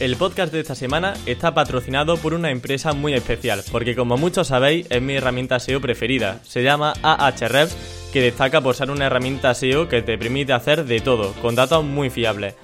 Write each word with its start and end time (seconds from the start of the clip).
El 0.00 0.16
podcast 0.16 0.50
de 0.50 0.60
esta 0.60 0.74
semana 0.74 1.12
está 1.26 1.52
patrocinado 1.52 2.16
por 2.16 2.32
una 2.32 2.50
empresa 2.50 2.94
muy 2.94 3.12
especial, 3.12 3.62
porque 3.70 3.94
como 3.94 4.16
muchos 4.16 4.46
sabéis 4.46 4.86
es 4.88 5.02
mi 5.02 5.16
herramienta 5.16 5.60
SEO 5.60 5.82
preferida. 5.82 6.40
Se 6.42 6.62
llama 6.62 6.94
Ahrefs, 7.02 7.76
que 8.10 8.22
destaca 8.22 8.62
por 8.62 8.74
ser 8.74 8.90
una 8.90 9.04
herramienta 9.04 9.52
SEO 9.52 9.88
que 9.88 10.00
te 10.00 10.16
permite 10.16 10.54
hacer 10.54 10.86
de 10.86 11.00
todo, 11.00 11.34
con 11.42 11.54
datos 11.54 11.84
muy 11.84 12.08
fiables. 12.08 12.54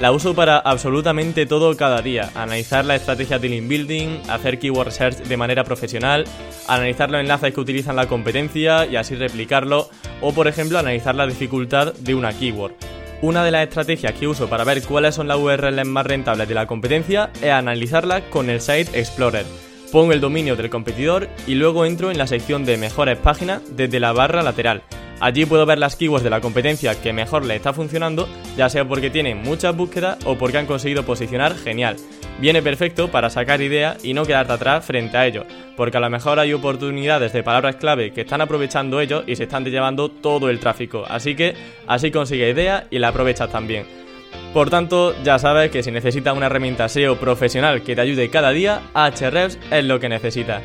La 0.00 0.10
uso 0.10 0.34
para 0.34 0.56
absolutamente 0.56 1.44
todo 1.44 1.76
cada 1.76 2.00
día, 2.00 2.30
analizar 2.34 2.86
la 2.86 2.96
estrategia 2.96 3.38
de 3.38 3.50
link 3.50 3.68
building, 3.68 4.22
hacer 4.30 4.58
keyword 4.58 4.90
search 4.90 5.16
de 5.16 5.36
manera 5.36 5.64
profesional, 5.64 6.24
analizar 6.66 7.10
los 7.10 7.20
enlaces 7.20 7.52
que 7.52 7.60
utilizan 7.60 7.96
la 7.96 8.08
competencia 8.08 8.86
y 8.86 8.96
así 8.96 9.16
replicarlo, 9.16 9.90
o 10.22 10.32
por 10.32 10.48
ejemplo 10.48 10.78
analizar 10.78 11.14
la 11.14 11.26
dificultad 11.26 11.92
de 11.92 12.14
una 12.14 12.32
keyword. 12.32 12.95
Una 13.22 13.44
de 13.44 13.50
las 13.50 13.62
estrategias 13.62 14.12
que 14.12 14.28
uso 14.28 14.48
para 14.48 14.64
ver 14.64 14.82
cuáles 14.82 15.14
son 15.14 15.26
las 15.26 15.38
URLs 15.38 15.86
más 15.86 16.06
rentables 16.06 16.46
de 16.46 16.54
la 16.54 16.66
competencia 16.66 17.30
es 17.40 17.50
analizarlas 17.50 18.22
con 18.30 18.50
el 18.50 18.60
Site 18.60 18.98
Explorer. 18.98 19.46
Pongo 19.90 20.12
el 20.12 20.20
dominio 20.20 20.54
del 20.54 20.68
competidor 20.68 21.28
y 21.46 21.54
luego 21.54 21.86
entro 21.86 22.10
en 22.10 22.18
la 22.18 22.26
sección 22.26 22.66
de 22.66 22.76
mejores 22.76 23.16
páginas 23.16 23.62
desde 23.70 24.00
la 24.00 24.12
barra 24.12 24.42
lateral. 24.42 24.82
Allí 25.20 25.46
puedo 25.46 25.64
ver 25.64 25.78
las 25.78 25.96
keywords 25.96 26.24
de 26.24 26.30
la 26.30 26.42
competencia 26.42 27.00
que 27.00 27.14
mejor 27.14 27.46
le 27.46 27.56
está 27.56 27.72
funcionando, 27.72 28.28
ya 28.54 28.68
sea 28.68 28.86
porque 28.86 29.08
tienen 29.08 29.38
muchas 29.38 29.74
búsquedas 29.74 30.18
o 30.26 30.36
porque 30.36 30.58
han 30.58 30.66
conseguido 30.66 31.04
posicionar 31.04 31.56
genial. 31.56 31.96
Viene 32.38 32.60
perfecto 32.60 33.10
para 33.10 33.30
sacar 33.30 33.62
ideas 33.62 34.04
y 34.04 34.12
no 34.12 34.26
quedarte 34.26 34.52
atrás 34.52 34.84
frente 34.84 35.16
a 35.16 35.26
ellos, 35.26 35.46
porque 35.74 35.96
a 35.96 36.00
lo 36.00 36.10
mejor 36.10 36.38
hay 36.38 36.52
oportunidades 36.52 37.32
de 37.32 37.42
palabras 37.42 37.76
clave 37.76 38.12
que 38.12 38.20
están 38.22 38.42
aprovechando 38.42 39.00
ellos 39.00 39.24
y 39.26 39.36
se 39.36 39.44
están 39.44 39.64
llevando 39.64 40.10
todo 40.10 40.50
el 40.50 40.60
tráfico. 40.60 41.04
Así 41.08 41.34
que 41.34 41.54
así 41.86 42.10
consigue 42.10 42.50
ideas 42.50 42.84
y 42.90 42.98
la 42.98 43.08
aprovechas 43.08 43.50
también. 43.50 43.86
Por 44.52 44.68
tanto, 44.68 45.14
ya 45.22 45.38
sabes 45.38 45.70
que 45.70 45.82
si 45.82 45.90
necesitas 45.90 46.36
una 46.36 46.46
herramienta 46.46 46.90
SEO 46.90 47.16
profesional 47.16 47.82
que 47.82 47.94
te 47.94 48.02
ayude 48.02 48.28
cada 48.28 48.50
día, 48.50 48.82
Ahrefs 48.92 49.58
es 49.70 49.84
lo 49.84 49.98
que 49.98 50.10
necesitas. 50.10 50.62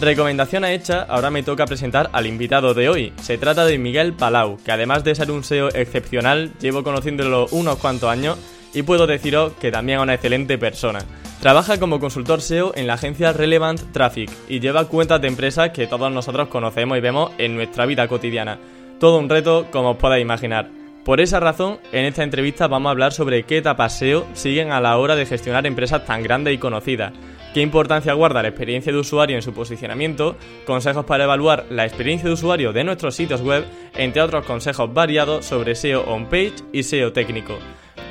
Recomendación 0.00 0.64
hecha, 0.64 1.02
ahora 1.02 1.28
me 1.28 1.42
toca 1.42 1.66
presentar 1.66 2.08
al 2.12 2.26
invitado 2.26 2.72
de 2.72 2.88
hoy. 2.88 3.12
Se 3.20 3.36
trata 3.36 3.66
de 3.66 3.78
Miguel 3.78 4.14
Palau, 4.14 4.56
que 4.64 4.72
además 4.72 5.04
de 5.04 5.14
ser 5.14 5.30
un 5.30 5.44
SEO 5.44 5.68
excepcional, 5.70 6.52
llevo 6.60 6.82
conociéndolo 6.82 7.46
unos 7.50 7.76
cuantos 7.78 8.08
años 8.08 8.38
y 8.74 8.82
puedo 8.82 9.06
deciros 9.06 9.52
que 9.54 9.70
también 9.70 9.98
es 9.98 10.02
una 10.02 10.14
excelente 10.14 10.58
persona. 10.58 11.00
Trabaja 11.40 11.78
como 11.78 12.00
consultor 12.00 12.40
SEO 12.40 12.72
en 12.74 12.86
la 12.86 12.94
agencia 12.94 13.32
Relevant 13.32 13.92
Traffic 13.92 14.30
y 14.48 14.60
lleva 14.60 14.86
cuentas 14.86 15.20
de 15.20 15.28
empresas 15.28 15.70
que 15.70 15.86
todos 15.86 16.10
nosotros 16.10 16.48
conocemos 16.48 16.98
y 16.98 17.00
vemos 17.00 17.30
en 17.38 17.54
nuestra 17.54 17.86
vida 17.86 18.08
cotidiana. 18.08 18.58
Todo 18.98 19.18
un 19.18 19.28
reto, 19.28 19.66
como 19.70 19.92
os 19.92 19.96
podéis 19.96 20.22
imaginar. 20.22 20.68
Por 21.04 21.20
esa 21.20 21.40
razón, 21.40 21.78
en 21.92 22.04
esta 22.04 22.24
entrevista 22.24 22.66
vamos 22.66 22.88
a 22.88 22.90
hablar 22.90 23.12
sobre 23.12 23.44
qué 23.44 23.58
etapas 23.58 23.98
SEO 23.98 24.26
siguen 24.34 24.72
a 24.72 24.80
la 24.80 24.98
hora 24.98 25.16
de 25.16 25.26
gestionar 25.26 25.66
empresas 25.66 26.04
tan 26.04 26.22
grandes 26.22 26.54
y 26.54 26.58
conocidas 26.58 27.12
qué 27.58 27.62
importancia 27.62 28.12
guarda 28.12 28.42
la 28.42 28.48
experiencia 28.48 28.92
de 28.92 28.98
usuario 28.98 29.36
en 29.36 29.42
su 29.42 29.52
posicionamiento, 29.52 30.36
consejos 30.64 31.04
para 31.04 31.24
evaluar 31.24 31.66
la 31.70 31.86
experiencia 31.86 32.28
de 32.28 32.34
usuario 32.34 32.72
de 32.72 32.84
nuestros 32.84 33.16
sitios 33.16 33.40
web, 33.42 33.64
entre 33.96 34.22
otros 34.22 34.44
consejos 34.44 34.92
variados 34.94 35.44
sobre 35.44 35.74
SEO 35.74 36.02
on-page 36.02 36.54
y 36.72 36.82
SEO 36.84 37.12
técnico. 37.12 37.58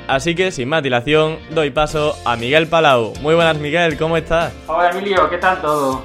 Así 0.08 0.34
que, 0.34 0.50
sin 0.50 0.70
más 0.70 0.82
dilación, 0.82 1.38
doy 1.50 1.68
paso 1.68 2.14
a 2.24 2.34
Miguel 2.34 2.66
Palau. 2.66 3.12
Muy 3.20 3.34
buenas, 3.34 3.58
Miguel, 3.58 3.98
¿cómo 3.98 4.16
estás? 4.16 4.54
Hola, 4.66 4.88
Emilio, 4.88 5.28
¿qué 5.28 5.36
tal 5.36 5.60
todo? 5.60 6.02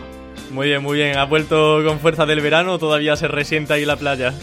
Muy 0.52 0.68
bien, 0.68 0.84
muy 0.84 0.97
bien. 0.97 1.18
¿Has 1.18 1.30
vuelto 1.30 1.81
con 1.88 2.00
fuerza 2.00 2.25
del 2.25 2.42
verano 2.42 2.74
o 2.74 2.80
todavía 2.80 3.16
se 3.16 3.30
resienta 3.30 3.75
ahí 3.75 3.86
la 3.86 3.96
playa? 3.96 4.34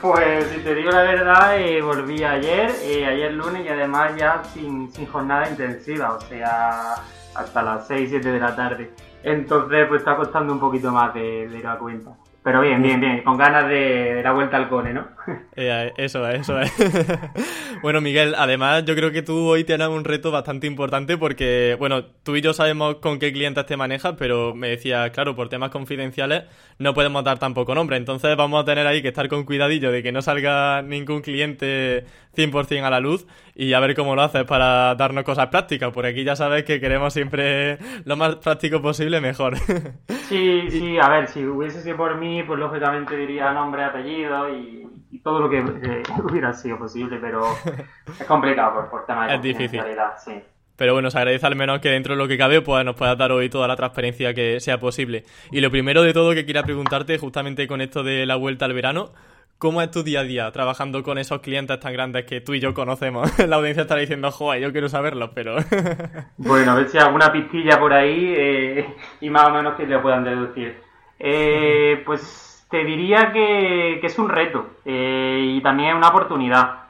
Pues, 0.00 0.46
si 0.54 0.60
te 0.60 0.76
digo 0.76 0.92
la 0.92 1.02
verdad, 1.02 1.58
eh, 1.58 1.82
volví 1.82 2.22
ayer, 2.22 2.70
eh, 2.84 3.04
ayer 3.04 3.32
lunes 3.32 3.66
y 3.66 3.68
además 3.68 4.12
ya 4.16 4.40
sin, 4.54 4.92
sin 4.92 5.06
jornada 5.08 5.50
intensiva, 5.50 6.12
o 6.12 6.20
sea, 6.20 6.94
hasta 7.34 7.62
las 7.62 7.88
6, 7.88 8.08
7 8.08 8.30
de 8.30 8.38
la 8.38 8.54
tarde. 8.54 8.92
Entonces, 9.24 9.86
pues 9.88 10.02
está 10.02 10.14
costando 10.14 10.52
un 10.52 10.60
poquito 10.60 10.92
más 10.92 11.12
de, 11.12 11.48
de 11.48 11.58
la 11.58 11.76
cuenta. 11.76 12.12
Pero 12.44 12.60
bien, 12.60 12.82
bien, 12.82 13.00
bien, 13.00 13.22
con 13.22 13.36
ganas 13.38 13.68
de, 13.68 14.14
de 14.14 14.22
la 14.22 14.32
vuelta 14.32 14.56
al 14.56 14.68
cone, 14.68 14.92
¿no? 14.92 15.06
Eh, 15.54 15.92
eso 15.98 16.26
es, 16.28 16.40
eso 16.40 16.58
es. 16.58 16.72
bueno, 17.82 18.00
Miguel, 18.00 18.34
además 18.36 18.84
yo 18.84 18.96
creo 18.96 19.12
que 19.12 19.22
tú 19.22 19.48
hoy 19.48 19.64
tienes 19.64 19.86
un 19.88 20.02
reto 20.02 20.30
bastante 20.30 20.66
importante 20.66 21.18
porque, 21.18 21.76
bueno, 21.78 22.04
tú 22.24 22.34
y 22.36 22.40
yo 22.40 22.52
sabemos 22.54 22.96
con 22.96 23.18
qué 23.18 23.32
clientes 23.32 23.66
te 23.66 23.76
manejas, 23.76 24.14
pero 24.18 24.54
me 24.54 24.70
decías, 24.70 25.10
claro, 25.10 25.36
por 25.36 25.48
temas 25.50 25.70
confidenciales 25.70 26.44
no 26.78 26.94
podemos 26.94 27.22
dar 27.22 27.38
tampoco 27.38 27.74
nombre. 27.74 27.96
Entonces 27.96 28.34
vamos 28.36 28.62
a 28.62 28.64
tener 28.64 28.86
ahí 28.86 29.02
que 29.02 29.08
estar 29.08 29.28
con 29.28 29.44
cuidadillo 29.44 29.92
de 29.92 30.02
que 30.02 30.10
no 30.10 30.22
salga 30.22 30.82
ningún 30.82 31.20
cliente 31.20 32.06
100% 32.34 32.82
a 32.82 32.90
la 32.90 33.00
luz 33.00 33.26
y 33.54 33.72
a 33.72 33.80
ver 33.80 33.94
cómo 33.94 34.14
lo 34.14 34.22
haces 34.22 34.44
para 34.44 34.94
darnos 34.94 35.24
cosas 35.24 35.48
prácticas. 35.48 35.92
Por 35.92 36.06
aquí 36.06 36.24
ya 36.24 36.36
sabes 36.36 36.64
que 36.64 36.80
queremos 36.80 37.12
siempre 37.12 37.78
lo 38.04 38.16
más 38.16 38.36
práctico 38.36 38.80
posible, 38.80 39.20
mejor. 39.20 39.56
sí, 40.28 40.70
sí, 40.70 40.98
a 40.98 41.08
ver, 41.08 41.28
si 41.28 41.44
hubiese 41.44 41.82
sido 41.82 41.96
por 41.96 42.16
mí, 42.16 42.42
pues 42.42 42.58
lógicamente 42.58 43.16
diría 43.16 43.52
nombre, 43.52 43.84
apellido 43.84 44.48
y, 44.48 44.88
todo 45.22 45.38
lo 45.38 45.48
que 45.48 45.58
eh, 45.58 46.02
hubiera 46.24 46.52
sido 46.52 46.78
posible, 46.78 47.18
pero 47.20 47.44
es 48.18 48.26
complicado 48.26 48.74
por, 48.74 48.90
por 48.90 49.06
temas 49.06 49.28
de 49.28 49.36
es 49.36 49.42
difícil. 49.42 49.80
sí. 50.24 50.42
Pero 50.76 50.94
bueno, 50.94 51.12
se 51.12 51.18
agradece 51.18 51.46
al 51.46 51.54
menos 51.54 51.80
que 51.80 51.90
dentro 51.90 52.14
de 52.14 52.18
lo 52.18 52.26
que 52.26 52.38
cabe 52.38 52.60
pues, 52.60 52.84
nos 52.84 52.96
puedas 52.96 53.16
dar 53.16 53.30
hoy 53.30 53.48
toda 53.48 53.68
la 53.68 53.76
transparencia 53.76 54.34
que 54.34 54.58
sea 54.58 54.80
posible. 54.80 55.22
Y 55.52 55.60
lo 55.60 55.70
primero 55.70 56.02
de 56.02 56.12
todo 56.12 56.34
que 56.34 56.44
quería 56.44 56.64
preguntarte, 56.64 57.18
justamente 57.18 57.68
con 57.68 57.80
esto 57.80 58.02
de 58.02 58.26
la 58.26 58.36
vuelta 58.36 58.64
al 58.64 58.72
verano, 58.72 59.12
¿Cómo 59.62 59.80
es 59.80 59.92
tu 59.92 60.02
día 60.02 60.22
a 60.22 60.24
día 60.24 60.50
trabajando 60.50 61.04
con 61.04 61.18
esos 61.18 61.38
clientes 61.38 61.78
tan 61.78 61.92
grandes 61.92 62.24
que 62.24 62.40
tú 62.40 62.52
y 62.52 62.58
yo 62.58 62.74
conocemos? 62.74 63.30
La 63.48 63.54
audiencia 63.54 63.82
estará 63.82 64.00
diciendo, 64.00 64.32
joder, 64.32 64.60
yo 64.60 64.72
quiero 64.72 64.88
saberlo, 64.88 65.30
pero... 65.32 65.54
bueno, 66.36 66.72
a 66.72 66.74
ver 66.74 66.88
si 66.88 66.98
alguna 66.98 67.30
pistilla 67.30 67.78
por 67.78 67.92
ahí 67.92 68.84
y 69.20 69.26
y 69.26 69.30
más 69.30 69.46
o 69.46 69.50
menos 69.52 69.76
que 69.76 69.86
le 69.86 70.00
puedan 70.00 70.24
deducir. 70.24 70.80
Eh, 71.16 72.02
pues 72.04 72.66
te 72.72 72.82
diría 72.82 73.30
que, 73.30 74.04
es 74.04 74.18
un 74.18 74.30
reto 74.30 74.78
eh, 74.84 75.54
y 75.56 75.62
también 75.62 75.90
es 75.90 75.94
una 75.94 76.08
oportunidad. 76.08 76.80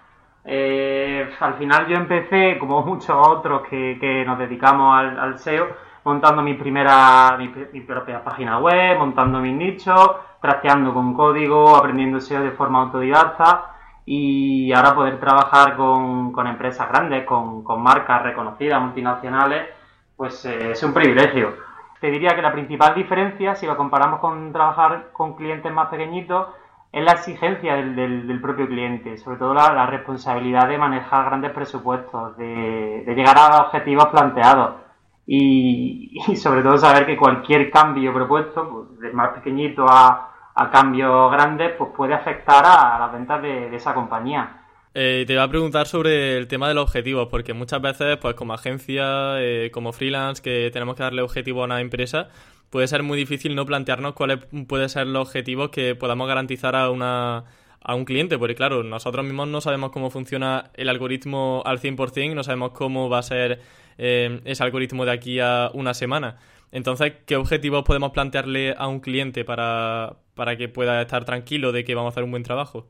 Eh, 0.42 1.28
al 1.40 1.54
final 1.58 1.86
yo 1.88 1.96
empecé, 1.96 2.56
como 2.58 2.82
muchos 2.86 3.14
otros 3.14 3.68
que, 3.68 4.24
nos 4.26 4.38
dedicamos 4.38 4.96
al, 4.98 5.38
SEO, 5.38 5.76
montando 6.04 6.42
mi 6.42 6.54
primera, 6.54 7.36
mi, 7.38 7.80
propia 7.80 8.22
página 8.22 8.58
web, 8.58 8.98
montando 8.98 9.40
mis 9.40 9.54
nichos, 9.54 10.10
trasteando 10.40 10.92
con 10.92 11.14
código, 11.14 11.76
aprendiendo 11.76 12.20
SEO 12.20 12.42
de 12.42 12.50
forma 12.52 12.82
autodidacta 12.82 13.70
y 14.04 14.72
ahora 14.72 14.94
poder 14.94 15.20
trabajar 15.20 15.76
con, 15.76 16.46
empresas 16.46 16.88
grandes, 16.88 17.24
con, 17.24 17.62
con, 17.62 17.82
marcas 17.82 18.22
reconocidas, 18.22 18.82
multinacionales, 18.82 19.68
pues 20.16 20.44
es 20.44 20.82
un 20.82 20.92
privilegio. 20.92 21.54
Te 22.00 22.10
diría 22.10 22.34
que 22.34 22.42
la 22.42 22.52
principal 22.52 22.94
diferencia, 22.94 23.54
si 23.54 23.66
lo 23.66 23.76
comparamos 23.76 24.18
con 24.18 24.52
trabajar 24.52 25.10
con 25.12 25.36
clientes 25.36 25.72
más 25.72 25.88
pequeñitos, 25.88 26.48
es 26.92 27.02
la 27.02 27.12
exigencia 27.12 27.76
del, 27.76 28.40
propio 28.42 28.66
cliente, 28.66 29.16
sobre 29.16 29.38
todo 29.38 29.54
la, 29.54 29.86
responsabilidad 29.86 30.68
de 30.68 30.76
manejar 30.76 31.24
grandes 31.24 31.52
presupuestos, 31.52 32.36
de, 32.36 33.04
llegar 33.06 33.38
a 33.38 33.62
objetivos 33.62 34.06
planteados 34.06 34.74
y, 35.26 36.20
sobre 36.36 36.62
todo 36.62 36.78
saber 36.78 37.06
que 37.06 37.16
cualquier 37.16 37.70
cambio 37.70 38.12
propuesto, 38.12 38.68
pues, 38.68 39.00
de 39.00 39.12
más 39.12 39.30
pequeñito 39.30 39.86
a, 39.88 40.28
cambios 40.70 41.32
grandes, 41.32 41.72
pues 41.78 41.90
puede 41.96 42.14
afectar 42.14 42.62
a, 42.64 42.98
las 42.98 43.12
ventas 43.12 43.42
de 43.42 43.74
esa 43.74 43.94
compañía. 43.94 44.62
Eh, 44.94 45.24
te 45.26 45.32
iba 45.32 45.42
a 45.42 45.48
preguntar 45.48 45.86
sobre 45.86 46.36
el 46.36 46.48
tema 46.48 46.68
de 46.68 46.74
los 46.74 46.84
objetivos, 46.84 47.28
porque 47.30 47.54
muchas 47.54 47.80
veces, 47.80 48.18
pues 48.18 48.34
como 48.34 48.52
agencia, 48.52 49.40
eh, 49.40 49.70
como 49.72 49.92
freelance, 49.92 50.42
que 50.42 50.70
tenemos 50.70 50.96
que 50.96 51.02
darle 51.02 51.22
objetivo 51.22 51.62
a 51.62 51.64
una 51.64 51.80
empresa, 51.80 52.28
puede 52.68 52.86
ser 52.88 53.02
muy 53.02 53.16
difícil 53.16 53.54
no 53.54 53.64
plantearnos 53.64 54.12
cuáles 54.12 54.40
pueden 54.68 54.88
ser 54.90 55.06
los 55.06 55.28
objetivos 55.28 55.70
que 55.70 55.94
podamos 55.94 56.28
garantizar 56.28 56.76
a 56.76 56.90
una 56.90 57.44
a 57.84 57.96
un 57.96 58.04
cliente, 58.04 58.38
porque 58.38 58.54
claro, 58.54 58.84
nosotros 58.84 59.24
mismos 59.24 59.48
no 59.48 59.60
sabemos 59.60 59.90
cómo 59.90 60.08
funciona 60.08 60.70
el 60.74 60.88
algoritmo 60.88 61.62
al 61.66 61.80
100%, 61.80 62.32
no 62.32 62.44
sabemos 62.44 62.70
cómo 62.70 63.08
va 63.08 63.18
a 63.18 63.22
ser 63.22 63.60
eh, 63.98 64.40
ese 64.44 64.62
algoritmo 64.62 65.04
de 65.04 65.12
aquí 65.12 65.40
a 65.40 65.70
una 65.74 65.94
semana. 65.94 66.38
Entonces, 66.70 67.14
¿qué 67.26 67.36
objetivos 67.36 67.84
podemos 67.84 68.12
plantearle 68.12 68.74
a 68.76 68.88
un 68.88 69.00
cliente 69.00 69.44
para, 69.44 70.16
para 70.34 70.56
que 70.56 70.68
pueda 70.68 71.02
estar 71.02 71.24
tranquilo 71.24 71.72
de 71.72 71.84
que 71.84 71.94
vamos 71.94 72.10
a 72.10 72.12
hacer 72.12 72.24
un 72.24 72.30
buen 72.30 72.42
trabajo? 72.42 72.86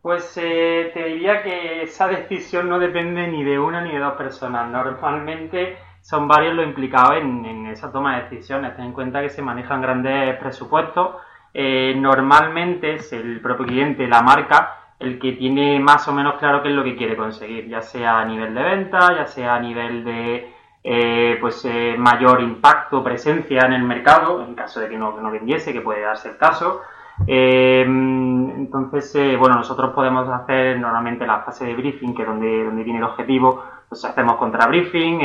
Pues 0.00 0.36
eh, 0.42 0.90
te 0.94 1.04
diría 1.04 1.42
que 1.42 1.82
esa 1.82 2.08
decisión 2.08 2.68
no 2.68 2.78
depende 2.78 3.28
ni 3.28 3.44
de 3.44 3.58
una 3.58 3.82
ni 3.82 3.92
de 3.92 3.98
dos 3.98 4.14
personas. 4.14 4.70
Normalmente 4.70 5.76
son 6.00 6.26
varios 6.26 6.54
los 6.54 6.66
implicados 6.66 7.18
en, 7.20 7.66
esa 7.66 7.92
toma 7.92 8.16
de 8.16 8.22
decisiones. 8.24 8.74
Ten 8.76 8.86
en 8.86 8.92
cuenta 8.92 9.20
que 9.20 9.28
se 9.28 9.42
manejan 9.42 9.82
grandes 9.82 10.36
presupuestos 10.38 11.16
eh, 11.54 11.94
normalmente 11.96 12.94
es 12.94 13.12
el 13.12 13.40
propio 13.40 13.66
cliente, 13.66 14.06
la 14.06 14.22
marca, 14.22 14.81
el 15.02 15.18
que 15.18 15.32
tiene 15.32 15.80
más 15.80 16.06
o 16.08 16.12
menos 16.12 16.34
claro 16.38 16.62
qué 16.62 16.68
es 16.68 16.74
lo 16.74 16.84
que 16.84 16.96
quiere 16.96 17.16
conseguir, 17.16 17.68
ya 17.68 17.82
sea 17.82 18.20
a 18.20 18.24
nivel 18.24 18.54
de 18.54 18.62
venta, 18.62 19.14
ya 19.14 19.26
sea 19.26 19.56
a 19.56 19.60
nivel 19.60 20.04
de 20.04 20.52
eh, 20.84 21.38
pues 21.40 21.64
eh, 21.64 21.94
mayor 21.96 22.40
impacto, 22.40 23.04
presencia 23.04 23.60
en 23.66 23.72
el 23.74 23.84
mercado, 23.84 24.42
en 24.42 24.54
caso 24.54 24.80
de 24.80 24.88
que 24.88 24.98
no, 24.98 25.16
no 25.20 25.30
vendiese, 25.30 25.72
que 25.72 25.80
puede 25.80 26.00
darse 26.02 26.30
el 26.30 26.36
caso. 26.36 26.82
entonces, 27.26 29.14
bueno, 29.38 29.56
nosotros 29.56 29.92
podemos 29.94 30.28
hacer 30.28 30.78
normalmente 30.80 31.26
la 31.26 31.40
fase 31.40 31.66
de 31.66 31.74
briefing, 31.74 32.14
que 32.14 32.22
es 32.22 32.28
donde, 32.28 32.64
donde 32.64 32.84
tiene 32.84 32.98
el 32.98 33.04
objetivo, 33.04 33.64
pues 33.88 34.04
hacemos 34.04 34.36
contra 34.36 34.66
briefing, 34.66 35.20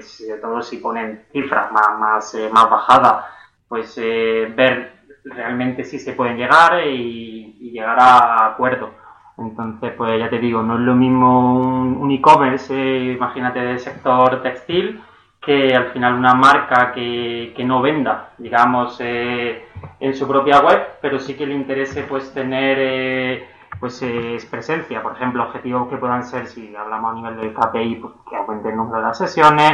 sobre 0.00 0.40
todo 0.40 0.62
si 0.62 0.76
ponen 0.78 1.24
cifras 1.32 1.72
más, 1.72 1.98
más, 1.98 2.36
más 2.52 2.70
bajadas, 2.70 3.24
pues 3.66 3.96
ver 3.96 4.92
realmente 5.24 5.84
si 5.84 5.98
se 5.98 6.12
pueden 6.12 6.36
llegar 6.36 6.86
y, 6.86 7.56
y 7.60 7.70
llegar 7.72 7.98
a 7.98 8.46
acuerdos. 8.52 8.90
Entonces, 9.36 9.92
pues 9.96 10.18
ya 10.18 10.30
te 10.30 10.38
digo, 10.38 10.62
no 10.62 10.74
es 10.74 10.80
lo 10.80 10.94
mismo 10.94 11.58
un, 12.00 12.10
e-commerce, 12.12 12.72
eh, 12.74 13.12
imagínate 13.14 13.60
del 13.60 13.80
sector 13.80 14.42
textil, 14.42 15.02
que 15.40 15.74
al 15.74 15.90
final 15.92 16.14
una 16.14 16.34
marca 16.34 16.92
que, 16.92 17.52
que 17.56 17.64
no 17.64 17.82
venda, 17.82 18.30
digamos, 18.38 18.96
eh, 19.00 19.66
en 19.98 20.14
su 20.14 20.28
propia 20.28 20.60
web, 20.60 20.98
pero 21.00 21.18
sí 21.18 21.34
que 21.34 21.46
le 21.46 21.54
interese 21.54 22.04
pues 22.04 22.32
tener 22.32 22.78
eh, 22.80 23.48
pues 23.80 24.00
presencia, 24.48 25.02
por 25.02 25.12
ejemplo, 25.12 25.42
objetivos 25.42 25.88
que 25.88 25.96
puedan 25.96 26.24
ser, 26.24 26.46
si 26.46 26.74
hablamos 26.76 27.12
a 27.12 27.14
nivel 27.16 27.36
de 27.36 27.52
KPI, 27.52 27.96
pues, 27.96 28.14
que 28.30 28.36
aumente 28.36 28.68
el 28.68 28.76
número 28.76 28.98
de 28.98 29.02
las 29.02 29.18
sesiones, 29.18 29.72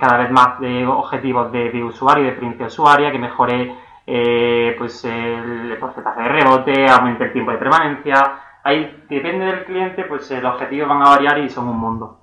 cada 0.00 0.18
vez 0.18 0.30
más 0.30 0.60
de 0.60 0.86
objetivos 0.86 1.50
de, 1.50 1.70
de 1.70 1.82
usuario, 1.82 2.22
de 2.22 2.30
experiencia 2.30 2.66
usuaria, 2.66 3.10
que 3.10 3.18
mejore 3.18 3.74
eh, 4.06 4.74
pues 4.78 5.04
el 5.04 5.76
porcentaje 5.80 6.22
de 6.22 6.28
rebote, 6.28 6.86
aumenta 6.88 7.24
el 7.24 7.32
tiempo 7.32 7.50
de 7.50 7.58
permanencia. 7.58 8.40
Ahí 8.62 9.04
depende 9.08 9.44
del 9.44 9.64
cliente, 9.64 10.04
pues 10.04 10.28
los 10.30 10.54
objetivos 10.54 10.88
van 10.88 11.02
a 11.02 11.10
variar 11.10 11.38
y 11.38 11.48
son 11.48 11.68
un 11.68 11.78
mundo 11.78 12.18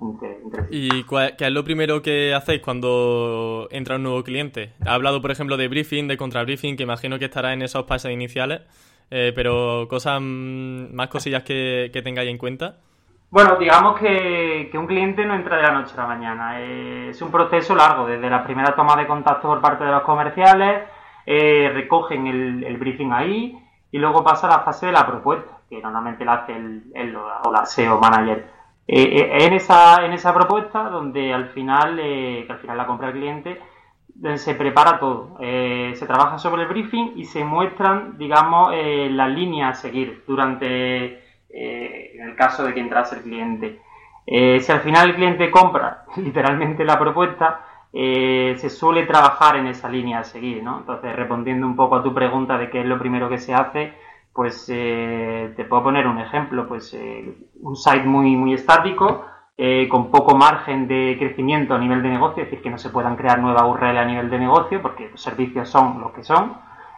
¿Y 0.70 1.02
qué 1.04 1.34
es 1.38 1.50
lo 1.50 1.64
primero 1.64 2.02
que 2.02 2.34
hacéis 2.34 2.60
cuando 2.60 3.66
entra 3.70 3.96
un 3.96 4.02
nuevo 4.02 4.22
cliente? 4.22 4.74
Ha 4.86 4.92
hablado, 4.92 5.22
por 5.22 5.30
ejemplo, 5.30 5.56
de 5.56 5.68
briefing, 5.68 6.06
de 6.06 6.18
contrabriefing, 6.18 6.76
que 6.76 6.82
imagino 6.82 7.18
que 7.18 7.26
estará 7.26 7.54
en 7.54 7.62
esos 7.62 7.84
pasos 7.84 8.10
iniciales, 8.10 8.60
eh, 9.10 9.32
pero 9.34 9.86
cosas 9.88 10.20
mm, 10.20 10.94
más 10.94 11.08
cosillas 11.08 11.44
que, 11.44 11.90
tengáis 12.04 12.28
en 12.28 12.36
cuenta. 12.36 12.76
Bueno, 13.30 13.56
digamos 13.56 13.98
que, 13.98 14.70
un 14.74 14.86
cliente 14.86 15.24
no 15.24 15.34
entra 15.34 15.56
de 15.56 15.62
la 15.62 15.72
noche 15.72 15.94
a 15.96 16.02
la 16.02 16.06
mañana. 16.06 16.60
Eh, 16.60 17.08
es 17.08 17.22
un 17.22 17.30
proceso 17.30 17.74
largo, 17.74 18.06
desde 18.06 18.28
la 18.28 18.44
primera 18.44 18.74
toma 18.76 18.96
de 18.96 19.06
contacto 19.06 19.48
por 19.48 19.62
parte 19.62 19.84
de 19.84 19.90
los 19.90 20.02
comerciales, 20.02 20.82
eh, 21.26 21.70
recogen 21.72 22.26
el, 22.26 22.76
briefing 22.76 23.12
ahí 23.12 23.58
y 23.90 23.98
luego 23.98 24.22
pasa 24.22 24.46
a 24.46 24.58
la 24.58 24.58
fase 24.60 24.86
de 24.86 24.92
la 24.92 25.06
propuesta, 25.06 25.58
que 25.68 25.80
normalmente 25.80 26.24
la 26.24 26.34
hace 26.34 26.54
el, 26.54 27.16
o 27.16 27.52
la 27.52 27.64
SEO 27.64 27.98
manager. 27.98 28.46
Eh, 28.86 29.02
eh, 29.02 29.46
en, 29.46 29.54
esa, 29.54 30.04
en 30.04 30.12
esa 30.12 30.34
propuesta 30.34 30.90
donde 30.90 31.32
al 31.32 31.48
final, 31.50 31.96
que 31.96 32.46
al 32.48 32.58
final 32.58 32.76
la 32.76 32.86
compra 32.86 33.08
el 33.08 33.14
cliente, 33.14 33.60
se 34.36 34.54
prepara 34.54 34.98
todo. 35.00 35.36
se 35.40 36.06
trabaja 36.06 36.38
sobre 36.38 36.62
el 36.62 36.68
briefing 36.68 37.14
y 37.16 37.24
se 37.24 37.44
muestran, 37.44 38.16
digamos, 38.18 38.72
las 38.72 39.30
líneas 39.30 39.78
a 39.78 39.80
seguir 39.80 40.24
durante, 40.26 41.22
en 41.48 42.28
el 42.28 42.36
caso 42.36 42.64
de 42.64 42.74
que 42.74 42.80
entrase 42.80 43.16
el 43.16 43.22
cliente. 43.22 43.80
si 44.26 44.72
al 44.72 44.80
final 44.80 45.10
el 45.10 45.16
cliente 45.16 45.50
compra 45.50 46.04
literalmente 46.16 46.84
la 46.84 46.98
propuesta, 46.98 47.60
eh, 47.96 48.56
se 48.58 48.70
suele 48.70 49.06
trabajar 49.06 49.54
en 49.54 49.68
esa 49.68 49.88
línea 49.88 50.18
a 50.18 50.24
seguir, 50.24 50.64
¿no? 50.64 50.78
Entonces, 50.78 51.14
respondiendo 51.14 51.64
un 51.64 51.76
poco 51.76 51.94
a 51.94 52.02
tu 52.02 52.12
pregunta 52.12 52.58
de 52.58 52.68
qué 52.68 52.80
es 52.80 52.86
lo 52.86 52.98
primero 52.98 53.28
que 53.28 53.38
se 53.38 53.54
hace, 53.54 53.92
pues 54.32 54.68
eh, 54.68 55.52
te 55.56 55.64
puedo 55.64 55.84
poner 55.84 56.08
un 56.08 56.18
ejemplo, 56.18 56.66
pues 56.66 56.92
eh, 56.94 57.38
un 57.60 57.76
site 57.76 58.02
muy, 58.02 58.34
muy 58.34 58.54
estático, 58.54 59.26
con 59.88 60.10
poco 60.10 60.36
margen 60.36 60.88
de 60.88 61.14
crecimiento 61.16 61.74
a 61.74 61.78
nivel 61.78 62.02
de 62.02 62.08
negocio, 62.08 62.42
es 62.42 62.50
decir, 62.50 62.60
que 62.60 62.70
no 62.70 62.78
se 62.78 62.90
puedan 62.90 63.14
crear 63.14 63.38
nuevas 63.38 63.62
URL 63.62 63.98
a 63.98 64.04
nivel 64.04 64.28
de 64.28 64.40
negocio, 64.40 64.82
porque 64.82 65.10
los 65.10 65.22
servicios 65.22 65.68
son 65.68 66.00
los 66.00 66.10
que 66.10 66.24
son, 66.24 66.56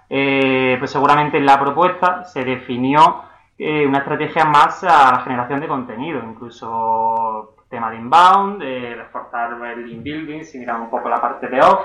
pues 0.08 0.90
seguramente 0.90 1.37
en 1.37 1.44
la 1.44 1.60
propuesta 1.60 2.25
se 2.25 2.44
definió 2.44 3.25
una 3.58 3.99
estrategia 3.99 4.46
más 4.46 4.82
a 4.84 5.12
la 5.12 5.20
generación 5.20 5.60
de 5.60 5.69
contenido, 5.69 6.22
incluso 6.25 7.55
tema 7.76 7.90
de 7.90 7.96
inbound, 7.99 8.62
de 8.62 8.94
reforzar 8.94 9.55
el 9.76 9.93
inbuilding, 9.93 10.44
si 10.44 10.58
miramos 10.58 10.84
un 10.84 10.90
poco 10.90 11.11
la 11.11 11.20
parte 11.20 11.46
de 11.49 11.61
off. 11.61 11.81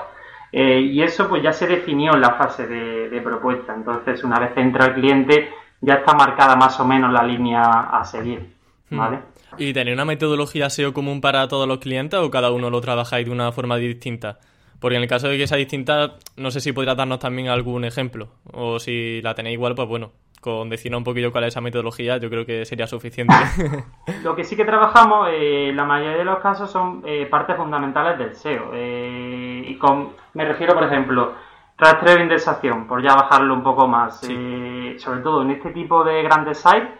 Eh, 0.50 0.80
y 0.80 1.02
eso 1.02 1.28
pues 1.28 1.42
ya 1.42 1.52
se 1.52 1.66
definió 1.66 2.14
en 2.14 2.22
la 2.22 2.34
fase 2.34 2.66
de, 2.66 3.20
propuesta. 3.20 3.74
Entonces, 3.74 4.24
una 4.24 4.38
vez 4.38 4.52
entra 4.56 4.86
el 4.86 4.94
cliente, 4.94 5.50
ya 5.82 5.94
está 5.94 6.14
marcada 6.14 6.56
más 6.56 6.80
o 6.80 6.86
menos 6.86 7.12
la 7.12 7.22
línea 7.22 7.62
a 7.62 8.02
seguir. 8.06 8.54
Hmm. 8.88 8.98
¿Vale? 8.98 9.18
¿Y 9.58 9.74
tener 9.74 9.92
una 9.92 10.06
metodología 10.06 10.70
SEO 10.70 10.94
común 10.94 11.20
para 11.20 11.46
todos 11.46 11.68
los 11.68 11.78
clientes 11.78 12.18
o 12.18 12.30
cada 12.30 12.50
uno 12.50 12.70
lo 12.70 12.80
trabajáis 12.80 13.26
de 13.26 13.32
una 13.32 13.52
forma 13.52 13.76
distinta? 13.76 14.38
Porque 14.80 14.96
en 14.96 15.02
el 15.02 15.08
caso 15.08 15.28
de 15.28 15.36
que 15.36 15.46
sea 15.46 15.58
distinta, 15.58 16.14
no 16.36 16.50
sé 16.50 16.60
si 16.60 16.72
podrías 16.72 16.96
darnos 16.96 17.18
también 17.18 17.48
algún 17.48 17.84
ejemplo. 17.84 18.30
O 18.50 18.78
si 18.78 19.20
la 19.20 19.34
tenéis 19.34 19.54
igual, 19.54 19.74
pues 19.74 19.88
bueno, 19.88 20.12
con 20.42 20.68
decirnos 20.68 20.98
un 20.98 21.04
poquillo 21.04 21.30
cuál 21.30 21.44
es 21.44 21.54
esa 21.54 21.60
metodología, 21.60 22.16
yo 22.18 22.28
creo 22.28 22.44
que 22.44 22.66
sería 22.66 22.88
suficiente. 22.88 23.32
Lo 24.24 24.34
que 24.34 24.42
sí 24.42 24.56
que 24.56 24.64
trabajamos, 24.64 25.28
eh, 25.30 25.72
la 25.72 25.84
mayoría 25.84 26.18
de 26.18 26.24
los 26.24 26.40
casos 26.40 26.70
son 26.70 27.02
eh, 27.06 27.26
partes 27.26 27.56
fundamentales 27.56 28.18
del 28.18 28.34
SEO. 28.34 28.72
Eh, 28.74 29.64
y 29.68 29.78
con, 29.78 30.10
me 30.34 30.44
refiero, 30.44 30.74
por 30.74 30.82
ejemplo, 30.82 31.34
rastreo 31.78 32.16
de 32.16 32.22
indexación, 32.22 32.88
por 32.88 33.00
ya 33.00 33.14
bajarlo 33.14 33.54
un 33.54 33.62
poco 33.62 33.86
más. 33.86 34.18
sobre 34.18 35.20
todo 35.22 35.42
en 35.42 35.52
este 35.52 35.70
tipo 35.70 36.02
de 36.02 36.22
grandes 36.24 36.58
sites, 36.58 36.90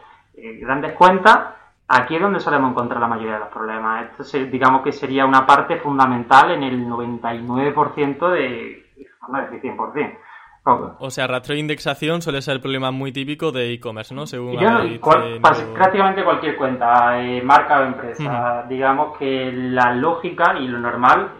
grandes 0.61 0.93
cuentas, 0.93 1.39
aquí 1.89 2.15
es 2.15 2.23
donde 2.23 2.39
solemos 2.39 2.71
encontrar 2.71 3.00
la 3.00 3.09
mayoría 3.09 3.35
de 3.35 3.41
los 3.41 3.49
problemas. 3.49 4.06
Esto 4.19 4.39
digamos 4.39 4.83
que 4.83 4.93
sería 4.93 5.27
una 5.27 5.44
parte 5.44 5.79
fundamental 5.79 6.53
en 6.53 6.62
el 6.62 6.87
99% 6.87 8.31
de, 8.31 8.87
no 9.29 9.41
decir 9.41 9.61
100%. 9.62 10.19
O 10.64 11.11
sea, 11.11 11.26
rastreo 11.26 11.55
de 11.55 11.61
indexación 11.61 12.23
suele 12.23 12.41
ser 12.41 12.55
el 12.55 12.61
problema 12.61 12.93
muy 12.93 13.11
típico 13.11 13.50
de 13.50 13.73
e-commerce, 13.73 14.14
¿no? 14.14 14.26
Según 14.26 14.56
prácticamente 15.75 16.23
cualquier 16.23 16.56
cuenta, 16.56 17.20
eh, 17.20 17.43
marca 17.43 17.81
o 17.81 17.85
empresa. 17.85 18.64
Digamos 18.69 19.19
que 19.19 19.51
la 19.53 19.93
lógica 19.93 20.58
y 20.58 20.69
lo 20.69 20.79
normal, 20.79 21.31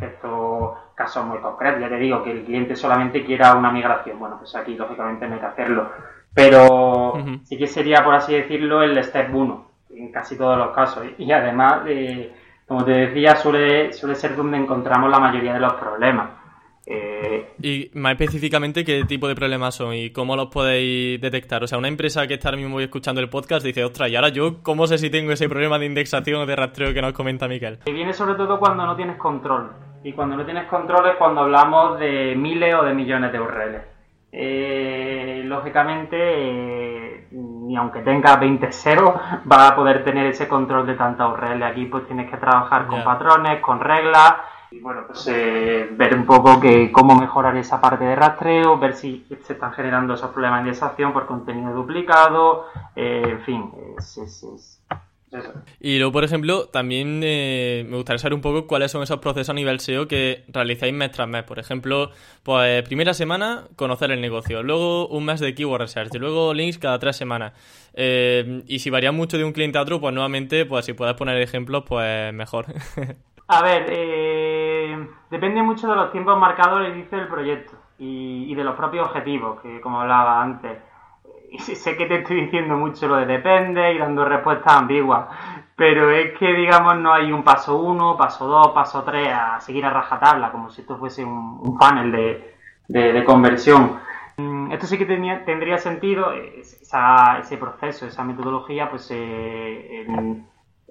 esto 0.00 0.76
casos 0.94 1.24
muy 1.24 1.38
concretos, 1.38 1.80
ya 1.80 1.88
te 1.88 1.96
digo 1.96 2.24
que 2.24 2.32
el 2.32 2.44
cliente 2.44 2.74
solamente 2.74 3.24
quiera 3.24 3.54
una 3.54 3.70
migración. 3.70 4.18
Bueno, 4.18 4.36
pues 4.38 4.54
aquí 4.56 4.74
lógicamente 4.74 5.26
no 5.26 5.34
hay 5.34 5.40
que 5.40 5.46
hacerlo. 5.46 5.90
Pero 6.34 7.14
sí 7.44 7.56
que 7.56 7.66
sería, 7.66 8.04
por 8.04 8.14
así 8.14 8.34
decirlo, 8.34 8.82
el 8.82 9.02
step 9.02 9.34
1 9.34 9.68
en 9.90 10.12
casi 10.12 10.36
todos 10.36 10.56
los 10.58 10.70
casos. 10.70 11.04
Y 11.18 11.30
además, 11.32 11.82
eh, 11.86 12.32
como 12.66 12.84
te 12.84 12.92
decía, 12.92 13.36
suele, 13.36 13.92
suele 13.92 14.14
ser 14.14 14.36
donde 14.36 14.58
encontramos 14.58 15.10
la 15.10 15.18
mayoría 15.18 15.54
de 15.54 15.60
los 15.60 15.74
problemas. 15.74 16.30
Eh, 16.90 17.46
y 17.60 17.90
más 17.98 18.12
específicamente, 18.12 18.82
¿qué 18.82 19.04
tipo 19.04 19.28
de 19.28 19.34
problemas 19.34 19.74
son 19.74 19.92
y 19.92 20.10
cómo 20.10 20.36
los 20.36 20.46
podéis 20.46 21.20
detectar? 21.20 21.62
O 21.62 21.66
sea, 21.66 21.76
una 21.76 21.88
empresa 21.88 22.26
que 22.26 22.34
está 22.34 22.48
ahora 22.48 22.56
mismo 22.56 22.80
escuchando 22.80 23.20
el 23.20 23.28
podcast 23.28 23.64
dice, 23.64 23.84
ostras, 23.84 24.08
¿y 24.10 24.16
ahora 24.16 24.30
yo 24.30 24.62
cómo 24.62 24.86
sé 24.86 24.96
si 24.96 25.10
tengo 25.10 25.32
ese 25.32 25.50
problema 25.50 25.78
de 25.78 25.84
indexación 25.84 26.40
o 26.40 26.46
de 26.46 26.56
rastreo 26.56 26.94
que 26.94 27.02
nos 27.02 27.12
comenta 27.12 27.46
Miquel? 27.46 27.80
viene 27.84 28.14
sobre 28.14 28.36
todo 28.36 28.58
cuando 28.58 28.86
no 28.86 28.96
tienes 28.96 29.18
control. 29.18 29.70
Y 30.02 30.12
cuando 30.12 30.36
no 30.36 30.44
tienes 30.46 30.66
control 30.68 31.10
es 31.10 31.16
cuando 31.16 31.42
hablamos 31.42 31.98
de 31.98 32.34
miles 32.34 32.74
o 32.74 32.84
de 32.84 32.94
millones 32.94 33.32
de 33.32 33.40
URLs. 33.40 33.82
Eh, 34.32 35.42
lógicamente, 35.44 36.16
eh, 36.16 37.28
ni 37.32 37.76
aunque 37.76 38.00
tenga 38.00 38.36
20 38.36 38.72
ceros, 38.72 39.14
va 39.50 39.68
a 39.68 39.76
poder 39.76 40.04
tener 40.04 40.26
ese 40.26 40.48
control 40.48 40.86
de 40.86 40.94
tanta 40.94 41.28
URL. 41.28 41.62
Aquí 41.64 41.84
pues 41.86 42.06
tienes 42.06 42.30
que 42.30 42.38
trabajar 42.38 42.86
con 42.86 43.04
patrones, 43.04 43.60
con 43.60 43.80
reglas 43.80 44.36
y 44.70 44.80
bueno, 44.80 45.04
pues 45.06 45.26
eh, 45.28 45.88
ver 45.92 46.14
un 46.14 46.26
poco 46.26 46.60
que 46.60 46.92
cómo 46.92 47.18
mejorar 47.18 47.56
esa 47.56 47.80
parte 47.80 48.04
de 48.04 48.14
rastreo, 48.14 48.78
ver 48.78 48.94
si 48.94 49.24
se 49.42 49.54
están 49.54 49.72
generando 49.72 50.14
esos 50.14 50.30
problemas 50.30 50.62
de 50.62 50.68
indexación 50.68 51.12
por 51.12 51.26
contenido 51.26 51.72
duplicado, 51.72 52.66
eh, 52.94 53.22
en 53.24 53.40
fin, 53.42 53.70
es. 53.96 54.82
Y 55.80 55.98
luego, 55.98 56.12
por 56.12 56.24
ejemplo, 56.24 56.68
también 56.68 57.20
eh, 57.22 57.84
me 57.86 57.96
gustaría 57.96 58.18
saber 58.18 58.32
un 58.32 58.40
poco 58.40 58.66
cuáles 58.66 58.90
son 58.90 59.02
esos 59.02 59.18
procesos 59.18 59.50
a 59.50 59.54
nivel 59.54 59.78
SEO 59.78 60.08
que 60.08 60.44
realizáis 60.48 60.94
mes 60.94 61.12
tras 61.12 61.28
mes. 61.28 61.44
Por 61.44 61.58
ejemplo, 61.58 62.10
pues 62.42 62.82
primera 62.84 63.12
semana, 63.12 63.64
conocer 63.76 64.10
el 64.10 64.22
negocio. 64.22 64.62
Luego 64.62 65.06
un 65.08 65.26
mes 65.26 65.40
de 65.40 65.54
keyword 65.54 65.82
research. 65.82 66.14
Y 66.14 66.18
luego 66.18 66.54
links 66.54 66.78
cada 66.78 66.98
tres 66.98 67.16
semanas. 67.16 67.52
y 67.94 68.78
si 68.78 68.88
varía 68.88 69.12
mucho 69.12 69.36
de 69.36 69.44
un 69.44 69.52
cliente 69.52 69.76
a 69.76 69.82
otro, 69.82 70.00
pues 70.00 70.14
nuevamente, 70.14 70.64
pues 70.64 70.86
si 70.86 70.94
puedes 70.94 71.14
poner 71.14 71.36
ejemplos, 71.42 71.84
pues 71.86 72.32
mejor. 72.32 72.66
A 73.50 73.62
ver, 73.62 73.86
eh, 73.88 75.08
depende 75.30 75.62
mucho 75.62 75.88
de 75.88 75.96
los 75.96 76.12
tiempos 76.12 76.38
marcados 76.38 76.80
al 76.80 76.94
inicio 76.94 77.16
del 77.16 77.28
proyecto 77.28 77.72
y, 77.98 78.54
de 78.54 78.62
los 78.62 78.76
propios 78.76 79.06
objetivos, 79.06 79.60
que 79.62 79.80
como 79.80 80.02
hablaba 80.02 80.42
antes. 80.42 80.78
Y 81.50 81.58
sé 81.58 81.96
que 81.96 82.04
te 82.04 82.16
estoy 82.16 82.42
diciendo 82.42 82.76
mucho 82.76 83.08
lo 83.08 83.16
de 83.16 83.24
depende 83.24 83.94
y 83.94 83.98
dando 83.98 84.26
respuestas 84.26 84.74
ambiguas, 84.74 85.28
pero 85.74 86.10
es 86.10 86.38
que, 86.38 86.52
digamos, 86.52 86.98
no 86.98 87.14
hay 87.14 87.32
un 87.32 87.42
paso 87.42 87.78
uno, 87.78 88.18
paso 88.18 88.46
dos, 88.46 88.68
paso 88.68 89.02
tres 89.02 89.32
a 89.32 89.58
seguir 89.60 89.86
a 89.86 89.90
rajatabla, 89.90 90.52
como 90.52 90.68
si 90.68 90.82
esto 90.82 90.98
fuese 90.98 91.24
un, 91.24 91.78
panel 91.78 92.12
de, 92.86 93.24
conversión. 93.24 93.98
Mm, 94.36 94.72
esto 94.72 94.86
sí 94.86 94.98
que 94.98 95.06
tendría 95.06 95.78
sentido, 95.78 96.32
ese 96.32 97.56
proceso, 97.56 98.06
esa 98.06 98.24
metodología, 98.24 98.90
pues 98.90 99.10
eh, 99.10 100.06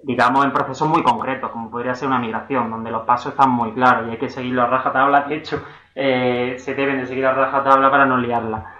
digamos 0.02 0.44
en 0.44 0.52
procesos 0.52 0.88
muy 0.88 1.02
concretos, 1.02 1.50
como 1.50 1.70
podría 1.70 1.94
ser 1.94 2.08
una 2.08 2.18
migración, 2.18 2.70
donde 2.70 2.90
los 2.90 3.02
pasos 3.02 3.32
están 3.32 3.50
muy 3.50 3.72
claros 3.72 4.08
y 4.08 4.12
hay 4.12 4.18
que 4.18 4.28
seguir 4.28 4.54
la 4.54 4.66
rajatabla, 4.66 5.22
de 5.22 5.36
hecho 5.36 5.62
eh, 5.94 6.54
se 6.58 6.74
deben 6.74 6.98
de 6.98 7.06
seguir 7.06 7.24
la 7.24 7.34
rajatabla 7.34 7.90
para 7.90 8.06
no 8.06 8.16
liarla. 8.16 8.74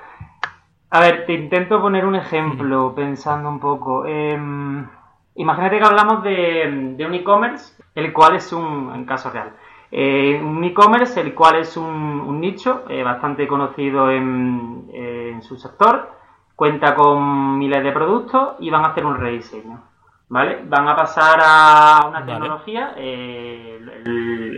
A 0.90 1.00
ver, 1.00 1.26
te 1.26 1.34
intento 1.34 1.80
poner 1.82 2.06
un 2.06 2.14
ejemplo 2.14 2.94
pensando 2.94 3.48
un 3.48 3.60
poco. 3.60 4.06
Em, 4.06 4.86
imagínate 5.34 5.78
que 5.78 5.84
hablamos 5.84 6.22
de, 6.22 6.96
un 7.06 7.14
e-commerce, 7.14 7.82
el 7.94 8.12
cual 8.12 8.36
es 8.36 8.52
un, 8.52 8.92
en 8.94 9.04
caso 9.04 9.30
real, 9.30 9.52
eh, 9.90 10.40
un 10.42 10.62
e-commerce 10.64 11.20
el 11.20 11.34
cual 11.34 11.56
es 11.56 11.76
un, 11.76 12.40
nicho 12.40 12.84
eh, 12.88 13.02
bastante 13.02 13.46
conocido 13.48 14.10
en, 14.10 14.88
en, 14.92 15.42
su 15.42 15.56
sector, 15.56 16.12
cuenta 16.54 16.94
con 16.94 17.58
miles 17.58 17.82
de 17.82 17.92
productos 17.92 18.56
y 18.60 18.70
van 18.70 18.84
a 18.84 18.88
hacer 18.88 19.04
un 19.04 19.16
rediseño. 19.16 19.87
¿Vale? 20.30 20.62
Van 20.66 20.86
a 20.86 20.94
pasar 20.94 21.38
a 21.42 22.06
una 22.06 22.24
tecnología 22.24 22.92
eh, 22.96 23.80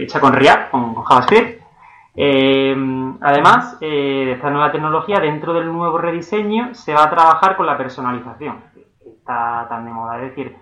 hecha 0.01 0.21
con 0.21 0.33
React, 0.33 0.71
con 0.71 0.95
JavaScript, 0.97 1.63
eh, 2.17 2.77
además 3.21 3.79
eh, 3.81 4.25
de 4.27 4.33
esta 4.33 4.51
nueva 4.51 4.73
tecnología, 4.73 5.21
dentro 5.21 5.53
del 5.53 5.73
nuevo 5.73 5.99
rediseño 5.99 6.75
se 6.75 6.93
va 6.93 7.05
a 7.05 7.11
trabajar 7.11 7.57
con 7.57 7.67
la 7.67 7.79
personalización. 7.79 8.65
Está 9.07 9.67
tan 9.69 9.85
de 9.85 9.93
moda. 9.93 10.17
Es 10.17 10.35
decir, 10.35 10.57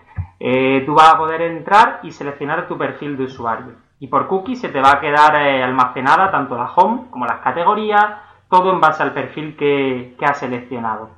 tú 0.85 0.95
vas 0.95 1.15
a 1.15 1.19
poder 1.19 1.41
entrar 1.41 2.00
y 2.03 2.12
seleccionar 2.12 2.69
tu 2.69 2.77
perfil 2.77 3.17
de 3.17 3.25
usuario. 3.25 3.77
Y 4.00 4.09
por 4.09 4.27
cookie 4.29 4.57
se 4.57 4.69
te 4.69 4.81
va 4.81 4.93
a 4.93 5.00
quedar 5.00 5.35
almacenada 5.35 6.31
tanto 6.31 6.57
la 6.57 6.71
home 6.71 7.05
como 7.11 7.25
las 7.25 7.41
categorías, 7.41 8.05
todo 8.50 8.73
en 8.73 8.81
base 8.81 9.03
al 9.03 9.12
perfil 9.12 9.57
que, 9.57 10.15
que 10.19 10.25
has 10.27 10.38
seleccionado. 10.38 11.11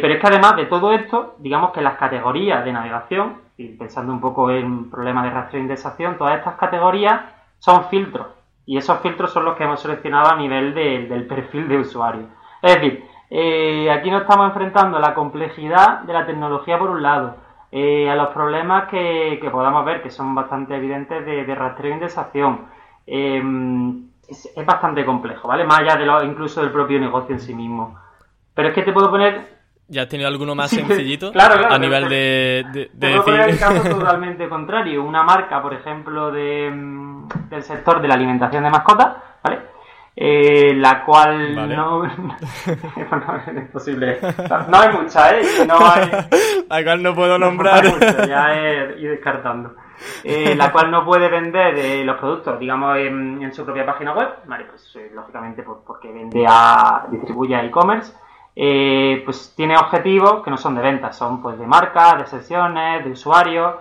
Pero 0.00 0.14
es 0.14 0.20
que 0.20 0.26
además 0.26 0.56
de 0.56 0.66
todo 0.66 0.92
esto, 0.92 1.36
digamos 1.38 1.70
que 1.70 1.82
las 1.82 1.96
categorías 1.96 2.64
de 2.64 2.72
navegación, 2.72 3.36
y 3.56 3.68
pensando 3.68 4.12
un 4.12 4.20
poco 4.20 4.50
en 4.50 4.90
problemas 4.90 5.24
de 5.24 5.30
rastreo 5.30 5.60
e 5.60 5.62
indexación, 5.62 6.18
todas 6.18 6.38
estas 6.38 6.56
categorías 6.56 7.20
son 7.58 7.84
filtros 7.84 8.26
y 8.66 8.76
esos 8.76 9.00
filtros 9.00 9.32
son 9.32 9.44
los 9.44 9.56
que 9.56 9.64
hemos 9.64 9.80
seleccionado 9.80 10.30
a 10.30 10.36
nivel 10.36 10.74
del 10.74 11.26
perfil 11.26 11.68
de 11.68 11.78
usuario. 11.78 12.26
Es 12.60 12.74
decir, 12.74 13.04
eh, 13.30 13.90
aquí 13.90 14.10
nos 14.10 14.22
estamos 14.22 14.48
enfrentando 14.48 14.98
a 14.98 15.00
la 15.00 15.14
complejidad 15.14 16.00
de 16.00 16.12
la 16.12 16.26
tecnología 16.26 16.78
por 16.78 16.90
un 16.90 17.02
lado, 17.02 17.36
eh, 17.70 18.08
a 18.08 18.14
los 18.14 18.28
problemas 18.28 18.88
que, 18.88 19.48
podamos 19.50 19.84
ver, 19.84 20.02
que 20.02 20.10
son 20.10 20.34
bastante 20.34 20.76
evidentes 20.76 21.24
de, 21.24 21.54
rastreo 21.54 21.92
e 21.92 21.94
indexación. 21.94 22.66
Em, 23.06 24.08
es, 24.28 24.48
bastante 24.64 25.04
complejo, 25.04 25.48
¿vale? 25.48 25.64
Más 25.64 25.80
allá 25.80 25.96
de 25.96 26.06
lo, 26.06 26.22
incluso 26.22 26.60
del 26.60 26.70
propio 26.70 27.00
negocio 27.00 27.34
en 27.34 27.40
sí 27.40 27.54
mismo. 27.54 27.98
Pero 28.54 28.68
es 28.68 28.74
que 28.74 28.82
te 28.82 28.92
puedo 28.92 29.10
poner 29.10 29.51
¿Ya 29.92 30.02
has 30.02 30.08
tenido 30.08 30.26
alguno 30.26 30.54
más 30.54 30.70
sencillito? 30.70 31.30
claro, 31.32 31.58
claro. 31.58 31.74
A 31.74 31.78
nivel 31.78 32.08
de, 32.08 32.88
de, 32.94 33.08
decir... 33.08 33.34
el 33.34 33.58
caso 33.58 33.88
totalmente 33.98 34.48
contrario. 34.48 35.04
Una 35.04 35.22
marca, 35.22 35.60
por 35.60 35.74
ejemplo, 35.74 36.32
de, 36.32 36.70
mm, 36.70 37.28
del 37.50 37.62
sector 37.62 38.00
de 38.00 38.08
la 38.08 38.14
alimentación 38.14 38.64
de 38.64 38.70
mascotas, 38.70 39.16
¿vale? 39.44 39.58
Eh, 40.16 40.72
la 40.76 41.04
cual 41.04 41.68
no, 41.68 42.06
no, 42.06 42.06
es 42.06 43.70
posible. 43.70 44.18
No 44.68 44.78
hay 44.78 44.92
mucha, 44.94 45.36
¿eh? 45.36 45.42
No 45.68 45.76
hay... 45.78 46.10
La 46.70 46.84
cual 46.84 47.02
no 47.02 47.14
puedo 47.14 47.38
nombrar. 47.38 47.84
ya 48.26 48.54
he 48.54 48.98
ido 48.98 49.10
descartando. 49.10 49.74
Eh, 50.24 50.54
la 50.54 50.72
cual 50.72 50.90
no 50.90 51.04
puede 51.04 51.28
vender 51.28 51.78
eh, 51.78 52.02
los 52.02 52.18
productos, 52.18 52.58
digamos, 52.58 52.96
en, 52.96 53.52
su 53.52 53.62
propia 53.62 53.84
página 53.84 54.14
web, 54.14 54.28
¿vale? 54.46 54.64
Pues 54.64 54.96
eh, 54.96 55.10
lógicamente 55.14 55.62
pues, 55.62 55.78
porque 55.86 56.10
vende 56.10 56.46
a, 56.48 57.06
distribuye 57.10 57.54
a 57.54 57.64
e-commerce 57.64 58.12
eh, 58.54 59.22
pues 59.24 59.54
tiene 59.56 59.76
objetivos 59.76 60.42
que 60.42 60.50
no 60.50 60.58
son 60.58 60.74
de 60.74 60.82
ventas, 60.82 61.16
son 61.16 61.40
pues 61.40 61.58
de 61.58 61.66
marca, 61.66 62.16
de 62.16 62.26
sesiones, 62.26 63.04
de 63.04 63.10
usuarios. 63.10 63.76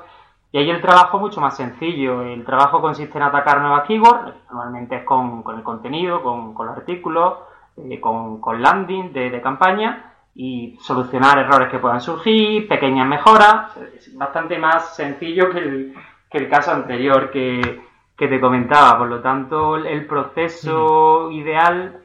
Y 0.51 0.57
ahí 0.57 0.69
el 0.69 0.81
trabajo 0.81 1.17
es 1.17 1.21
mucho 1.21 1.41
más 1.41 1.55
sencillo. 1.55 2.21
El 2.23 2.45
trabajo 2.45 2.81
consiste 2.81 3.17
en 3.17 3.23
atacar 3.23 3.61
nuevas 3.61 3.85
keywords, 3.87 4.33
normalmente 4.49 4.97
es 4.97 5.03
con, 5.03 5.43
el 5.55 5.63
contenido, 5.63 6.21
con, 6.21 6.53
los 6.53 6.77
artículos, 6.77 7.35
eh, 7.77 7.99
con, 7.99 8.61
landing 8.61 9.13
de, 9.13 9.41
campaña 9.41 10.13
y 10.35 10.77
solucionar 10.81 11.39
errores 11.39 11.69
que 11.69 11.79
puedan 11.79 12.01
surgir, 12.01 12.67
pequeñas 12.67 13.07
mejoras. 13.07 13.75
Es 13.95 14.15
bastante 14.17 14.57
más 14.57 14.95
sencillo 14.95 15.49
que 15.51 15.59
el, 15.59 15.93
que 16.29 16.37
el 16.37 16.49
caso 16.49 16.71
anterior 16.71 17.31
que, 17.31 17.81
que 18.17 18.27
te 18.27 18.39
comentaba. 18.39 18.97
Por 18.97 19.09
lo 19.09 19.21
tanto, 19.21 19.77
el 19.77 20.05
proceso 20.05 21.31
ideal 21.31 22.00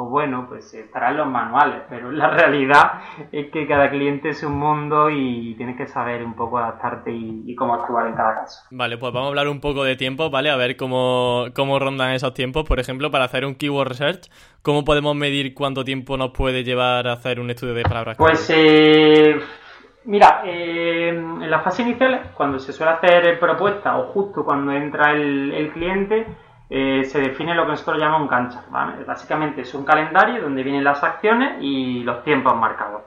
pues 0.00 0.10
bueno, 0.10 0.46
pues 0.48 0.72
estarán 0.72 1.18
los 1.18 1.26
manuales, 1.26 1.82
pero 1.88 2.10
la 2.10 2.30
realidad 2.36 3.02
es 3.32 3.50
que 3.50 3.66
cada 3.66 3.90
cliente 3.90 4.30
es 4.30 4.42
un 4.42 4.58
mundo 4.58 5.10
y 5.10 5.54
tienes 5.56 5.76
que 5.76 5.86
saber 5.86 6.24
un 6.24 6.34
poco 6.34 6.58
adaptarte 6.58 7.10
y, 7.12 7.54
cómo 7.54 7.74
actuar 7.74 8.06
en 8.06 8.14
cada 8.14 8.36
caso. 8.36 8.62
Vale, 8.70 8.96
pues 8.96 9.12
vamos 9.12 9.26
a 9.26 9.28
hablar 9.28 9.48
un 9.48 9.60
poco 9.60 9.84
de 9.84 9.96
tiempo, 9.96 10.30
¿vale? 10.30 10.50
A 10.50 10.56
ver 10.56 10.76
cómo, 10.76 11.46
cómo 11.54 11.78
rondan 11.78 12.12
esos 12.12 12.32
tiempos. 12.32 12.64
Por 12.66 12.80
ejemplo, 12.80 13.10
para 13.10 13.24
hacer 13.24 13.44
un 13.44 13.54
keyword 13.54 13.88
research, 13.88 14.30
¿cómo 14.62 14.84
podemos 14.84 15.14
medir 15.14 15.52
cuánto 15.52 15.84
tiempo 15.84 16.16
nos 16.16 16.30
puede 16.30 16.64
llevar 16.64 17.06
a 17.06 17.12
hacer 17.12 17.40
un 17.40 17.50
estudio 17.50 17.74
de 17.74 17.82
palabras? 17.82 18.16
Pues, 18.16 18.50
eh, 18.54 19.38
mira, 20.04 20.42
eh, 20.46 21.08
en 21.10 21.50
la 21.50 21.60
fase 21.60 21.82
inicial, 21.82 22.30
cuando 22.34 22.58
se 22.58 22.72
suele 22.72 22.92
hacer 22.92 23.38
propuesta 23.38 23.98
o 23.98 24.12
justo 24.12 24.44
cuando 24.44 24.72
entra 24.72 25.12
el, 25.12 25.52
el 25.52 25.70
cliente, 25.72 26.26
eh, 26.72 27.04
se 27.04 27.20
define 27.20 27.52
lo 27.52 27.64
que 27.64 27.72
nosotros 27.72 27.98
llamamos 27.98 28.22
un 28.22 28.28
cancha. 28.28 28.62
Básicamente 29.04 29.62
es 29.62 29.74
un 29.74 29.84
calendario 29.84 30.40
donde 30.40 30.62
vienen 30.62 30.84
las 30.84 31.02
acciones 31.02 31.56
y 31.60 32.04
los 32.04 32.22
tiempos 32.22 32.54
marcados. 32.56 33.02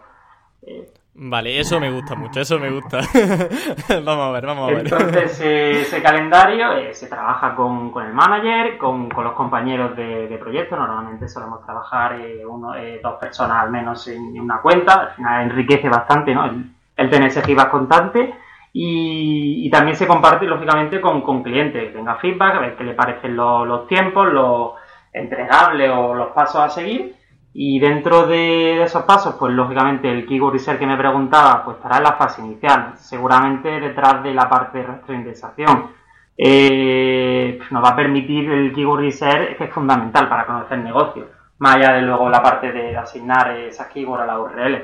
Eh, 0.64 0.92
vale, 1.14 1.58
eso 1.58 1.80
me 1.80 1.90
gusta 1.90 2.14
mucho, 2.14 2.42
eso 2.42 2.60
me 2.60 2.70
gusta. 2.70 3.00
vamos 4.04 4.28
a 4.28 4.32
ver, 4.32 4.46
vamos 4.46 4.70
a 4.70 4.74
ver. 4.74 4.80
Entonces, 4.84 5.40
eh, 5.40 5.82
ese 5.82 6.02
calendario 6.02 6.94
se 6.94 7.08
trabaja 7.08 7.56
con, 7.56 7.94
el 8.06 8.14
manager, 8.14 8.78
con, 8.78 9.08
los 9.08 9.34
compañeros 9.34 9.96
de, 9.96 10.38
proyecto. 10.42 10.76
Normalmente 10.76 11.30
solemos 11.30 11.66
trabajar 11.66 12.20
uno, 12.46 12.74
dos 13.02 13.14
personas 13.14 13.64
al 13.64 13.72
menos 13.72 14.06
en, 14.10 14.42
una 14.42 14.60
cuenta. 14.60 14.94
Al 14.94 15.12
final 15.12 15.44
enriquece 15.44 15.88
bastante 15.88 16.36
¿no? 16.36 16.44
el, 16.46 16.70
el 16.98 17.10
tener 17.10 17.30
ese 17.30 17.42
constante. 17.72 18.43
Y, 18.76 19.70
también 19.70 19.96
se 19.96 20.08
comparte, 20.08 20.46
lógicamente, 20.46 21.00
con, 21.00 21.22
con 21.22 21.44
clientes, 21.44 21.94
tenga 21.94 22.16
feedback, 22.16 22.56
a 22.56 22.60
ver 22.60 22.76
qué 22.76 22.84
le 22.84 22.96
parecen 22.96 23.36
los, 23.36 23.88
tiempos, 23.88 24.34
los 24.34 24.72
entregables 25.14 25.92
o 25.94 26.16
los 26.16 26.30
pasos 26.30 26.62
a 26.62 26.70
seguir. 26.70 27.16
Y 27.54 27.80
dentro 27.80 28.26
de, 28.26 28.82
esos 28.82 29.04
pasos, 29.04 29.36
pues 29.38 29.54
lógicamente 29.54 30.12
el 30.12 30.26
keyword 30.26 30.54
research 30.54 30.80
que 30.80 30.88
me 30.88 30.98
preguntaba, 30.98 31.64
pues 31.64 31.78
estará 31.78 31.98
en 31.98 32.04
la 32.04 32.14
fase 32.14 32.42
inicial, 32.42 32.94
seguramente 32.98 33.80
detrás 33.80 34.24
de 34.24 34.34
la 34.34 34.50
parte 34.50 34.80
de 34.80 34.86
retroindexación. 34.86 35.92
Eh, 36.36 37.60
nos 37.70 37.84
va 37.84 37.90
a 37.90 37.96
permitir 37.96 38.50
el 38.50 38.74
keyword 38.74 39.02
research, 39.02 39.56
que 39.56 39.66
es 39.66 39.72
fundamental 39.72 40.28
para 40.28 40.48
conocer 40.48 40.80
el 40.80 40.84
negocio, 40.84 41.28
más 41.60 41.76
allá 41.76 41.94
de 41.94 42.02
luego 42.02 42.28
la 42.28 42.42
parte 42.42 42.72
de 42.72 42.98
asignar 42.98 43.52
esas 43.52 43.88
keywords 43.90 44.24
a 44.24 44.26
la 44.26 44.40
URL. 44.40 44.84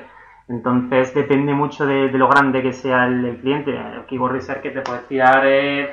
Entonces 0.49 1.13
depende 1.13 1.53
mucho 1.53 1.85
de, 1.85 2.09
lo 2.11 2.27
grande 2.27 2.63
que 2.63 2.73
sea 2.73 3.05
el, 3.05 3.37
cliente. 3.39 3.71
El 3.71 4.05
keyword 4.07 4.33
research 4.33 4.61
que 4.61 4.71
te 4.71 4.81
puedes 4.81 5.07
tirar, 5.07 5.43
eh, 5.45 5.91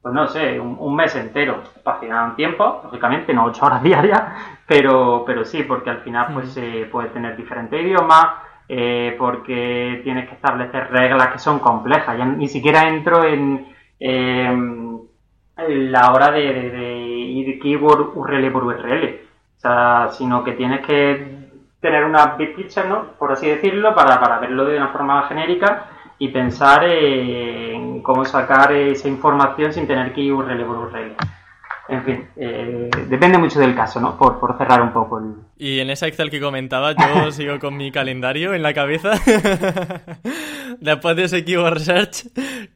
pues 0.00 0.14
no 0.14 0.28
sé, 0.28 0.60
un, 0.60 0.94
mes 0.94 1.14
entero. 1.16 1.62
Para 1.82 2.24
un 2.24 2.36
tiempo, 2.36 2.80
lógicamente, 2.84 3.34
no 3.34 3.44
ocho 3.44 3.66
horas 3.66 3.82
diarias, 3.82 4.22
pero, 4.66 5.24
pero 5.26 5.44
sí, 5.44 5.64
porque 5.64 5.90
al 5.90 6.02
final 6.02 6.28
pues 6.32 6.56
eh, 6.56 6.88
puedes 6.90 7.12
tener 7.12 7.36
diferentes 7.36 7.82
idiomas, 7.82 8.26
eh, 8.68 9.16
porque 9.18 10.00
tienes 10.04 10.28
que 10.28 10.36
establecer 10.36 10.88
reglas 10.92 11.28
que 11.28 11.38
son 11.40 11.58
complejas. 11.58 12.16
Ya 12.16 12.24
ni 12.26 12.46
siquiera 12.46 12.88
entro 12.88 13.24
en, 13.24 13.66
la 15.68 16.12
hora 16.12 16.30
de, 16.30 16.70
de, 16.70 16.98
ir 17.00 17.58
keyword 17.60 18.16
URL 18.16 18.52
por 18.52 18.64
URL. 18.64 19.20
O 19.56 19.60
sea, 19.60 20.08
sino 20.12 20.44
que 20.44 20.52
tienes 20.52 20.86
que 20.86 21.45
tener 21.86 22.04
una 22.04 22.34
big 22.36 22.54
picture, 22.54 22.88
¿no? 22.88 23.12
por 23.18 23.32
así 23.32 23.48
decirlo, 23.48 23.94
para, 23.94 24.20
para 24.20 24.38
verlo 24.40 24.64
de 24.64 24.76
una 24.76 24.88
forma 24.88 25.22
genérica 25.28 25.86
y 26.18 26.28
pensar 26.28 26.84
en 26.84 28.02
cómo 28.02 28.24
sacar 28.24 28.72
esa 28.72 29.06
información 29.08 29.72
sin 29.72 29.86
tener 29.86 30.12
que 30.12 30.22
ir 30.22 30.32
URL 30.32 30.64
por 30.64 30.78
URL. 30.78 31.14
En 31.88 32.02
fin, 32.02 32.28
eh, 32.36 32.90
depende 33.08 33.38
mucho 33.38 33.60
del 33.60 33.74
caso, 33.74 34.00
¿no? 34.00 34.16
Por, 34.16 34.40
por 34.40 34.58
cerrar 34.58 34.82
un 34.82 34.92
poco 34.92 35.18
el... 35.18 35.34
Y 35.56 35.78
en 35.78 35.90
esa 35.90 36.08
Excel 36.08 36.30
que 36.30 36.40
comentaba, 36.40 36.92
yo 36.92 37.30
sigo 37.30 37.58
con 37.60 37.76
mi 37.76 37.92
calendario 37.92 38.54
en 38.54 38.62
la 38.62 38.74
cabeza. 38.74 39.12
Después 40.80 41.16
de 41.16 41.24
ese 41.24 41.44
Keyword 41.44 41.74
Research, 41.74 42.26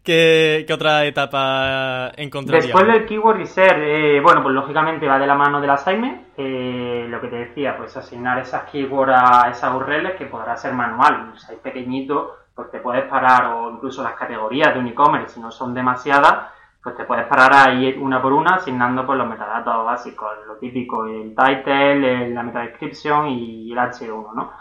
¿qué, 0.05 0.64
otra 0.73 1.05
etapa 1.07 2.12
encontraría? 2.17 2.69
Después 2.69 2.87
del 2.87 3.05
Keyword 3.07 3.38
Research, 3.38 3.79
eh, 3.81 4.21
bueno, 4.23 4.43
pues 4.43 4.55
lógicamente 4.55 5.07
va 5.07 5.19
de 5.19 5.26
la 5.26 5.35
mano 5.35 5.61
del 5.61 5.71
assignment. 5.71 6.29
Eh, 6.37 7.07
lo 7.09 7.21
que 7.21 7.29
te 7.29 7.37
decía, 7.37 7.76
pues 7.76 7.97
asignar 7.97 8.38
esas 8.38 8.71
keywords 8.71 9.12
a 9.14 9.50
esas 9.50 9.75
URLs 9.75 10.12
que 10.17 10.26
podrá 10.26 10.57
ser 10.57 10.73
manual. 10.73 11.33
Si 11.37 11.52
es 11.52 11.59
pequeñito, 11.59 12.37
pues 12.55 12.71
te 12.71 12.79
puedes 12.79 13.05
parar, 13.07 13.47
o 13.47 13.71
incluso 13.71 14.02
las 14.02 14.14
categorías 14.14 14.73
de 14.73 14.81
un 14.81 14.87
e-commerce, 14.87 15.35
si 15.35 15.40
no 15.40 15.50
son 15.50 15.75
demasiadas, 15.75 16.47
pues 16.82 16.96
te 16.96 17.04
puedes 17.04 17.26
parar 17.26 17.52
ahí 17.52 17.96
una 18.00 18.22
por 18.22 18.32
una 18.32 18.54
asignando 18.54 19.04
pues 19.04 19.18
los 19.18 19.28
metadatos 19.28 19.84
básicos, 19.84 20.30
lo 20.46 20.56
típico, 20.56 21.06
el 21.06 21.34
title, 21.34 22.30
la 22.30 22.42
meta 22.42 22.60
description 22.60 23.28
y 23.28 23.70
el 23.72 23.78
H1, 23.78 24.34
¿no? 24.34 24.52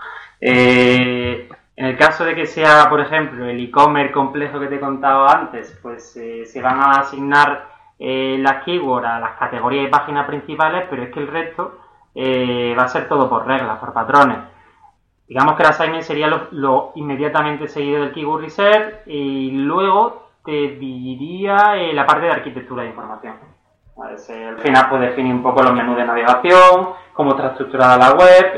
Eh, 0.41 1.49
en 1.75 1.85
el 1.85 1.97
caso 1.97 2.25
de 2.25 2.35
que 2.35 2.45
sea, 2.45 2.89
por 2.89 2.99
ejemplo, 2.99 3.45
el 3.45 3.59
e-commerce 3.63 4.11
complejo 4.11 4.59
que 4.59 4.67
te 4.67 4.75
he 4.75 4.79
contado 4.79 5.29
antes, 5.29 5.77
pues 5.81 6.17
eh, 6.17 6.45
se 6.45 6.61
van 6.61 6.79
a 6.81 6.99
asignar 6.99 7.69
eh, 7.97 8.37
las 8.39 8.63
keywords 8.65 9.07
a 9.07 9.19
las 9.19 9.37
categorías 9.37 9.87
y 9.87 9.91
páginas 9.91 10.27
principales, 10.27 10.87
pero 10.89 11.03
es 11.03 11.11
que 11.11 11.19
el 11.19 11.27
resto 11.27 11.79
va 12.15 12.83
a 12.83 12.87
ser 12.89 13.07
todo 13.07 13.29
por 13.29 13.47
reglas, 13.47 13.79
por 13.79 13.93
patrones. 13.93 14.39
Digamos 15.25 15.55
que 15.55 15.63
el 15.63 15.69
assignment 15.69 16.03
sería 16.03 16.27
lo, 16.27 16.91
inmediatamente 16.95 17.69
seguido 17.69 18.01
del 18.01 18.11
keyword 18.11 18.41
research 18.41 19.07
y 19.07 19.51
luego 19.51 20.28
te 20.43 20.75
diría 20.77 21.75
la 21.93 22.05
parte 22.05 22.25
de 22.25 22.31
arquitectura 22.31 22.83
de 22.83 22.89
información. 22.89 23.35
al 23.97 24.59
final 24.59 24.89
pues 24.89 25.01
definir 25.01 25.33
un 25.33 25.43
poco 25.43 25.63
los 25.63 25.73
menús 25.73 25.97
de 25.97 26.05
navegación, 26.05 26.89
cómo 27.13 27.31
está 27.31 27.47
estructurada 27.47 27.97
la 27.97 28.13
web, 28.13 28.55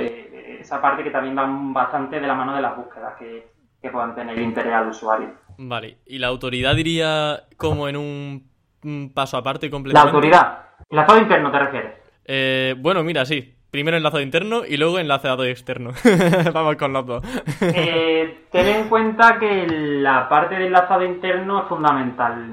esa 0.60 0.82
parte 0.82 1.04
que 1.04 1.10
también 1.10 1.38
va 1.38 1.46
bastante 1.84 2.20
de 2.20 2.28
la 2.28 2.36
mano 2.36 2.56
de 2.56 2.62
las 2.62 2.76
búsquedas 2.76 3.16
que, 3.18 3.50
puedan 3.92 4.14
tener 4.14 4.38
interés 4.38 4.74
al 4.74 4.90
usuario. 4.90 5.30
Vale, 5.58 5.98
¿y 6.06 6.20
la 6.20 6.28
autoridad 6.28 6.76
diría 6.76 7.48
como 7.58 7.90
en 7.90 7.98
un 7.98 9.12
paso 9.14 9.38
aparte 9.38 9.72
completamente? 9.72 10.12
La 10.12 10.12
autoridad, 10.12 10.60
enlazado 10.88 11.20
interno 11.20 11.52
te 11.52 11.60
refieres. 11.60 11.94
Eh, 12.26 12.76
bueno, 12.78 13.04
mira, 13.04 13.26
sí. 13.26 13.56
Primero 13.72 13.98
enlazado 13.98 14.22
interno 14.22 14.64
y 14.68 14.78
luego 14.78 15.00
enlazado 15.00 15.46
externo. 15.46 15.92
Vamos 16.54 16.76
con 16.76 16.94
los 16.94 17.06
dos. 17.06 17.24
eh, 17.62 18.46
ten 18.52 18.68
en 18.68 18.90
cuenta 18.90 19.40
que 19.40 19.66
la 19.68 20.28
parte 20.28 20.56
del 20.56 20.66
enlazado 20.66 21.06
interno 21.06 21.64
es 21.64 21.70
fundamental. 21.70 22.50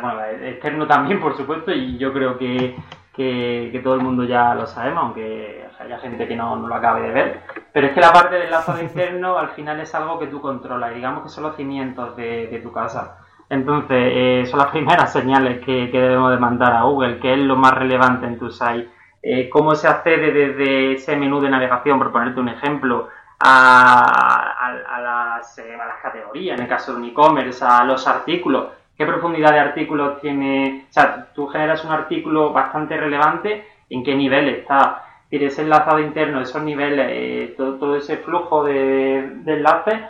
Bueno, 0.00 0.24
externo 0.42 0.86
también, 0.86 1.20
por 1.20 1.36
supuesto, 1.36 1.72
y 1.72 1.98
yo 1.98 2.12
creo 2.12 2.38
que 2.38 2.74
que, 3.16 3.80
todo 3.82 3.94
el 3.94 4.02
mundo 4.02 4.24
ya 4.24 4.54
lo 4.54 4.66
sabemos, 4.66 5.04
aunque 5.04 5.66
haya 5.80 5.98
gente 5.98 6.28
que 6.28 6.36
no, 6.36 6.56
lo 6.56 6.74
acabe 6.74 7.02
de 7.02 7.12
ver. 7.12 7.40
Pero 7.72 7.86
es 7.88 7.94
que 7.94 8.00
la 8.00 8.12
parte 8.12 8.34
del 8.34 8.44
enlace 8.44 8.82
interno 8.82 9.38
al 9.38 9.50
final 9.50 9.80
es 9.80 9.94
algo 9.94 10.18
que 10.18 10.26
tú 10.26 10.40
controlas 10.40 10.92
y 10.92 10.96
digamos 10.96 11.22
que 11.22 11.30
son 11.30 11.44
los 11.44 11.56
cimientos 11.56 12.14
de, 12.16 12.60
tu 12.62 12.72
casa. 12.72 13.18
Entonces, 13.48 13.96
eh, 14.12 14.46
son 14.46 14.58
las 14.58 14.68
primeras 14.68 15.12
señales 15.12 15.64
que, 15.64 15.88
debemos 15.90 16.30
de 16.30 16.38
mandar 16.38 16.74
a 16.74 16.82
Google, 16.82 17.18
que 17.18 17.32
es 17.32 17.38
lo 17.38 17.56
más 17.56 17.72
relevante 17.72 18.26
en 18.26 18.38
tu 18.38 18.50
site. 18.50 18.90
Eh, 19.28 19.48
cómo 19.48 19.74
se 19.74 19.88
accede 19.88 20.30
desde 20.30 20.92
ese 20.92 21.16
menú 21.16 21.40
de 21.40 21.50
navegación, 21.50 21.98
por 21.98 22.12
ponerte 22.12 22.38
un 22.38 22.48
ejemplo, 22.48 23.08
a, 23.40 24.72
las, 25.02 25.58
eh, 25.58 25.74
a 25.74 25.86
las 25.86 25.98
categorías, 26.00 26.56
en 26.56 26.62
el 26.62 26.68
caso 26.68 26.92
de 26.92 26.98
un 26.98 27.04
e-commerce, 27.06 27.64
a 27.64 27.84
los 27.84 28.06
artículos 28.06 28.68
qué 28.96 29.04
profundidad 29.04 29.52
de 29.52 29.58
artículos 29.58 30.20
tiene, 30.20 30.86
o 30.88 30.92
sea, 30.92 31.28
tú 31.34 31.46
generas 31.48 31.84
un 31.84 31.92
artículo 31.92 32.52
bastante 32.52 32.96
relevante, 32.96 33.66
en 33.90 34.02
qué 34.02 34.14
nivel 34.14 34.48
está, 34.48 35.04
tienes 35.28 35.58
enlazado 35.58 36.00
interno, 36.00 36.40
esos 36.40 36.62
niveles, 36.62 37.06
eh, 37.10 37.54
todo, 37.56 37.96
ese 37.96 38.18
flujo 38.18 38.64
de, 38.64 39.18
enlaces 39.46 40.00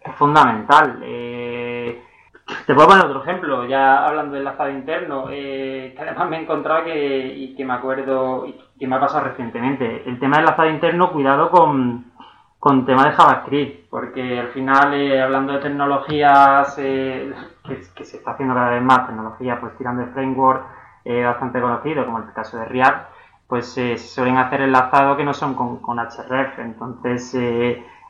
es 0.00 0.14
fundamental. 0.16 1.00
Eh, 1.02 1.45
te 2.66 2.74
puedo 2.74 2.88
poner 2.88 3.04
otro 3.06 3.22
ejemplo, 3.22 3.64
ya 3.66 4.06
hablando 4.06 4.34
de 4.34 4.38
enlazado 4.40 4.70
interno, 4.70 5.26
eh, 5.30 5.92
que 5.96 6.02
además 6.02 6.30
me 6.30 6.38
he 6.38 6.42
encontrado 6.42 6.84
que, 6.84 7.34
y 7.34 7.56
que 7.56 7.64
me 7.64 7.74
acuerdo, 7.74 8.46
y 8.46 8.54
que 8.78 8.86
me 8.86 8.96
ha 8.96 9.00
pasado 9.00 9.24
recientemente. 9.24 10.08
El 10.08 10.18
tema 10.20 10.36
del 10.36 10.44
enlazado 10.44 10.70
interno, 10.70 11.12
cuidado 11.12 11.50
con, 11.50 12.12
con 12.58 12.86
tema 12.86 13.04
de 13.04 13.12
JavaScript, 13.12 13.90
porque 13.90 14.40
al 14.40 14.48
final, 14.48 14.94
eh, 14.94 15.20
hablando 15.20 15.54
de 15.54 15.60
tecnologías 15.60 16.76
eh, 16.78 17.32
que, 17.94 18.04
se 18.04 18.18
está 18.18 18.32
haciendo 18.32 18.54
cada 18.54 18.70
vez 18.70 18.82
más, 18.82 19.06
tecnología 19.06 19.60
pues 19.60 19.76
tirando 19.76 20.04
de 20.04 20.12
framework 20.12 20.66
eh, 21.04 21.24
bastante 21.24 21.60
conocido, 21.60 22.04
como 22.04 22.18
el 22.18 22.32
caso 22.32 22.58
de 22.58 22.64
React, 22.66 23.08
pues 23.48 23.72
se 23.72 23.96
suelen 23.96 24.38
hacer 24.38 24.62
enlazados 24.62 25.16
que 25.16 25.24
no 25.24 25.34
son 25.34 25.54
con, 25.54 25.78
con 25.80 25.98
href, 25.98 26.58
entonces 26.58 27.34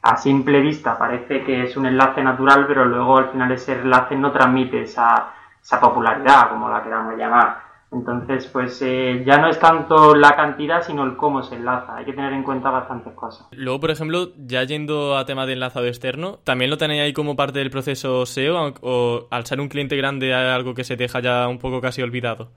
a 0.07 0.17
simple 0.17 0.61
vista 0.61 0.97
parece 0.97 1.43
que 1.43 1.65
es 1.65 1.77
un 1.77 1.87
enlace 1.87 2.23
natural, 2.23 2.67
pero 2.67 2.85
luego 2.85 3.19
al 3.19 3.31
final 3.31 3.51
ese 3.53 3.73
enlace 3.73 4.15
no 4.15 4.31
transmite 4.33 4.83
esa, 4.83 5.33
esa 5.61 5.81
popularidad, 5.81 6.49
como 6.51 6.69
la 6.69 6.83
queramos 6.83 7.17
llamar. 7.17 7.67
Entonces, 7.93 8.47
pues 8.49 8.83
eh, 8.83 9.23
ya 9.25 9.39
no 9.39 9.49
es 9.49 9.59
tanto 9.59 10.15
la 10.15 10.35
cantidad, 10.35 10.83
sino 10.83 11.05
el 11.05 11.17
cómo 11.17 11.43
se 11.43 11.55
enlaza. 11.55 11.97
Hay 11.97 12.05
que 12.05 12.13
tener 12.13 12.33
en 12.33 12.43
cuenta 12.43 12.71
bastantes 12.71 13.15
cosas. 13.15 13.47
Luego, 13.53 13.81
por 13.81 13.91
ejemplo, 13.91 14.29
ya 14.37 14.65
yendo 14.65 15.17
a 15.17 15.25
tema 15.25 15.47
de 15.47 15.53
enlazado 15.55 15.87
externo, 15.87 16.39
¿también 16.45 16.71
lo 16.71 16.79
tenéis 16.79 17.03
ahí 17.03 17.13
como 17.13 17.37
parte 17.37 17.61
del 17.61 17.71
proceso 17.71 18.27
SEO 18.27 18.75
o 18.83 19.27
al 19.31 19.47
ser 19.47 19.61
un 19.61 19.69
cliente 19.69 19.97
grande 19.97 20.35
hay 20.35 20.51
algo 20.51 20.75
que 20.75 20.85
se 20.85 20.97
deja 20.97 21.21
ya 21.21 21.49
un 21.49 21.59
poco 21.59 21.81
casi 21.81 22.03
olvidado? 22.03 22.49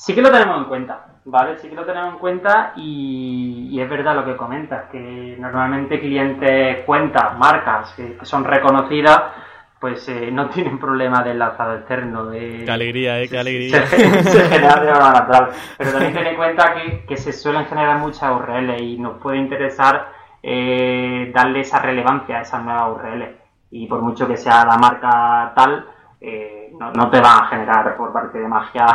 Sí 0.00 0.14
que 0.14 0.22
lo 0.22 0.30
tenemos 0.30 0.58
en 0.58 0.64
cuenta, 0.64 1.06
¿vale? 1.24 1.58
Sí 1.58 1.68
que 1.68 1.74
lo 1.74 1.84
tenemos 1.84 2.14
en 2.14 2.18
cuenta 2.20 2.72
y, 2.76 3.78
es 3.78 3.90
verdad 3.90 4.14
lo 4.14 4.24
que 4.24 4.36
comentas, 4.36 4.88
que 4.90 5.36
normalmente 5.38 5.98
clientes, 5.98 6.84
cuentas, 6.86 7.36
marcas 7.36 7.92
que 7.94 8.16
son 8.22 8.44
reconocidas, 8.44 9.22
pues 9.80 10.08
eh, 10.08 10.30
no 10.30 10.48
tienen 10.50 10.78
problema 10.78 11.22
de 11.24 11.32
enlazado 11.32 11.74
externo. 11.74 12.26
De, 12.26 12.62
qué 12.64 12.70
alegría, 12.70 13.20
¿eh? 13.20 13.28
Qué 13.28 13.38
alegría. 13.38 13.86
Se, 13.86 13.96
genera 14.48 14.80
de 14.80 14.92
forma 14.94 15.12
natural. 15.12 15.50
Pero 15.76 15.90
también 15.90 16.14
ten 16.14 16.26
en 16.28 16.36
cuenta 16.36 16.74
que, 17.06 17.16
se 17.16 17.32
suelen 17.32 17.66
generar 17.66 17.98
muchas 17.98 18.30
URL 18.30 18.80
y 18.80 18.98
nos 18.98 19.20
puede 19.20 19.38
interesar 19.38 20.12
eh, 20.44 21.32
darle 21.34 21.60
esa 21.60 21.80
relevancia 21.80 22.38
a 22.38 22.42
esas 22.42 22.62
nuevas 22.62 22.96
URL. 22.96 23.36
Y 23.72 23.88
por 23.88 24.00
mucho 24.00 24.28
que 24.28 24.36
sea 24.36 24.64
la 24.64 24.78
marca 24.78 25.52
tal, 25.56 25.86
eh, 26.20 26.57
no, 26.78 27.10
te 27.10 27.20
van 27.20 27.42
a 27.42 27.46
generar 27.46 27.96
por 27.96 28.12
parte 28.12 28.38
de 28.38 28.48
magia 28.48 28.86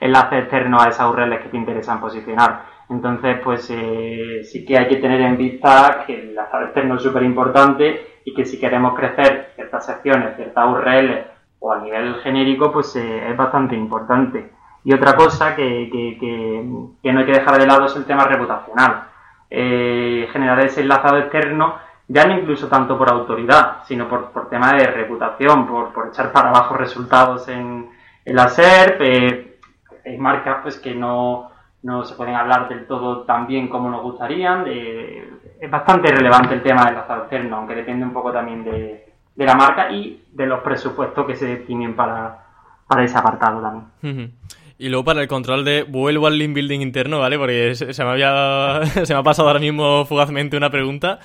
enlace 0.00 0.38
externo 0.38 0.80
a 0.80 0.88
esas 0.88 1.10
URLs 1.10 1.42
que 1.42 1.48
te 1.48 1.56
interesan 1.56 2.00
posicionar. 2.00 2.64
Entonces, 2.88 3.38
pues 3.42 3.64
sí 3.64 4.64
que 4.66 4.78
hay 4.78 4.88
que 4.88 4.96
tener 4.96 5.20
en 5.20 5.36
vista 5.36 6.04
que 6.06 6.14
el 6.14 6.28
enlazado 6.30 6.64
externo 6.64 6.96
es 6.96 7.02
súper 7.02 7.22
importante 7.22 8.20
y 8.24 8.34
que 8.34 8.44
si 8.44 8.58
queremos 8.58 8.94
crecer 8.94 9.52
ciertas 9.54 9.86
secciones, 9.86 10.36
ciertas 10.36 10.68
URL 10.68 11.24
o 11.60 11.72
a 11.72 11.78
nivel 11.78 12.16
genérico, 12.16 12.72
pues 12.72 12.94
eh, 12.96 13.30
es 13.30 13.36
bastante 13.36 13.74
importante. 13.76 14.50
Y 14.84 14.92
otra 14.92 15.14
cosa 15.14 15.54
que, 15.54 15.88
que, 15.90 17.12
no 17.12 17.20
hay 17.20 17.26
que 17.26 17.32
dejar 17.32 17.58
de 17.58 17.66
lado 17.66 17.86
es 17.86 17.94
el 17.94 18.04
tema 18.04 18.24
reputacional. 18.24 19.04
Eh, 19.48 20.28
generar 20.32 20.58
ese 20.60 20.80
enlazado 20.80 21.18
externo, 21.18 21.76
ya 22.12 22.26
no 22.26 22.38
incluso 22.38 22.68
tanto 22.68 22.98
por 22.98 23.10
autoridad, 23.10 23.78
sino 23.84 24.06
por, 24.06 24.32
por 24.32 24.50
tema 24.50 24.72
de 24.74 24.86
reputación, 24.86 25.66
por, 25.66 25.92
por 25.94 26.08
echar 26.08 26.30
para 26.30 26.50
abajo 26.50 26.74
resultados 26.74 27.48
en, 27.48 27.88
en 28.24 28.36
la 28.36 28.48
SERP. 28.48 29.00
Eh, 29.00 29.58
hay 30.04 30.18
marcas 30.18 30.58
pues 30.62 30.78
que 30.78 30.94
no, 30.94 31.50
no 31.82 32.04
se 32.04 32.14
pueden 32.14 32.34
hablar 32.34 32.68
del 32.68 32.86
todo 32.86 33.22
tan 33.22 33.46
bien 33.46 33.68
como 33.68 33.88
nos 33.88 34.02
gustarían. 34.02 34.66
es 34.66 35.70
bastante 35.70 36.12
relevante 36.12 36.54
el 36.54 36.62
tema 36.62 36.82
del 36.82 36.94
enlazado 36.94 37.22
externo, 37.22 37.56
aunque 37.56 37.76
depende 37.76 38.04
un 38.04 38.12
poco 38.12 38.30
también 38.30 38.62
de, 38.64 39.06
la 39.36 39.54
marca 39.54 39.90
y 39.90 40.22
de 40.32 40.46
los 40.46 40.60
presupuestos 40.60 41.26
que 41.26 41.34
se 41.34 41.46
definen 41.46 41.96
para, 41.96 42.44
para 42.86 43.04
ese 43.04 43.16
apartado 43.16 43.62
también. 43.62 44.32
Y 44.78 44.88
luego 44.88 45.04
para 45.04 45.22
el 45.22 45.28
control 45.28 45.64
de 45.64 45.84
vuelvo 45.84 46.26
al 46.26 46.36
link 46.36 46.54
building 46.54 46.80
interno, 46.80 47.20
¿vale? 47.20 47.38
Porque 47.38 47.74
se 47.74 48.04
me 48.04 48.10
había 48.10 48.84
se 49.04 49.14
me 49.14 49.20
ha 49.20 49.22
pasado 49.22 49.48
ahora 49.48 49.60
mismo 49.60 50.04
fugazmente 50.04 50.56
una 50.56 50.70
pregunta. 50.70 51.20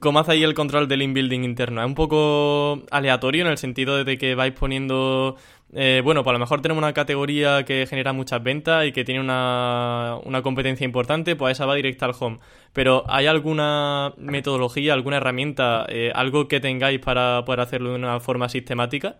¿Cómo 0.00 0.22
ahí 0.28 0.44
el 0.44 0.54
control 0.54 0.86
del 0.86 1.00
link 1.00 1.14
building 1.14 1.40
interno? 1.42 1.80
¿Es 1.80 1.86
un 1.86 1.94
poco 1.94 2.82
aleatorio 2.90 3.44
en 3.44 3.50
el 3.50 3.58
sentido 3.58 4.04
de 4.04 4.16
que 4.16 4.34
vais 4.36 4.52
poniendo 4.52 5.36
eh, 5.74 6.00
bueno, 6.02 6.22
pues 6.22 6.30
a 6.30 6.32
lo 6.32 6.38
mejor 6.38 6.62
tenemos 6.62 6.82
una 6.82 6.94
categoría 6.94 7.64
que 7.64 7.86
genera 7.86 8.12
muchas 8.12 8.42
ventas 8.42 8.86
y 8.86 8.92
que 8.92 9.04
tiene 9.04 9.20
una, 9.20 10.16
una 10.24 10.40
competencia 10.42 10.84
importante, 10.84 11.36
pues 11.36 11.52
esa 11.52 11.66
va 11.66 11.74
directa 11.74 12.06
al 12.06 12.14
home. 12.18 12.38
Pero 12.72 13.04
¿hay 13.06 13.26
alguna 13.26 14.14
metodología, 14.16 14.94
alguna 14.94 15.18
herramienta, 15.18 15.84
eh, 15.88 16.10
algo 16.14 16.48
que 16.48 16.60
tengáis 16.60 17.00
para 17.00 17.44
poder 17.44 17.60
hacerlo 17.60 17.90
de 17.90 17.96
una 17.96 18.20
forma 18.20 18.48
sistemática? 18.48 19.16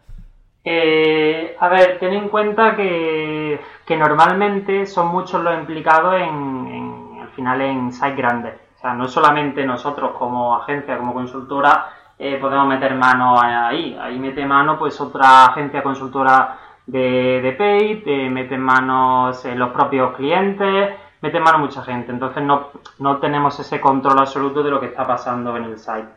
Eh, 0.64 1.54
a 1.60 1.68
ver, 1.68 1.98
ten 1.98 2.14
en 2.14 2.28
cuenta 2.28 2.74
que, 2.74 3.58
normalmente 3.90 4.86
son 4.86 5.08
muchos 5.08 5.42
los 5.42 5.54
implicados 5.58 6.14
en, 6.14 6.66
en, 6.66 7.20
al 7.20 7.28
final 7.30 7.60
en 7.60 7.92
sites 7.92 8.16
grandes. 8.16 8.67
O 8.78 8.80
sea, 8.80 8.94
no 8.94 9.08
solamente 9.08 9.66
nosotros 9.66 10.12
como 10.16 10.54
agencia, 10.54 10.96
como 10.98 11.12
consultora, 11.12 11.90
eh, 12.16 12.38
podemos 12.40 12.68
meter 12.68 12.94
mano 12.94 13.34
ahí. 13.40 13.98
Ahí 14.00 14.20
mete 14.20 14.46
mano 14.46 14.78
pues 14.78 15.00
otra 15.00 15.46
agencia 15.46 15.82
consultora 15.82 16.56
de, 16.86 17.40
de 17.42 17.52
Paid, 17.54 18.06
eh, 18.06 18.30
mete 18.30 18.56
manos 18.56 19.44
eh, 19.44 19.56
los 19.56 19.70
propios 19.70 20.14
clientes, 20.14 20.94
mete 21.20 21.40
mano 21.40 21.58
mucha 21.58 21.82
gente. 21.82 22.12
Entonces 22.12 22.40
no, 22.44 22.68
no 23.00 23.16
tenemos 23.16 23.58
ese 23.58 23.80
control 23.80 24.20
absoluto 24.20 24.62
de 24.62 24.70
lo 24.70 24.78
que 24.78 24.86
está 24.86 25.04
pasando 25.04 25.56
en 25.56 25.64
el 25.64 25.76
site. 25.76 26.10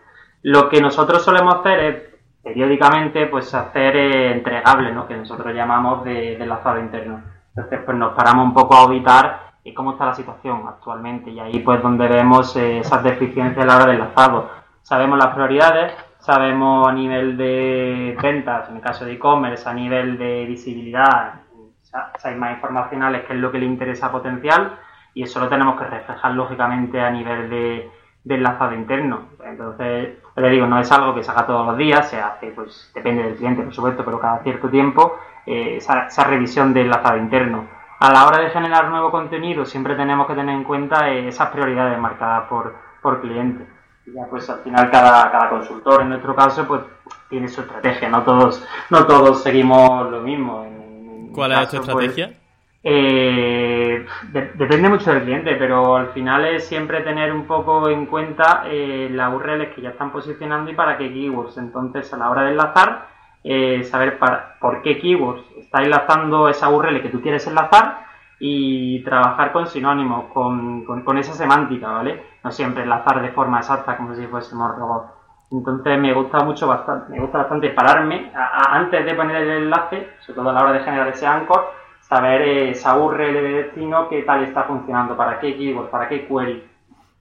Lo 0.43 0.69
que 0.69 0.79
nosotros 0.81 1.23
solemos 1.23 1.55
hacer 1.55 1.79
es 1.79 2.03
periódicamente 2.43 3.25
pues 3.25 3.51
hacer 3.55 3.95
eh, 3.95 4.31
entregables, 4.33 4.93
¿no? 4.93 5.07
que 5.07 5.17
nosotros 5.17 5.51
llamamos 5.55 6.03
de, 6.03 6.37
de 6.37 6.43
enlazado 6.43 6.79
interno. 6.79 7.23
Entonces 7.55 7.79
pues 7.83 7.97
nos 7.97 8.13
paramos 8.13 8.45
un 8.45 8.53
poco 8.53 8.75
a 8.75 8.81
auditar 8.81 9.50
cómo 9.73 9.91
está 9.91 10.07
la 10.07 10.15
situación 10.15 10.63
actualmente 10.67 11.29
y 11.29 11.39
ahí 11.39 11.59
pues 11.59 11.81
donde 11.81 12.07
vemos 12.07 12.55
esas 12.55 13.03
deficiencias 13.03 13.63
a 13.63 13.67
la 13.67 13.75
hora 13.75 13.85
del 13.85 13.95
enlazado 13.95 14.49
sabemos 14.81 15.17
las 15.17 15.33
prioridades, 15.33 15.93
sabemos 16.19 16.87
a 16.87 16.91
nivel 16.91 17.37
de 17.37 18.17
ventas, 18.21 18.69
en 18.69 18.77
el 18.77 18.81
caso 18.81 19.05
de 19.05 19.13
e-commerce, 19.13 19.67
a 19.69 19.73
nivel 19.73 20.17
de 20.17 20.45
visibilidad, 20.45 21.41
sea, 21.83 22.35
más 22.35 22.55
informacionales, 22.55 23.25
que 23.25 23.33
es 23.33 23.39
lo 23.39 23.51
que 23.51 23.59
le 23.59 23.65
interesa 23.65 24.11
potencial, 24.11 24.77
y 25.13 25.23
eso 25.23 25.39
lo 25.39 25.49
tenemos 25.49 25.79
que 25.79 25.85
reflejar 25.85 26.31
lógicamente 26.33 26.99
a 27.01 27.11
nivel 27.11 27.49
de, 27.49 27.91
enlazado 28.27 28.73
interno. 28.75 29.29
Entonces, 29.43 30.17
le 30.35 30.49
digo, 30.49 30.67
no 30.67 30.79
es 30.79 30.91
algo 30.91 31.13
que 31.13 31.23
se 31.23 31.31
haga 31.31 31.45
todos 31.45 31.65
los 31.65 31.77
días, 31.77 32.09
se 32.09 32.19
hace, 32.19 32.51
pues 32.51 32.91
depende 32.93 33.23
del 33.23 33.35
cliente, 33.35 33.63
por 33.63 33.73
supuesto, 33.73 34.05
pero 34.05 34.19
cada 34.19 34.39
cierto 34.43 34.69
tiempo 34.69 35.17
eh, 35.45 35.77
esa, 35.77 36.23
revisión 36.23 36.73
del 36.73 36.85
enlazado 36.85 37.17
interno. 37.17 37.67
A 38.01 38.11
la 38.11 38.25
hora 38.25 38.39
de 38.39 38.49
generar 38.49 38.89
nuevo 38.89 39.11
contenido, 39.11 39.63
siempre 39.63 39.93
tenemos 39.93 40.25
que 40.25 40.33
tener 40.33 40.55
en 40.55 40.63
cuenta 40.63 41.11
eh, 41.11 41.27
esas 41.27 41.49
prioridades 41.49 41.99
marcadas 41.99 42.47
por, 42.49 42.75
por 42.99 43.21
cliente. 43.21 43.63
Y 44.07 44.13
ya 44.13 44.25
pues 44.27 44.49
al 44.49 44.61
final 44.61 44.89
cada, 44.89 45.31
cada 45.31 45.49
consultor, 45.51 46.01
en 46.01 46.09
nuestro 46.09 46.35
caso, 46.35 46.67
pues 46.67 46.81
tiene 47.29 47.47
su 47.47 47.61
estrategia, 47.61 48.09
no 48.09 48.23
todos, 48.23 48.67
no 48.89 49.05
todos 49.05 49.43
seguimos 49.43 50.09
lo 50.09 50.19
mismo. 50.21 51.29
¿Cuál 51.31 51.51
es 51.51 51.69
tu 51.69 51.77
pues, 51.77 51.89
estrategia? 51.89 52.33
Eh, 52.83 54.03
depende 54.33 54.89
mucho 54.89 55.13
del 55.13 55.21
cliente, 55.21 55.55
pero 55.57 55.95
al 55.95 56.07
final 56.07 56.45
es 56.45 56.65
siempre 56.65 57.01
tener 57.01 57.31
un 57.31 57.45
poco 57.45 57.87
en 57.87 58.07
cuenta 58.07 58.63
eh, 58.65 59.09
las 59.11 59.31
URLs 59.31 59.75
que 59.75 59.81
ya 59.83 59.89
están 59.89 60.11
posicionando 60.11 60.71
y 60.71 60.73
para 60.73 60.97
qué 60.97 61.13
keywords. 61.13 61.59
Entonces, 61.59 62.11
a 62.11 62.17
la 62.17 62.31
hora 62.31 62.45
de 62.45 62.49
enlazar, 62.49 63.09
eh, 63.43 63.83
saber 63.83 64.17
para, 64.17 64.57
por 64.59 64.81
qué 64.81 64.99
keywords 64.99 65.43
está 65.71 65.83
enlazando 65.83 66.49
esa 66.49 66.67
URL 66.67 67.01
que 67.01 67.07
tú 67.07 67.21
quieres 67.21 67.47
enlazar 67.47 68.05
y 68.39 69.01
trabajar 69.05 69.53
con 69.53 69.67
sinónimos, 69.67 70.25
con, 70.33 70.83
con, 70.83 71.17
esa 71.17 71.31
semántica, 71.31 71.89
¿vale? 71.89 72.21
No 72.43 72.51
siempre 72.51 72.83
enlazar 72.83 73.21
de 73.21 73.29
forma 73.29 73.59
exacta 73.59 73.95
como 73.95 74.13
si 74.13 74.27
fuésemos 74.27 74.75
robots. 74.75 75.13
Entonces 75.49 75.97
me 75.97 76.13
gusta 76.13 76.43
mucho 76.43 76.67
bastante, 76.67 77.13
me 77.13 77.21
gusta 77.21 77.37
bastante 77.37 77.69
pararme 77.69 78.33
antes 78.35 79.05
de 79.05 79.13
poner 79.15 79.37
el 79.37 79.49
enlace, 79.63 80.09
sobre 80.19 80.35
todo 80.35 80.49
a 80.49 80.53
la 80.53 80.61
hora 80.61 80.73
de 80.73 80.79
generar 80.81 81.07
ese 81.07 81.25
anchor, 81.25 81.71
saber 82.01 82.41
esa 82.41 82.97
URL 82.97 83.33
de 83.33 83.63
destino, 83.63 84.09
qué 84.09 84.23
tal 84.23 84.43
está 84.43 84.63
funcionando, 84.63 85.15
para 85.15 85.39
qué 85.39 85.55
keyword, 85.55 85.89
para 85.89 86.09
qué 86.09 86.27
query, 86.27 86.67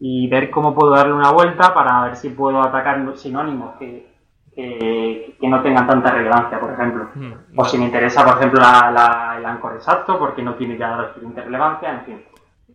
y 0.00 0.28
ver 0.28 0.50
cómo 0.50 0.74
puedo 0.74 0.90
darle 0.90 1.12
una 1.12 1.30
vuelta 1.30 1.72
para 1.72 2.02
ver 2.02 2.16
si 2.16 2.30
puedo 2.30 2.60
atacar 2.60 3.00
sinónimos 3.16 3.76
que, 3.78 4.10
que, 4.61 5.49
no 5.49 5.62
tengan 5.62 5.87
tanta 5.87 6.11
relevancia, 6.12 6.61
por 6.61 6.73
ejemplo. 6.73 7.09
Mm, 7.14 7.59
o 7.59 7.64
si 7.64 7.79
me 7.79 7.87
interesa, 7.87 8.25
por 8.25 8.37
ejemplo, 8.38 8.61
el 8.61 9.46
anchor 9.46 9.75
exacto, 9.75 10.18
porque 10.18 10.42
no 10.42 10.55
tiene 10.55 10.77
ya 10.77 10.96
la 10.96 11.09
suficiente 11.09 11.42
relevancia, 11.42 11.92
en 11.92 12.05
fin. 12.05 12.23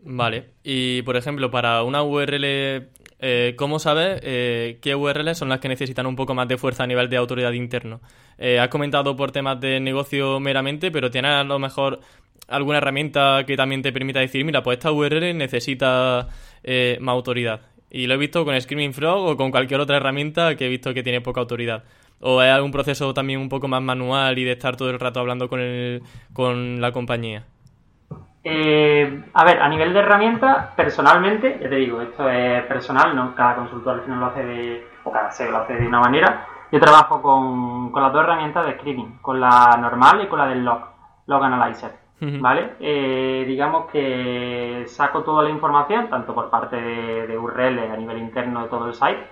Vale, 0.08 0.52
y 0.64 1.02
por 1.02 1.16
ejemplo, 1.16 1.50
para 1.50 1.84
una 1.84 2.04
URL 2.04 2.90
eh, 3.20 3.56
¿Cómo 3.58 3.80
sabes 3.80 4.20
eh, 4.24 4.78
qué 4.82 4.94
URLs 4.94 5.38
son 5.38 5.50
las 5.50 5.60
que 5.60 5.70
necesitan 5.70 6.06
un 6.06 6.16
poco 6.16 6.34
más 6.34 6.48
de 6.48 6.58
fuerza 6.58 6.84
a 6.84 6.88
nivel 6.88 7.10
de 7.10 7.18
autoridad 7.18 7.54
interno? 7.54 8.02
Eh, 8.38 8.60
has 8.60 8.68
comentado 8.68 9.16
por 9.16 9.32
temas 9.32 9.60
de 9.60 9.80
negocio 9.80 10.40
meramente, 10.40 10.92
pero 10.92 11.10
¿tienes 11.10 11.32
a 11.32 11.44
lo 11.44 11.58
mejor 11.58 12.02
alguna 12.48 12.80
herramienta 12.80 13.44
que 13.48 13.56
también 13.56 13.82
te 13.82 13.94
permita 13.94 14.20
decir, 14.20 14.44
mira, 14.44 14.62
pues 14.62 14.78
esta 14.78 14.92
URL 14.92 15.36
necesita 15.38 16.28
eh, 16.62 16.98
más 17.00 17.14
autoridad? 17.14 17.62
Y 17.96 18.08
lo 18.08 18.16
he 18.16 18.18
visto 18.18 18.44
con 18.44 18.60
Screaming 18.60 18.92
Frog 18.92 19.26
o 19.26 19.38
con 19.38 19.52
cualquier 19.52 19.80
otra 19.80 19.96
herramienta 19.96 20.58
que 20.58 20.66
he 20.66 20.70
visto 20.70 20.94
que 20.94 21.02
tiene 21.02 21.22
poca 21.22 21.40
autoridad. 21.40 21.86
¿O 22.20 22.42
es 22.42 22.52
algún 22.52 22.70
proceso 22.70 23.14
también 23.14 23.40
un 23.40 23.48
poco 23.48 23.70
más 23.70 23.82
manual 23.82 24.38
y 24.38 24.44
de 24.44 24.52
estar 24.52 24.76
todo 24.76 24.90
el 24.90 25.00
rato 25.00 25.22
hablando 25.22 25.48
con, 25.48 25.62
el, 25.62 26.04
con 26.34 26.82
la 26.82 26.92
compañía? 26.92 27.46
Eh, 28.44 29.24
a 29.34 29.46
ver, 29.46 29.62
a 29.62 29.70
nivel 29.70 29.94
de 29.94 30.00
herramienta, 30.00 30.74
personalmente, 30.76 31.58
ya 31.62 31.70
te 31.70 31.76
digo, 31.78 32.02
esto 32.02 32.30
es 32.30 32.64
personal, 32.66 33.16
no 33.16 33.34
cada 33.34 33.56
consultor 33.56 33.94
al 33.94 34.02
final 34.02 34.20
lo 34.20 34.26
hace 34.26 34.44
de, 34.44 34.88
o 35.06 35.12
cada 35.14 35.32
SEO 35.32 35.52
lo 35.52 35.58
hace 35.60 35.76
de 35.76 35.88
una 35.88 36.02
manera. 36.02 36.48
Yo 36.74 36.82
trabajo 36.82 37.22
con, 37.22 37.94
las 37.96 38.12
dos 38.12 38.24
herramientas 38.26 38.66
de 38.66 38.74
screening, 38.74 39.20
con 39.22 39.40
la 39.40 39.78
normal 39.80 40.22
y 40.22 40.28
con 40.28 40.40
la 40.40 40.48
del 40.48 40.66
log, 40.66 40.82
log 41.28 41.44
analyzer, 41.46 41.94
¿vale? 42.20 42.72
Eh, 42.80 43.44
digamos 43.48 43.92
que 43.92 44.84
saco 44.88 45.24
toda 45.24 45.44
la 45.44 45.50
información, 45.50 46.10
tanto 46.10 46.34
por 46.34 46.50
parte 46.50 46.76
de, 46.76 47.38
URL 47.38 47.80
a 47.80 47.98
nivel 47.98 48.20
interno 48.20 48.64
de 48.64 48.70
todo 48.70 48.88
el 48.88 48.94
site, 48.94 49.28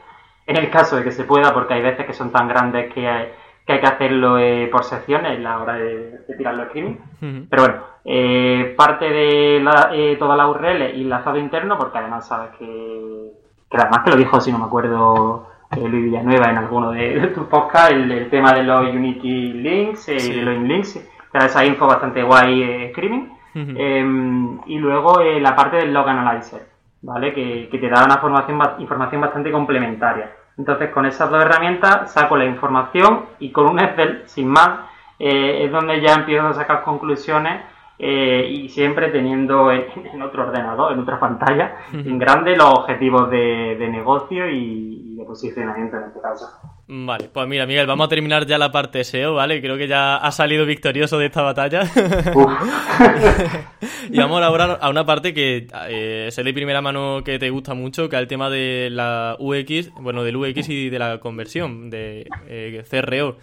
en 0.46 0.58
el 0.58 0.70
caso 0.70 0.98
de 0.98 1.04
que 1.04 1.12
se 1.12 1.24
pueda, 1.24 1.54
porque 1.54 1.76
hay 1.76 1.82
veces 1.82 2.06
que 2.06 2.14
son 2.14 2.32
tan 2.32 2.48
grandes 2.48 2.94
que 2.94 3.08
hay, 3.08 3.32
que, 3.66 3.74
hay 3.74 3.80
que 3.80 3.88
hacerlo 3.88 4.38
eh, 4.38 4.68
por 4.72 4.84
secciones 4.84 5.38
a 5.38 5.42
la 5.42 5.60
hora 5.60 5.74
de, 5.76 6.20
de 6.28 6.36
tirarlo 6.36 6.66
screening. 6.66 7.00
Pero 7.50 7.64
bueno, 7.64 7.84
eh, 8.06 8.74
parte 8.78 9.06
de 9.10 9.58
eh, 9.58 10.16
toda 10.18 10.36
la 10.36 10.48
URL 10.48 10.96
y 10.96 11.04
enlazado 11.04 11.38
interno, 11.38 11.78
porque 11.78 11.98
además 11.98 12.28
sabes 12.28 12.52
que, 12.58 13.32
que 13.70 13.78
además 13.78 14.02
que 14.04 14.12
lo 14.12 14.18
dijo, 14.18 14.42
si 14.42 14.52
no 14.52 14.60
me 14.60 14.66
acuerdo, 14.66 15.48
eh, 15.72 15.88
Luis 15.88 16.04
Villanueva 16.06 16.50
en 16.50 16.58
alguno 16.58 16.92
de, 16.92 17.28
tus 17.28 17.46
podcasts, 17.48 17.94
el, 17.94 18.30
tema 18.30 18.54
de 18.54 18.64
los 18.64 18.94
Unity 18.94 19.54
Links, 19.54 20.10
eh, 20.10 20.34
de 20.36 20.42
los 20.42 20.58
Links, 20.62 21.13
esa 21.34 21.66
info 21.66 21.88
bastante 21.88 22.24
guay 22.24 22.90
screaming. 22.92 23.32
Em, 23.56 24.60
y 24.66 24.80
luego 24.80 25.22
la 25.22 25.56
parte 25.56 25.78
del 25.78 25.94
Log 25.94 26.10
Analyzer, 26.10 26.62
¿vale? 27.04 27.34
Que, 27.34 27.70
que 27.70 27.78
te 27.78 27.88
da 27.88 28.04
una 28.04 28.18
formación, 28.18 28.60
información 28.80 29.22
bastante 29.22 29.52
complementaria. 29.52 30.32
Entonces, 30.58 30.90
con 30.90 31.06
esas 31.06 31.30
dos 31.30 31.44
herramientas 31.44 32.12
saco 32.12 32.36
la 32.36 32.46
información 32.46 33.26
y 33.40 33.52
con 33.52 33.70
un 33.70 33.80
Excel, 33.80 34.24
sin 34.26 34.48
más, 34.48 34.80
es 35.20 35.72
donde 35.72 36.02
ya 36.02 36.14
empiezo 36.14 36.48
a 36.48 36.54
sacar 36.54 36.84
conclusiones 36.84 37.62
eh, 38.00 38.48
y 38.50 38.70
siempre 38.70 39.10
teniendo 39.10 39.72
en, 39.72 40.22
otro 40.22 40.48
ordenador, 40.48 40.94
en 40.94 41.00
otra 41.00 41.20
pantalla, 41.20 41.76
en 41.94 42.18
grande 42.18 42.56
los 42.56 42.80
objetivos 42.80 43.30
de, 43.30 43.88
negocio 43.92 44.50
y, 44.50 45.16
de 45.16 45.24
posicionamiento 45.24 45.98
en 45.98 46.04
este 46.06 46.20
caso. 46.20 46.48
Vale, 46.88 47.30
pues 47.32 47.48
mira, 47.48 47.66
Miguel, 47.66 47.86
vamos 47.86 48.08
a 48.08 48.10
terminar 48.10 48.46
ya 48.46 48.58
la 48.58 48.72
parte 48.72 49.04
SEO, 49.04 49.36
¿vale? 49.36 49.62
Creo 49.62 49.78
que 49.78 49.88
ya 49.88 50.18
ha 50.18 50.32
salido 50.32 50.66
victorioso 50.66 51.20
de 51.20 51.28
esta 51.28 51.44
batalla. 51.44 51.84
y 54.10 54.18
vamos 54.18 54.42
a 54.42 54.48
hablar 54.48 54.80
a 54.82 54.90
una 54.90 55.06
parte 55.06 55.34
que 55.34 55.68
eh, 55.88 56.28
sé 56.32 56.44
de 56.44 56.54
primera 56.54 56.82
mano 56.82 57.22
que 57.24 57.38
te 57.38 57.52
gusta 57.52 57.74
mucho, 57.74 58.10
que 58.10 58.16
es 58.16 58.22
el 58.22 58.28
tema 58.28 58.50
de 58.50 58.90
la 58.92 59.38
UX, 59.40 59.94
bueno, 60.02 60.24
del 60.24 60.36
UX 60.36 60.68
y 60.68 60.90
de 60.90 61.00
la 61.00 61.20
conversión, 61.20 61.90
de 61.90 62.28
eh, 62.48 62.84
CRO. 62.90 63.38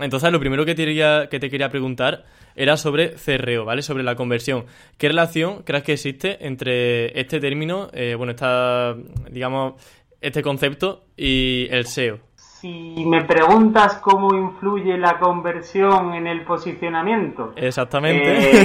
Entonces, 0.00 0.30
lo 0.30 0.38
primero 0.38 0.64
que 0.64 0.74
te, 0.74 0.84
quería, 0.84 1.28
que 1.28 1.40
te 1.40 1.48
quería 1.48 1.70
preguntar 1.70 2.24
era 2.56 2.76
sobre 2.76 3.14
CRO, 3.14 3.64
¿vale? 3.64 3.82
Sobre 3.82 4.02
la 4.02 4.16
conversión. 4.16 4.64
¿Qué 4.98 5.08
relación 5.08 5.62
crees 5.62 5.84
que 5.84 5.92
existe 5.92 6.46
entre 6.46 7.18
este 7.20 7.38
término, 7.38 7.88
eh, 7.92 8.14
bueno, 8.16 8.32
esta, 8.32 8.94
digamos, 9.30 9.74
este 10.20 10.42
concepto 10.42 11.04
y 11.16 11.68
el 11.70 11.86
SEO? 11.86 12.18
Si 12.34 13.04
me 13.06 13.22
preguntas 13.24 13.98
cómo 13.98 14.34
influye 14.34 14.96
la 14.96 15.18
conversión 15.18 16.14
en 16.14 16.26
el 16.26 16.42
posicionamiento. 16.42 17.52
Exactamente. 17.54 18.62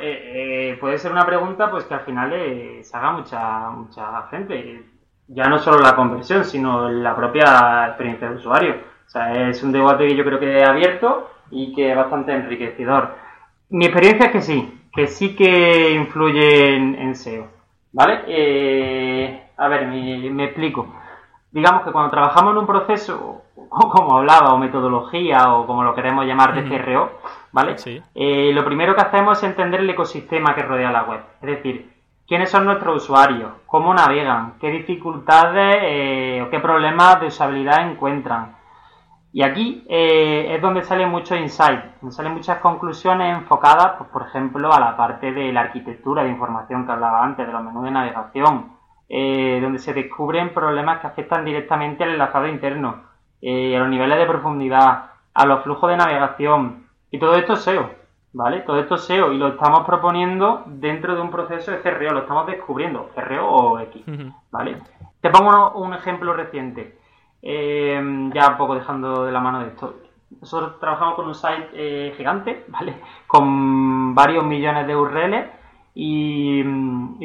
Eh, 0.00 0.70
eh, 0.70 0.76
puede 0.80 0.98
ser 0.98 1.10
una 1.10 1.26
pregunta 1.26 1.68
pues 1.70 1.84
que 1.84 1.94
al 1.94 2.04
final 2.04 2.32
se 2.82 2.96
haga 2.96 3.10
mucha, 3.10 3.70
mucha 3.70 4.28
gente 4.30 4.84
ya 5.26 5.48
no 5.48 5.58
solo 5.58 5.80
la 5.80 5.96
conversión, 5.96 6.44
sino 6.44 6.88
la 6.88 7.16
propia 7.16 7.88
experiencia 7.88 8.30
de 8.30 8.36
usuario. 8.36 8.93
O 9.06 9.10
sea, 9.10 9.48
es 9.48 9.62
un 9.62 9.72
debate 9.72 10.06
que 10.06 10.16
yo 10.16 10.24
creo 10.24 10.40
que 10.40 10.58
he 10.58 10.64
abierto 10.64 11.30
y 11.50 11.74
que 11.74 11.90
es 11.90 11.96
bastante 11.96 12.32
enriquecedor. 12.32 13.14
Mi 13.70 13.86
experiencia 13.86 14.26
es 14.26 14.32
que 14.32 14.42
sí, 14.42 14.80
que 14.92 15.06
sí 15.06 15.34
que 15.34 15.92
influye 15.92 16.76
en, 16.76 17.14
SEO. 17.14 17.48
¿Vale? 17.92 18.22
Eh, 18.26 19.48
a 19.56 19.68
ver, 19.68 19.86
me, 19.86 20.44
explico. 20.44 20.86
Digamos 21.50 21.82
que 21.82 21.92
cuando 21.92 22.10
trabajamos 22.10 22.52
en 22.52 22.58
un 22.58 22.66
proceso, 22.66 23.42
como 23.68 24.18
hablaba, 24.18 24.54
o 24.54 24.58
metodología, 24.58 25.54
o 25.54 25.66
como 25.66 25.84
lo 25.84 25.94
queremos 25.94 26.26
llamar 26.26 26.54
de 26.54 26.68
CRO, 26.68 27.20
¿vale? 27.52 27.76
Eh, 28.14 28.50
lo 28.52 28.64
primero 28.64 28.94
que 28.94 29.02
hacemos 29.02 29.38
es 29.38 29.44
entender 29.44 29.80
el 29.80 29.90
ecosistema 29.90 30.54
que 30.54 30.62
rodea 30.62 30.90
la 30.90 31.04
web. 31.04 31.20
Es 31.40 31.48
decir, 31.48 31.90
quiénes 32.26 32.50
son 32.50 32.64
nuestros 32.64 33.02
usuarios, 33.02 33.52
cómo 33.66 33.94
navegan, 33.94 34.54
qué 34.60 34.70
dificultades 34.70 35.78
eh, 35.82 36.42
o 36.44 36.50
qué 36.50 36.58
problemas 36.60 37.20
de 37.20 37.26
usabilidad 37.26 37.88
encuentran. 37.88 38.53
Y 39.34 39.42
aquí 39.42 39.84
eh, 39.88 40.54
es 40.54 40.62
donde 40.62 40.84
salen 40.84 41.10
muchos 41.10 41.36
insights, 41.36 42.00
donde 42.00 42.14
salen 42.14 42.34
muchas 42.34 42.60
conclusiones 42.60 43.36
enfocadas, 43.36 43.96
pues, 43.98 44.08
por 44.10 44.22
ejemplo, 44.22 44.72
a 44.72 44.78
la 44.78 44.96
parte 44.96 45.32
de 45.32 45.52
la 45.52 45.62
arquitectura 45.62 46.22
de 46.22 46.30
información 46.30 46.86
que 46.86 46.92
hablaba 46.92 47.24
antes, 47.24 47.44
de 47.44 47.52
los 47.52 47.64
menús 47.64 47.82
de 47.82 47.90
navegación, 47.90 48.76
eh, 49.08 49.58
donde 49.60 49.80
se 49.80 49.92
descubren 49.92 50.54
problemas 50.54 51.00
que 51.00 51.08
afectan 51.08 51.44
directamente 51.44 52.04
al 52.04 52.10
enlazado 52.10 52.46
interno, 52.46 53.02
a 53.42 53.78
los 53.78 53.88
niveles 53.88 54.18
de 54.18 54.26
profundidad, 54.26 55.06
a 55.34 55.46
los 55.46 55.64
flujos 55.64 55.90
de 55.90 55.96
navegación. 55.96 56.86
Y 57.10 57.18
todo 57.18 57.34
esto 57.34 57.54
es 57.54 57.62
SEO. 57.62 57.90
¿vale? 58.34 58.60
Todo 58.60 58.78
esto 58.78 58.94
es 58.94 59.04
SEO 59.04 59.32
y 59.32 59.38
lo 59.38 59.48
estamos 59.48 59.84
proponiendo 59.84 60.62
dentro 60.66 61.16
de 61.16 61.22
un 61.22 61.30
proceso 61.30 61.72
de 61.72 61.80
CRO, 61.80 62.12
lo 62.12 62.20
estamos 62.20 62.46
descubriendo, 62.46 63.10
CRO 63.14 63.48
o 63.48 63.78
X, 63.80 64.04
¿vale? 64.50 64.82
Te 65.20 65.30
pongo 65.30 65.72
un 65.72 65.94
ejemplo 65.94 66.34
reciente, 66.34 66.98
eh, 67.46 68.30
ya 68.32 68.48
un 68.48 68.56
poco 68.56 68.74
dejando 68.74 69.26
de 69.26 69.32
la 69.32 69.40
mano 69.40 69.60
de 69.60 69.68
esto. 69.68 69.94
Nosotros 70.40 70.80
trabajamos 70.80 71.14
con 71.14 71.26
un 71.26 71.34
site 71.34 71.68
eh, 71.74 72.14
gigante, 72.16 72.64
¿vale? 72.68 72.96
Con 73.26 74.14
varios 74.14 74.44
millones 74.44 74.86
de 74.86 74.96
URLs 74.96 75.46
y, 75.94 76.64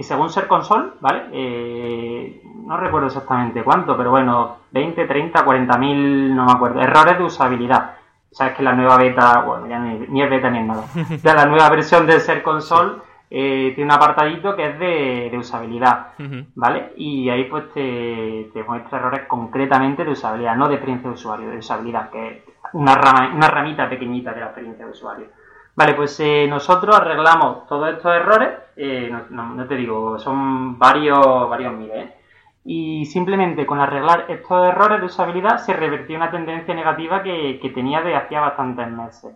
según 0.01 0.29
Ser 0.29 0.47
Console, 0.47 0.91
¿vale? 0.99 1.23
Eh, 1.31 2.43
no 2.65 2.77
recuerdo 2.77 3.07
exactamente 3.07 3.63
cuánto, 3.63 3.95
pero 3.97 4.11
bueno, 4.11 4.57
20, 4.71 5.05
30, 5.05 5.43
40 5.43 5.77
mil, 5.77 6.35
no 6.35 6.45
me 6.45 6.51
acuerdo, 6.51 6.81
errores 6.81 7.17
de 7.17 7.23
usabilidad. 7.23 7.95
sabes 8.31 8.55
que 8.55 8.61
la 8.61 8.73
nueva 8.73 8.97
beta, 8.97 9.41
bueno, 9.41 9.67
ya 9.67 9.79
ni, 9.79 10.21
es 10.21 10.29
beta 10.29 10.51
ni 10.51 10.59
es 10.59 10.65
nada, 10.65 10.83
ya 11.23 11.33
la 11.33 11.45
nueva 11.45 11.69
versión 11.69 12.05
del 12.05 12.19
Ser 12.19 12.43
Console 12.43 13.08
eh, 13.31 13.73
tiene 13.75 13.85
un 13.85 13.91
apartadito 13.91 14.55
que 14.55 14.67
es 14.67 14.79
de, 14.79 15.37
usabilidad, 15.37 16.13
¿vale? 16.55 16.93
Y 16.97 17.29
ahí 17.29 17.45
pues 17.45 17.71
te, 17.73 18.63
muestra 18.67 18.97
errores 18.97 19.21
concretamente 19.27 20.03
de 20.03 20.11
usabilidad, 20.11 20.55
no 20.55 20.67
de 20.67 20.75
experiencia 20.75 21.09
de 21.09 21.15
usuario, 21.15 21.49
de 21.49 21.57
usabilidad, 21.59 22.09
que 22.09 22.27
es 22.27 22.43
una, 22.73 22.95
rama, 22.95 23.31
una 23.33 23.47
ramita 23.47 23.87
pequeñita 23.87 24.33
de 24.33 24.39
la 24.39 24.47
experiencia 24.47 24.85
de 24.85 24.91
usuario. 24.91 25.27
Vale, 25.75 25.93
pues 25.93 26.19
eh, 26.19 26.47
nosotros 26.49 26.95
arreglamos 26.95 27.67
todos 27.67 27.93
estos 27.93 28.13
errores, 28.15 28.49
eh, 28.75 29.15
no, 29.29 29.67
te 29.67 29.75
digo, 29.75 30.17
son 30.17 30.79
varios, 30.79 31.49
varios 31.49 31.73
miles, 31.73 32.09
y 32.65 33.05
simplemente 33.05 33.65
con 33.65 33.79
arreglar 33.79 34.25
estos 34.27 34.65
errores 34.65 34.99
de 34.99 35.05
usabilidad 35.05 35.57
se 35.59 35.73
revertió 35.73 36.17
una 36.17 36.31
tendencia 36.31 36.73
negativa 36.73 37.21
que, 37.21 37.59
que 37.61 37.69
tenía 37.69 38.01
de 38.01 38.15
hacía 38.15 38.41
bastantes 38.41 38.89
meses. 38.89 39.35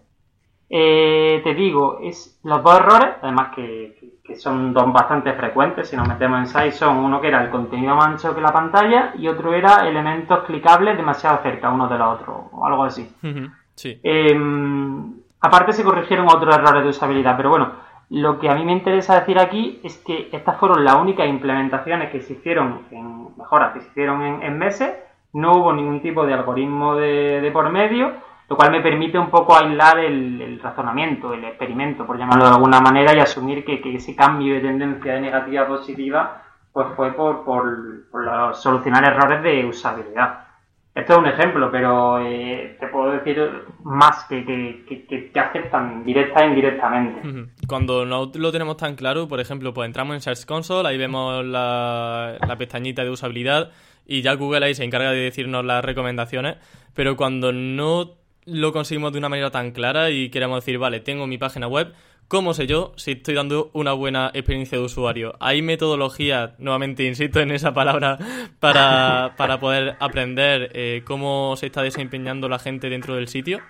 Eh, 0.76 1.42
te 1.44 1.54
digo, 1.54 2.00
es 2.02 2.40
los 2.44 2.64
dos 2.64 2.80
errores, 2.80 3.10
además 3.22 3.54
que, 3.56 3.94
son 4.36 4.74
dos 4.74 4.92
bastante 4.92 5.32
frecuentes, 5.34 5.88
si 5.88 5.96
nos 5.96 6.08
metemos 6.08 6.40
en 6.40 6.48
SAI, 6.48 6.72
son 6.72 6.98
uno 6.98 7.22
que 7.22 7.28
era 7.28 7.44
el 7.44 7.52
contenido 7.52 7.96
más 7.96 8.08
ancho 8.08 8.34
que 8.34 8.42
la 8.42 8.52
pantalla 8.52 9.14
y 9.16 9.28
otro 9.28 9.54
era 9.54 9.88
elementos 9.88 10.44
clicables 10.46 10.98
demasiado 10.98 11.44
cerca 11.44 11.70
uno 11.70 11.88
de 11.88 12.00
los 12.00 12.20
otros, 12.20 12.38
o 12.52 12.66
algo 12.66 12.86
así. 12.86 13.08
Em, 14.02 15.14
aparte 15.42 15.74
se 15.74 15.84
corrigieron 15.84 16.26
otros 16.26 16.56
errores 16.56 16.84
de 16.84 16.90
usabilidad, 16.90 17.38
pero 17.38 17.52
bueno, 17.52 17.74
lo 18.10 18.40
que 18.40 18.50
a 18.50 18.56
mí 18.56 18.66
me 18.66 18.72
interesa 18.72 19.20
decir 19.20 19.38
aquí 19.38 19.80
es 19.84 20.00
que 20.00 20.30
estas 20.32 20.58
fueron 20.58 20.84
las 20.84 20.96
únicas 20.96 21.28
implementaciones 21.28 22.10
que 22.10 22.22
se 22.22 22.34
hicieron 22.34 22.88
en 22.90 23.28
mejoras 23.38 23.74
que 23.74 23.82
se 23.82 23.90
hicieron 23.90 24.42
en, 24.42 24.58
meses, 24.58 24.92
no 25.34 25.52
hubo 25.52 25.72
ningún 25.72 26.02
tipo 26.02 26.26
de 26.26 26.34
algoritmo 26.34 26.96
de 26.96 27.48
por 27.54 27.70
medio 27.70 28.33
lo 28.50 28.56
cual 28.56 28.72
me 28.72 28.82
permite 28.82 29.18
un 29.18 29.30
poco 29.30 29.56
aislar 29.56 30.00
el, 30.00 30.60
razonamiento, 30.62 31.34
el 31.34 31.44
experimento, 31.46 32.06
por 32.06 32.18
llamarlo 32.18 32.46
de 32.46 32.52
alguna 32.52 32.80
manera, 32.80 33.16
y 33.16 33.20
asumir 33.20 33.64
que, 33.64 33.82
ese 33.96 34.16
cambio 34.16 34.56
de 34.56 34.62
tendencia 34.62 35.14
de 35.14 35.22
negativa 35.22 35.64
a 35.64 35.68
positiva 35.68 36.40
pues 36.72 36.88
fue 36.96 37.14
por, 37.14 37.46
por, 37.46 38.56
solucionar 38.56 39.04
errores 39.04 39.44
de 39.44 39.66
usabilidad. 39.66 40.40
Esto 40.96 41.14
es 41.14 41.20
un 41.20 41.28
ejemplo, 41.28 41.72
pero 41.72 42.20
eh, 42.20 42.78
te 42.80 42.88
puedo 42.88 43.12
decir 43.12 43.40
más 43.84 44.26
que, 44.26 44.44
que, 44.46 45.06
que, 45.06 45.40
aceptan 45.40 46.04
directa 46.04 46.44
e 46.44 46.48
indirectamente. 46.48 47.50
Cuando 47.68 48.06
no 48.06 48.32
lo 48.34 48.52
tenemos 48.52 48.78
tan 48.78 48.96
claro, 48.96 49.28
por 49.28 49.40
ejemplo, 49.40 49.74
pues 49.74 49.88
entramos 49.88 50.16
en 50.16 50.22
Search 50.22 50.46
Console, 50.46 50.88
ahí 50.88 50.98
vemos 50.98 51.46
la, 51.46 52.38
la 52.48 52.58
pestañita 52.58 53.04
de 53.04 53.10
usabilidad 53.10 53.72
y 54.06 54.22
ya 54.22 54.34
Google 54.34 54.66
ahí 54.66 54.76
se 54.76 54.84
encarga 54.84 55.12
de 55.12 55.20
decirnos 55.20 55.64
las 55.66 55.84
recomendaciones, 55.84 56.58
pero 56.94 57.16
cuando 57.16 57.52
no 57.52 58.23
lo 58.46 58.72
conseguimos 58.72 59.14
de 59.14 59.20
una 59.20 59.30
manera 59.30 59.52
tan 59.52 59.72
clara 59.72 60.10
y 60.10 60.30
queremos 60.30 60.64
decir, 60.64 60.78
vale, 60.78 61.00
tengo 61.00 61.28
mi 61.28 61.38
página 61.38 61.68
web, 61.68 61.94
¿cómo 62.28 62.54
sé 62.54 62.68
yo 62.68 62.94
si 62.96 63.12
estoy 63.12 63.36
dando 63.36 63.70
una 63.74 63.94
buena 63.94 64.32
experiencia 64.34 64.78
de 64.78 64.84
usuario? 64.84 65.36
¿Hay 65.40 65.62
metodología, 65.62 66.56
nuevamente 66.58 67.04
insisto 67.04 67.40
en 67.40 67.52
esa 67.52 67.74
palabra, 67.74 68.18
para, 68.60 69.34
para 69.38 69.60
poder 69.60 69.96
aprender 70.00 70.72
eh, 70.74 71.04
cómo 71.06 71.56
se 71.56 71.68
está 71.68 71.82
desempeñando 71.82 72.50
la 72.50 72.60
gente 72.60 72.90
dentro 72.90 73.16
del 73.16 73.28
sitio? 73.28 73.62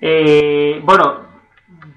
Eh, 0.00 0.80
bueno, 0.84 1.35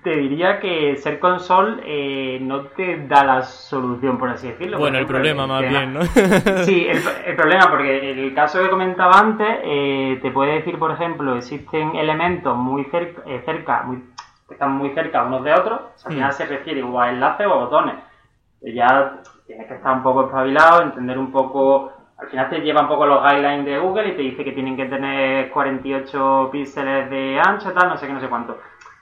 te 0.04 0.16
diría 0.16 0.60
que 0.60 0.96
ser 0.98 1.20
console 1.20 1.82
eh, 1.86 2.40
no 2.42 2.68
te 2.68 3.06
da 3.08 3.24
la 3.24 3.42
solución, 3.42 4.18
por 4.18 4.30
así 4.30 4.48
decirlo. 4.48 4.80
Bueno, 4.80 4.98
el 4.98 5.06
problema 5.06 5.48
más 5.48 5.62
bien, 5.62 5.94
¿no? 5.94 6.02
sí, 6.64 6.88
el, 6.88 7.36
problema, 7.36 7.70
porque 7.70 8.12
el 8.12 8.34
caso 8.34 8.62
que 8.62 8.70
comentaba 8.70 9.20
antes, 9.20 9.48
eh, 9.64 10.20
te 10.22 10.32
puede 10.32 10.54
decir, 10.54 10.78
por 10.78 10.92
ejemplo, 10.92 11.36
existen 11.36 11.96
elementos 11.96 12.56
muy 12.56 12.86
cerca, 12.86 13.22
eh, 13.26 13.42
cerca 13.46 13.84
muy, 13.84 14.04
que 14.48 14.54
están 14.54 14.72
muy 14.74 14.92
cerca 14.92 15.24
unos 15.24 15.44
de 15.44 15.54
otros, 15.54 15.82
al 16.06 16.14
final 16.14 16.30
hmm. 16.30 16.34
se 16.34 16.46
refiere 16.46 16.84
o 16.84 17.00
a 17.00 17.10
enlaces 17.10 17.48
o 17.48 17.54
a 17.54 17.58
botones. 17.58 17.96
Ya 18.62 19.22
tienes 19.48 19.68
que 19.68 19.76
estar 19.76 19.94
un 19.94 20.04
poco 20.04 20.26
espabilado, 20.26 20.82
entender 20.84 21.18
un 21.18 21.32
poco 21.32 21.94
al 22.20 22.28
final 22.28 22.50
te 22.50 22.60
lleva 22.60 22.82
un 22.82 22.90
poco 22.90 23.06
los 23.06 23.24
guidelines 23.24 23.66
de 23.66 23.80
Google 23.80 24.10
y 24.10 24.16
te 24.16 24.22
dice 24.22 24.44
que 24.44 24.52
tienen 24.52 24.76
que 24.76 24.86
tener 24.86 25.50
48 25.52 26.50
píxeles 26.52 27.10
de 27.10 27.40
ancho, 27.40 27.72
tal, 27.72 27.88
no 27.88 27.98
sé 27.98 28.08
qué, 28.08 28.14
no 28.14 28.20
sé 28.20 28.28
cuánto. 28.28 28.60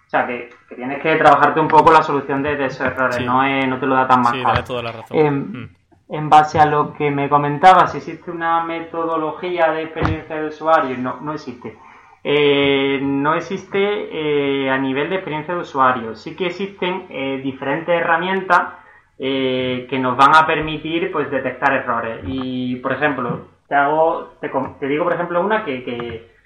O 0.07 0.09
sea, 0.09 0.25
que, 0.25 0.49
tienes 0.73 1.01
que 1.01 1.15
trabajarte 1.17 1.59
un 1.59 1.67
poco 1.67 1.91
la 1.91 2.01
solución 2.01 2.41
de, 2.41 2.65
esos 2.65 2.79
errores, 2.87 3.19
no, 3.25 3.43
no 3.67 3.77
te 3.77 3.85
lo 3.85 3.95
da 3.95 4.07
tan 4.07 4.21
más 4.21 4.31
sí, 4.31 4.41
toda 4.65 4.81
la 4.81 4.91
razón. 4.93 5.17
Em, 5.17 5.35
mm. 5.35 5.69
En 6.09 6.29
base 6.29 6.57
a 6.57 6.65
lo 6.65 6.93
que 6.93 7.11
me 7.11 7.27
comentabas, 7.27 7.91
si 7.91 7.97
existe 7.97 8.31
una 8.31 8.63
metodología 8.63 9.71
de 9.73 9.83
experiencia 9.83 10.37
de 10.37 10.47
usuario, 10.47 10.97
no, 10.97 11.19
no 11.19 11.33
existe. 11.33 11.77
Eh, 12.23 12.99
no 13.01 13.35
existe 13.35 13.77
eh, 13.77 14.69
a 14.69 14.77
nivel 14.77 15.09
de 15.09 15.15
experiencia 15.15 15.53
de 15.53 15.61
usuario. 15.61 16.15
Sí 16.15 16.35
que 16.35 16.47
existen 16.47 17.05
eh, 17.09 17.41
diferentes 17.43 17.89
herramientas 17.89 18.73
que 19.17 19.99
nos 19.99 20.15
van 20.15 20.35
a 20.35 20.45
permitir 20.45 21.11
pues 21.11 21.31
detectar 21.31 21.73
errores. 21.73 22.19
Y, 22.27 22.75
por 22.75 22.93
ejemplo, 22.93 23.47
te 23.67 23.73
hago, 23.73 24.33
te, 24.39 24.87
digo, 24.87 25.03
por 25.03 25.13
ejemplo, 25.13 25.41
una 25.41 25.65
que 25.65 25.83
que 25.83 26.36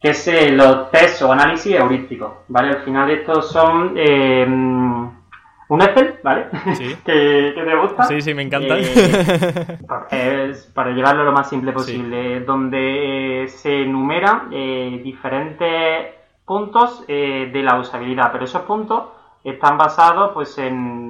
es 0.00 0.28
eh, 0.28 0.50
los 0.52 0.90
test 0.90 1.22
o 1.22 1.32
análisis 1.32 1.74
heurísticos, 1.74 2.30
¿vale? 2.48 2.70
Al 2.70 2.82
final 2.82 3.10
estos 3.10 3.50
son 3.50 3.94
eh, 3.96 4.46
un 4.46 5.82
Excel, 5.82 6.14
¿vale? 6.22 6.46
Sí. 6.74 6.96
que, 7.04 7.52
te 7.54 7.76
gusta. 7.76 8.04
Sí, 8.04 8.20
sí, 8.20 8.32
me 8.32 8.42
encanta. 8.42 8.78
Eh, 8.78 10.48
es 10.50 10.66
para 10.66 10.92
llevarlo 10.92 11.24
lo 11.24 11.32
más 11.32 11.48
simple 11.48 11.72
posible, 11.72 12.40
donde 12.40 13.46
se 13.48 13.82
enumeran 13.82 14.50
diferentes 14.50 16.14
puntos 16.44 17.06
de 17.06 17.60
la 17.62 17.78
usabilidad, 17.78 18.32
pero 18.32 18.44
esos 18.44 18.62
puntos 18.62 19.02
están 19.44 19.76
basados 19.76 20.30
pues 20.32 20.56
en, 20.58 21.08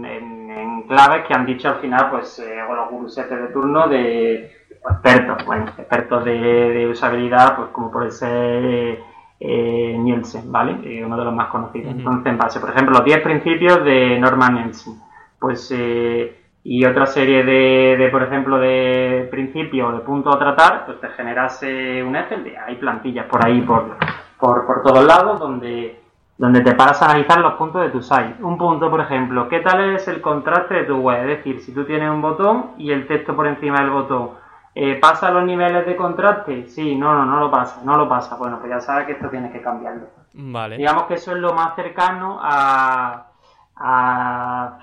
claves 0.88 1.26
que 1.26 1.34
han 1.34 1.44
dicho 1.44 1.68
al 1.68 1.76
final 1.76 2.10
pues 2.10 2.42
los 2.74 2.90
gurusetes 2.90 3.38
de 3.38 3.48
turno 3.48 3.86
de 3.88 4.57
expertos, 4.90 5.44
bueno, 5.44 5.66
expertos 5.76 6.24
de, 6.24 6.88
usabilidad, 6.90 7.56
pues 7.56 7.68
como 7.70 7.90
puede 7.90 8.10
ser 8.10 8.98
eh, 9.40 9.96
Nielsen, 9.98 10.50
¿vale? 10.50 10.78
Eh, 10.84 11.04
uno 11.04 11.16
de 11.16 11.24
los 11.24 11.34
más 11.34 11.48
conocidos. 11.48 11.92
Entonces, 11.92 12.26
en 12.26 12.38
base, 12.38 12.60
por 12.60 12.70
ejemplo, 12.70 12.96
los 12.96 13.04
10 13.04 13.20
principios 13.20 13.84
de 13.84 14.18
Norman 14.18 14.54
Nielsen, 14.54 14.94
pues, 15.38 15.72
eh, 15.76 16.36
y 16.64 16.84
otra 16.84 17.06
serie 17.06 17.44
de, 17.44 18.08
por 18.10 18.22
ejemplo, 18.22 18.58
de 18.58 19.28
principios 19.30 19.92
de 19.94 20.00
puntos 20.00 20.34
a 20.34 20.38
tratar, 20.38 20.86
pues 20.86 21.00
te 21.00 21.08
generas 21.10 21.62
un 21.62 22.16
Excel, 22.16 22.52
hay 22.66 22.76
plantillas 22.76 23.26
por 23.26 23.44
ahí, 23.46 23.62
por, 23.62 23.96
por, 24.38 24.66
por 24.66 24.82
todos 24.82 25.04
lados, 25.04 25.38
donde 25.40 25.98
donde 26.38 26.60
te 26.60 26.72
paras 26.74 27.02
a 27.02 27.06
analizar 27.06 27.40
los 27.40 27.54
puntos 27.54 27.82
de 27.82 27.90
tu 27.90 28.00
site. 28.00 28.36
Un 28.40 28.56
punto, 28.56 28.88
por 28.88 29.00
ejemplo, 29.00 29.48
¿qué 29.48 29.58
tal 29.58 29.94
es 29.94 30.06
el 30.06 30.20
contraste 30.20 30.74
de 30.74 30.84
tu 30.84 30.96
web? 30.98 31.28
Es 31.28 31.38
decir, 31.38 31.60
si 31.60 31.74
tú 31.74 31.84
tienes 31.84 32.08
un 32.08 32.22
botón 32.22 32.70
y 32.78 32.92
el 32.92 33.08
texto 33.08 33.34
por 33.34 33.48
encima 33.48 33.80
del 33.80 33.90
botón 33.90 34.30
eh, 34.74 34.96
¿Pasa 35.00 35.30
los 35.30 35.44
niveles 35.44 35.86
de 35.86 35.96
contraste? 35.96 36.68
Sí, 36.68 36.94
no, 36.94 37.12
no, 37.14 37.24
no 37.24 37.40
lo 37.40 37.50
pasa, 37.50 37.80
no 37.84 37.96
lo 37.96 38.08
pasa. 38.08 38.36
Bueno, 38.36 38.58
pues 38.58 38.70
ya 38.70 38.80
sabes 38.80 39.06
que 39.06 39.12
esto 39.12 39.28
tienes 39.28 39.52
que 39.52 39.60
cambiarlo. 39.60 40.06
Vale. 40.34 40.76
Digamos 40.76 41.04
que 41.04 41.14
eso 41.14 41.32
es 41.32 41.38
lo 41.38 41.52
más 41.52 41.74
cercano 41.74 42.38
a, 42.40 43.24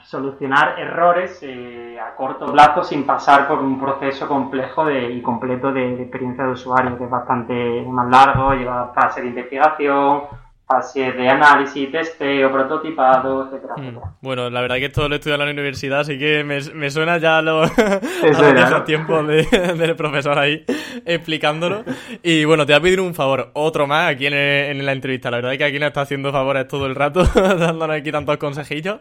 solucionar 0.03 0.79
errores 0.79 1.39
eh, 1.41 1.99
a 1.99 2.15
corto 2.15 2.49
plazo 2.51 2.81
sin 2.81 3.05
pasar 3.05 3.45
por 3.45 3.59
un 3.59 3.77
proceso 3.77 4.25
complejo 4.25 4.89
y 4.89 5.21
completo 5.21 5.73
de, 5.73 5.97
de, 5.97 6.03
experiencia 6.03 6.45
de 6.45 6.51
usuario, 6.51 6.97
que 6.97 7.03
es 7.03 7.09
bastante 7.09 7.83
más 7.89 8.09
largo, 8.09 8.53
lleva 8.53 8.93
fase 8.93 9.21
de 9.21 9.27
investigación, 9.27 10.23
fase 10.67 11.11
de 11.11 11.29
análisis, 11.29 11.91
testeo, 11.91 12.51
prototipado, 12.51 13.45
etcétera, 13.45 13.75
mm. 13.77 13.99
Bueno, 14.21 14.49
la 14.49 14.61
verdad 14.61 14.77
que 14.77 14.85
esto 14.85 15.07
lo 15.07 15.15
he 15.15 15.17
estudiado 15.19 15.43
en 15.43 15.49
la 15.49 15.53
universidad, 15.53 15.99
así 15.99 16.17
que 16.17 16.43
me, 16.43 16.59
me 16.73 16.89
suena 16.89 17.17
ya 17.19 17.41
lo, 17.41 17.63
a 17.63 18.83
tiempo 18.83 19.21
del 19.23 19.95
profesor 19.95 20.39
ahí 20.39 20.65
explicándolo. 21.05 21.83
Y 22.23 22.45
bueno, 22.45 22.65
te 22.65 22.73
voy 22.73 22.79
a 22.79 22.81
pedir 22.81 22.99
un 22.99 23.13
favor, 23.13 23.51
otro 23.53 23.87
más 23.87 24.11
aquí 24.11 24.25
en, 24.27 24.85
la 24.85 24.91
entrevista. 24.91 25.29
La 25.29 25.37
verdad 25.37 25.53
es 25.53 25.57
que 25.59 25.65
aquí 25.65 25.79
nos 25.79 25.87
está 25.87 26.01
haciendo 26.01 26.31
favores 26.31 26.67
todo 26.67 26.85
el 26.87 26.95
rato, 26.95 27.23
dándonos 27.35 27.95
aquí 27.95 28.11
tantos 28.11 28.37
consejillos. 28.37 28.99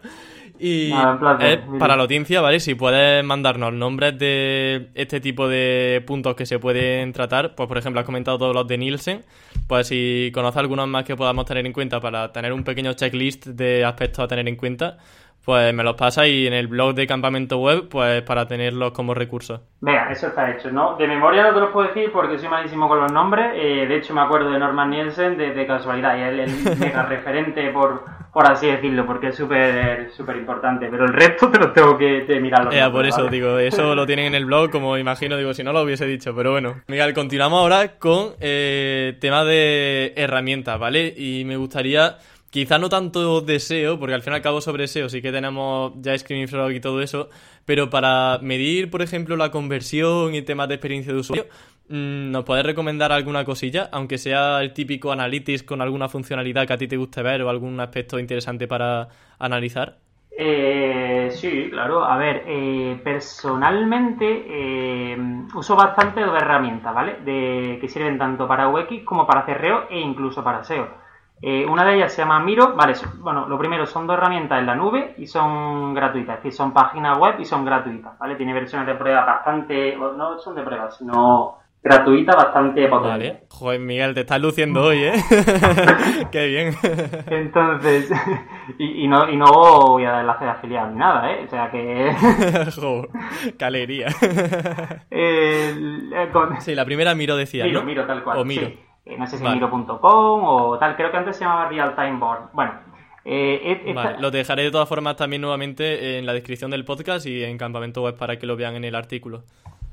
Y 0.58 0.92
para 1.78 1.96
la 1.96 2.02
audiencia, 2.02 2.40
¿vale? 2.40 2.60
Si 2.60 2.74
puedes 2.74 3.24
mandarnos 3.24 3.72
nombres 3.72 4.18
de 4.18 4.90
este 4.94 5.20
tipo 5.20 5.48
de 5.48 6.02
puntos 6.06 6.34
que 6.36 6.46
se 6.46 6.58
pueden 6.58 7.12
tratar, 7.12 7.54
pues 7.54 7.68
por 7.68 7.78
ejemplo, 7.78 8.00
has 8.00 8.06
comentado 8.06 8.38
todos 8.38 8.54
los 8.54 8.66
de 8.66 8.78
Nielsen, 8.78 9.24
pues 9.66 9.88
si 9.88 10.30
conoces 10.32 10.58
algunos 10.58 10.86
más 10.86 11.04
que 11.04 11.16
podamos 11.16 11.44
tener 11.44 11.66
en 11.66 11.72
cuenta 11.72 12.00
para 12.00 12.32
tener 12.32 12.52
un 12.52 12.62
pequeño 12.62 12.92
checklist 12.92 13.46
de 13.46 13.84
aspectos 13.84 14.24
a 14.24 14.28
tener 14.28 14.46
en 14.48 14.56
cuenta, 14.56 14.98
pues 15.44 15.74
me 15.74 15.82
los 15.82 15.94
pasa 15.94 16.26
y 16.26 16.46
en 16.46 16.54
el 16.54 16.68
blog 16.68 16.94
de 16.94 17.06
Campamento 17.06 17.58
Web, 17.58 17.88
pues 17.90 18.22
para 18.22 18.46
tenerlos 18.46 18.92
como 18.92 19.12
recursos. 19.12 19.60
Venga, 19.80 20.10
eso 20.10 20.28
está 20.28 20.50
hecho, 20.50 20.70
¿no? 20.70 20.96
De 20.96 21.06
memoria 21.06 21.42
no 21.42 21.52
te 21.52 21.60
lo 21.60 21.72
puedo 21.72 21.88
decir 21.88 22.10
porque 22.12 22.38
soy 22.38 22.48
malísimo 22.48 22.88
con 22.88 23.00
los 23.00 23.12
nombres. 23.12 23.52
Eh, 23.54 23.86
de 23.86 23.96
hecho, 23.96 24.14
me 24.14 24.22
acuerdo 24.22 24.50
de 24.50 24.58
Norman 24.58 24.90
Nielsen 24.90 25.36
de, 25.36 25.66
casualidad 25.66 26.16
y 26.16 26.20
él 26.22 26.40
es 26.40 26.66
el 26.66 26.78
mega 26.78 27.02
referente 27.04 27.70
por 27.72 28.04
por 28.34 28.46
así 28.50 28.66
decirlo, 28.66 29.06
porque 29.06 29.28
es 29.28 29.36
súper 29.36 30.10
súper 30.14 30.36
importante. 30.36 30.88
Pero 30.90 31.06
el 31.06 31.12
resto 31.12 31.48
te 31.52 31.58
lo 31.58 31.72
tengo 31.72 31.96
que 31.96 32.26
mirar. 32.42 32.70
Ya, 32.70 32.90
por 32.90 33.06
eso 33.06 33.28
digo, 33.28 33.58
eso 33.58 33.94
lo 33.94 34.04
tienen 34.04 34.26
en 34.26 34.34
el 34.34 34.44
blog, 34.44 34.70
como 34.70 34.98
imagino, 34.98 35.38
digo, 35.38 35.54
si 35.54 35.62
no 35.62 35.72
lo 35.72 35.82
hubiese 35.82 36.06
dicho. 36.06 36.34
Pero 36.34 36.50
bueno, 36.50 36.82
Miguel, 36.88 37.14
continuamos 37.14 37.60
ahora 37.60 37.96
con 37.98 38.32
eh, 38.40 39.16
tema 39.20 39.44
de 39.44 40.12
herramientas, 40.16 40.78
¿vale? 40.78 41.14
Y 41.16 41.44
me 41.46 41.56
gustaría 41.56 42.18
Quizá 42.54 42.78
no 42.78 42.88
tanto 42.88 43.40
deseo, 43.40 43.98
porque 43.98 44.14
al 44.14 44.22
fin 44.22 44.32
y 44.32 44.36
al 44.36 44.42
cabo 44.42 44.60
sobre 44.60 44.86
SEO 44.86 45.08
sí 45.08 45.20
que 45.20 45.32
tenemos 45.32 45.92
ya 45.96 46.16
Screening 46.16 46.46
Frog 46.46 46.70
y 46.70 46.78
todo 46.78 47.02
eso, 47.02 47.28
pero 47.64 47.90
para 47.90 48.38
medir, 48.42 48.92
por 48.92 49.02
ejemplo, 49.02 49.36
la 49.36 49.50
conversión 49.50 50.36
y 50.36 50.42
temas 50.42 50.68
de 50.68 50.76
experiencia 50.76 51.12
de 51.12 51.18
usuario, 51.18 51.46
¿nos 51.88 52.44
puedes 52.44 52.64
recomendar 52.64 53.12
alguna 53.12 53.44
cosilla? 53.44 53.88
Aunque 53.92 54.18
sea 54.18 54.60
el 54.60 54.72
típico 54.72 55.12
Analytics 55.12 55.62
con 55.62 55.80
alguna 55.80 56.08
funcionalidad 56.08 56.66
que 56.66 56.72
a 56.72 56.78
ti 56.78 56.88
te 56.88 56.96
guste 56.96 57.22
ver 57.22 57.42
o 57.42 57.50
algún 57.50 57.78
aspecto 57.80 58.18
interesante 58.18 58.66
para 58.66 59.08
analizar. 59.38 59.98
Eh, 60.36 61.28
sí, 61.30 61.68
claro. 61.70 62.04
A 62.04 62.16
ver, 62.16 62.44
eh, 62.46 63.00
personalmente 63.04 64.24
eh, 64.48 65.16
uso 65.54 65.76
bastante 65.76 66.22
dos 66.22 66.36
herramientas, 66.36 66.94
¿vale? 66.94 67.18
De, 67.24 67.78
que 67.80 67.88
sirven 67.88 68.18
tanto 68.18 68.48
para 68.48 68.68
UX 68.68 69.04
como 69.04 69.26
para 69.26 69.44
CRO 69.44 69.88
e 69.90 70.00
incluso 70.00 70.42
para 70.42 70.64
SEO. 70.64 71.04
Eh, 71.42 71.66
una 71.66 71.84
de 71.84 71.96
ellas 71.96 72.12
se 72.12 72.22
llama 72.22 72.40
Miro, 72.40 72.74
vale, 72.74 72.94
bueno, 73.18 73.46
lo 73.46 73.58
primero 73.58 73.84
son 73.86 74.06
dos 74.06 74.16
herramientas 74.16 74.60
en 74.60 74.66
la 74.66 74.74
nube 74.74 75.14
y 75.18 75.26
son 75.26 75.92
gratuitas, 75.92 76.38
es 76.38 76.42
decir, 76.42 76.56
son 76.56 76.72
páginas 76.72 77.18
web 77.18 77.34
y 77.38 77.44
son 77.44 77.64
gratuitas, 77.64 78.18
¿vale? 78.18 78.36
Tiene 78.36 78.54
versiones 78.54 78.86
de 78.86 78.94
prueba 78.94 79.24
bastante, 79.26 79.94
no 79.96 80.38
son 80.38 80.54
de 80.54 80.62
prueba, 80.62 80.90
sino 80.90 81.58
gratuitas 81.84 82.34
bastante 82.34 82.88
potentes. 82.88 83.32
Vale, 83.32 83.46
joder, 83.50 83.80
Miguel, 83.80 84.14
te 84.14 84.20
estás 84.20 84.40
luciendo 84.40 84.84
hoy, 84.84 85.04
¿eh? 85.04 85.12
Qué 86.32 86.46
bien. 86.46 86.74
Entonces, 87.26 88.10
y, 88.78 89.06
no, 89.06 89.28
y 89.28 89.36
no 89.36 89.44
voy 89.52 90.04
a 90.06 90.12
dar 90.12 90.20
enlace 90.22 90.44
de 90.46 90.50
afiliado 90.50 90.90
ni 90.90 90.98
nada, 90.98 91.30
¿eh? 91.30 91.44
O 91.44 91.48
sea 91.48 91.70
que... 91.70 92.16
joder, 92.74 93.08
qué 93.58 93.64
alegría. 93.64 94.06
Eh, 95.10 95.74
sí, 96.60 96.74
la 96.74 96.86
primera 96.86 97.14
Miro 97.14 97.36
decía, 97.36 97.64
Miro, 97.64 97.80
¿no? 97.80 97.86
Miro, 97.86 98.06
tal 98.06 98.24
cual, 98.24 98.38
o 98.38 98.44
Miro. 98.46 98.66
Eh, 99.04 99.18
no 99.18 99.26
sé 99.26 99.36
si 99.36 99.44
miro.com 99.44 99.98
o 100.00 100.78
tal, 100.78 100.96
creo 100.96 101.10
que 101.10 101.18
antes 101.18 101.36
se 101.36 101.44
llamaba 101.44 101.68
Real 101.68 101.94
Time 101.94 102.18
Board. 102.18 102.48
Bueno, 102.54 102.72
eh, 103.26 103.92
vale, 103.94 104.18
lo 104.18 104.30
dejaré 104.30 104.62
de 104.62 104.70
todas 104.70 104.88
formas 104.88 105.16
también 105.16 105.42
nuevamente 105.42 106.18
en 106.18 106.24
la 106.24 106.32
descripción 106.32 106.70
del 106.70 106.86
podcast 106.86 107.26
y 107.26 107.44
en 107.44 107.58
Campamento 107.58 108.02
Web 108.02 108.16
para 108.16 108.38
que 108.38 108.46
lo 108.46 108.56
vean 108.56 108.74
en 108.76 108.84
el 108.84 108.94
artículo. 108.94 109.42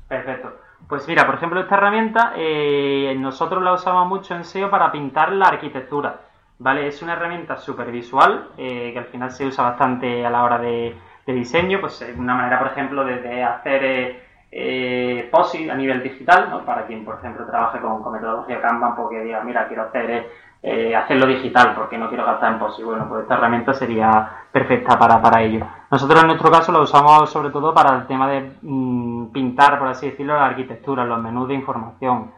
Perfecto. 0.08 0.61
Pues 0.92 1.08
mira, 1.08 1.24
por 1.24 1.36
ejemplo, 1.36 1.58
esta 1.58 1.76
herramienta 1.76 2.34
eh, 2.36 3.16
nosotros 3.18 3.62
la 3.62 3.72
usamos 3.72 4.06
mucho 4.06 4.34
en 4.34 4.44
SEO 4.44 4.68
para 4.68 4.92
pintar 4.92 5.32
la 5.32 5.46
arquitectura. 5.46 6.20
¿Vale? 6.58 6.86
Es 6.86 7.00
una 7.00 7.14
herramienta 7.14 7.56
súper 7.56 7.90
visual 7.90 8.50
que 8.58 8.94
al 8.98 9.06
final 9.06 9.30
se 9.30 9.46
usa 9.46 9.64
bastante 9.64 10.26
a 10.26 10.28
la 10.28 10.44
hora 10.44 10.58
de, 10.58 10.94
diseño. 11.24 11.80
Pues 11.80 12.06
una 12.14 12.34
manera, 12.34 12.58
por 12.58 12.68
ejemplo, 12.72 13.06
de, 13.06 13.42
hacer 13.42 14.22
eh, 14.54 15.28
POSI 15.32 15.70
a 15.70 15.74
nivel 15.74 16.02
digital, 16.02 16.50
¿no? 16.50 16.64
para 16.66 16.86
quien, 16.86 17.06
por 17.06 17.16
ejemplo, 17.16 17.46
trabaje 17.46 17.80
con, 17.80 18.12
metodología 18.12 18.60
Kanban, 18.60 18.94
porque 18.94 19.20
diga, 19.20 19.42
mira, 19.42 19.66
quiero 19.66 19.84
hacer 19.84 20.28
eh, 20.62 20.94
hacerlo 20.94 21.26
digital 21.26 21.74
porque 21.74 21.96
no 21.96 22.08
quiero 22.08 22.26
gastar 22.26 22.52
en 22.52 22.58
POSI. 22.58 22.82
Bueno, 22.84 23.08
pues 23.08 23.22
esta 23.22 23.34
herramienta 23.34 23.72
sería 23.72 24.28
perfecta 24.52 24.98
para, 24.98 25.22
para 25.22 25.42
ello. 25.42 25.66
Nosotros 25.90 26.20
en 26.20 26.26
nuestro 26.26 26.50
caso 26.50 26.70
lo 26.70 26.82
usamos 26.82 27.30
sobre 27.30 27.48
todo 27.48 27.72
para 27.72 27.96
el 27.96 28.06
tema 28.06 28.28
de 28.28 28.52
mm, 28.60 29.32
pintar, 29.32 29.78
por 29.78 29.88
así 29.88 30.10
decirlo, 30.10 30.34
la 30.34 30.46
arquitectura, 30.46 31.06
los 31.06 31.22
menús 31.22 31.48
de 31.48 31.54
información. 31.54 32.30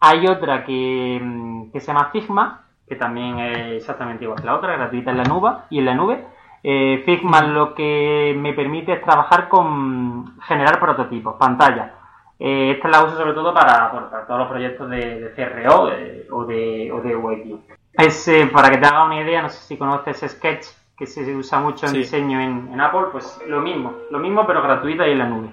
Hay 0.00 0.26
otra 0.26 0.64
que, 0.64 1.20
mm, 1.22 1.72
que 1.72 1.80
se 1.80 1.88
llama 1.88 2.08
Figma, 2.10 2.62
que 2.88 2.96
también 2.96 3.38
es 3.38 3.76
exactamente 3.76 4.24
igual 4.24 4.40
que 4.40 4.46
la 4.46 4.56
otra, 4.56 4.76
gratuita 4.76 5.10
en 5.10 5.18
la 5.18 5.24
nube 5.24 5.50
y 5.68 5.78
en 5.78 5.84
la 5.84 5.94
nube 5.94 6.24
eh, 6.62 7.02
Figma 7.04 7.42
lo 7.42 7.74
que 7.74 8.34
me 8.38 8.52
permite 8.52 8.92
es 8.92 9.02
trabajar 9.02 9.48
con 9.48 10.38
generar 10.40 10.78
prototipos, 10.78 11.36
pantallas. 11.38 11.92
Eh, 12.38 12.72
esta 12.72 12.88
la 12.88 13.04
uso 13.04 13.16
sobre 13.16 13.34
todo 13.34 13.52
para, 13.52 13.90
todos 14.26 14.40
los 14.40 14.48
proyectos 14.48 14.88
de, 14.88 15.32
CRO 15.36 15.90
eh, 15.92 16.26
o 16.30 16.44
de, 16.44 16.90
o 16.90 17.00
de 17.02 17.58
Es, 17.92 18.28
eh, 18.28 18.48
para 18.50 18.70
que 18.70 18.78
te 18.78 18.86
haga 18.86 19.04
una 19.04 19.20
idea, 19.20 19.42
no 19.42 19.50
sé 19.50 19.58
si 19.58 19.76
conoces 19.76 20.24
Sketch, 20.26 20.66
que 20.96 21.06
se 21.06 21.34
usa 21.34 21.60
mucho 21.60 21.86
en 21.86 21.92
diseño 21.92 22.40
en, 22.40 22.70
en, 22.72 22.80
Apple, 22.80 23.08
pues 23.12 23.40
lo 23.46 23.60
mismo, 23.60 23.92
lo 24.10 24.18
mismo 24.18 24.46
pero 24.46 24.62
gratuita 24.62 25.06
y 25.06 25.12
en 25.12 25.18
la 25.18 25.26
nube. 25.26 25.50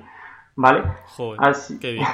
¿Vale? 0.59 0.83
Joder, 1.15 1.55
qué 1.79 1.91
bien. 1.91 2.07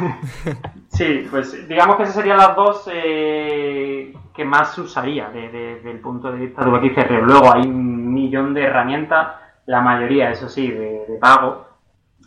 sí, 0.89 1.27
pues 1.31 1.67
digamos 1.67 1.95
que 1.95 2.03
esas 2.03 2.15
serían 2.15 2.37
las 2.37 2.55
dos 2.55 2.89
eh, 2.91 4.13
que 4.33 4.43
más 4.43 4.77
usaría 4.77 5.29
desde 5.29 5.89
el 5.89 5.99
punto 5.99 6.31
de 6.31 6.39
vista 6.39 6.65
de 6.65 6.93
XR. 6.93 7.23
Luego 7.23 7.53
hay 7.53 7.61
un 7.61 8.02
millón 8.13 8.53
de 8.53 8.63
herramientas, 8.63 9.35
la 9.65 9.81
mayoría, 9.81 10.31
eso 10.31 10.49
sí, 10.49 10.69
de, 10.69 11.17
pago. 11.19 11.67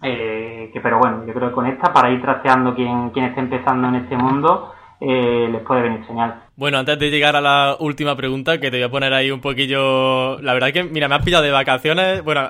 Eh, 0.03 0.70
que 0.72 0.81
pero 0.81 0.99
bueno, 0.99 1.25
yo 1.27 1.33
creo 1.33 1.49
que 1.49 1.55
con 1.55 1.66
esta, 1.66 1.92
para 1.92 2.11
ir 2.11 2.20
trasteando 2.20 2.75
quien, 2.75 3.11
quien 3.11 3.27
esté 3.27 3.40
empezando 3.40 3.88
en 3.88 3.94
este 3.96 4.16
mundo, 4.16 4.75
eh, 4.99 5.49
les 5.51 5.62
puede 5.62 5.83
venir 5.83 6.05
genial. 6.07 6.42
Bueno, 6.57 6.79
antes 6.79 6.99
de 6.99 7.11
llegar 7.11 7.37
a 7.37 7.42
la 7.42 7.77
última 7.81 8.16
pregunta, 8.16 8.59
que 8.59 8.70
te 8.70 8.79
voy 8.79 8.85
a 8.85 8.90
poner 8.90 9.12
ahí 9.12 9.31
un 9.31 9.42
poquillo... 9.42 10.40
La 10.40 10.55
verdad 10.55 10.72
que, 10.72 10.85
mira, 10.85 11.07
me 11.07 11.16
has 11.16 11.22
pillado 11.22 11.44
de 11.44 11.51
vacaciones. 11.51 12.22
Bueno, 12.25 12.49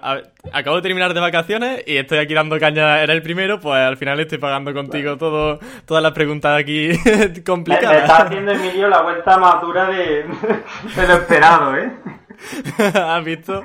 acabo 0.53 0.77
de 0.77 0.83
terminar 0.83 1.13
de 1.13 1.21
vacaciones 1.21 1.83
y 1.89 1.97
estoy 1.97 2.19
aquí 2.19 2.33
dando 2.33 2.61
caña. 2.61 3.03
Era 3.03 3.13
el 3.13 3.23
primero, 3.23 3.59
pues 3.59 3.75
al 3.81 3.97
final 3.97 4.21
estoy 4.21 4.39
pagando 4.39 4.73
contigo 4.73 5.17
todo, 5.17 5.59
todas 5.87 6.03
las 6.05 6.13
preguntas 6.13 6.57
aquí 6.57 6.91
complicadas. 7.45 7.91
Me, 7.91 7.99
está 7.99 8.17
haciendo, 8.23 8.53
Emilio, 8.53 8.89
la 8.89 9.03
vuelta 9.03 9.39
madura 9.39 9.87
de, 9.87 9.97
de 10.97 11.09
lo 11.09 11.15
esperado, 11.15 11.77
¿eh? 11.77 11.93
¿Has 12.95 13.25
visto? 13.25 13.63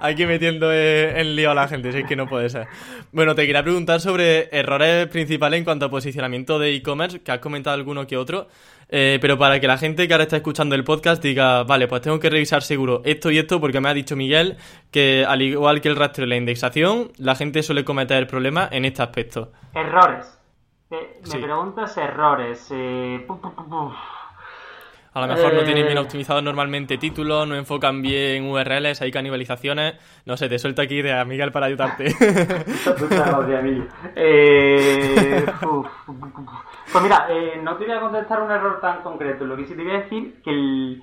Aquí 0.00 0.26
metiendo 0.26 0.72
en 0.72 1.36
lío 1.36 1.50
a 1.50 1.54
la 1.54 1.68
gente, 1.68 1.92
si 1.92 1.98
es 1.98 2.06
que 2.06 2.16
no 2.16 2.26
puede 2.26 2.48
ser. 2.48 2.66
Bueno, 3.12 3.34
te 3.34 3.46
quería 3.46 3.62
preguntar 3.62 4.00
sobre 4.00 4.48
errores 4.52 5.06
principales 5.08 5.58
en 5.58 5.64
cuanto 5.64 5.86
a 5.86 5.90
posicionamiento 5.90 6.58
de 6.58 6.74
e-commerce, 6.74 7.20
que 7.20 7.32
has 7.32 7.38
comentado 7.38 7.74
alguno 7.74 8.06
que 8.06 8.16
otro. 8.16 8.48
Eh, 8.90 9.18
pero 9.20 9.36
para 9.36 9.60
que 9.60 9.66
la 9.66 9.76
gente 9.76 10.08
que 10.08 10.14
ahora 10.14 10.24
está 10.24 10.36
escuchando 10.36 10.74
el 10.74 10.82
podcast 10.82 11.22
diga, 11.22 11.62
vale, 11.64 11.88
pues 11.88 12.00
tengo 12.00 12.18
que 12.18 12.30
revisar 12.30 12.62
seguro 12.62 13.02
esto 13.04 13.30
y 13.30 13.38
esto, 13.38 13.60
porque 13.60 13.80
me 13.80 13.88
ha 13.90 13.94
dicho 13.94 14.16
Miguel 14.16 14.56
que 14.90 15.24
al 15.26 15.42
igual 15.42 15.80
que 15.80 15.88
el 15.88 15.96
rastro 15.96 16.22
de 16.22 16.28
la 16.28 16.36
indexación, 16.36 17.12
la 17.18 17.34
gente 17.34 17.62
suele 17.62 17.84
cometer 17.84 18.26
problemas 18.26 18.70
en 18.72 18.86
este 18.86 19.02
aspecto. 19.02 19.52
Errores. 19.74 20.38
Eh, 20.90 21.20
me 21.32 21.40
preguntas 21.40 21.96
errores. 21.98 22.66
Eh, 22.70 23.26
a 25.12 25.20
lo 25.20 25.26
mejor 25.26 25.54
no 25.54 25.64
tienen 25.64 25.86
bien 25.86 25.98
optimizados 25.98 26.42
normalmente 26.42 26.98
títulos, 26.98 27.48
no 27.48 27.54
enfocan 27.54 28.02
bien 28.02 28.44
URLs, 28.44 29.00
hay 29.02 29.10
canibalizaciones. 29.10 29.94
No 30.26 30.36
sé, 30.36 30.48
te 30.48 30.58
suelto 30.58 30.82
aquí 30.82 30.96
idea, 30.96 31.24
Miguel, 31.24 31.50
para 31.50 31.66
ayudarte. 31.66 32.06
eh, 34.16 35.46
pues 36.92 37.02
mira, 37.02 37.26
eh, 37.30 37.60
no 37.62 37.76
te 37.76 37.84
voy 37.84 37.94
a 37.94 38.00
contestar 38.00 38.42
un 38.42 38.50
error 38.50 38.80
tan 38.80 39.02
concreto. 39.02 39.44
Lo 39.44 39.56
que 39.56 39.66
sí 39.66 39.74
te 39.74 39.82
voy 39.82 39.92
a 39.92 40.00
decir 40.00 40.42
que 40.42 40.50
el, 40.50 41.02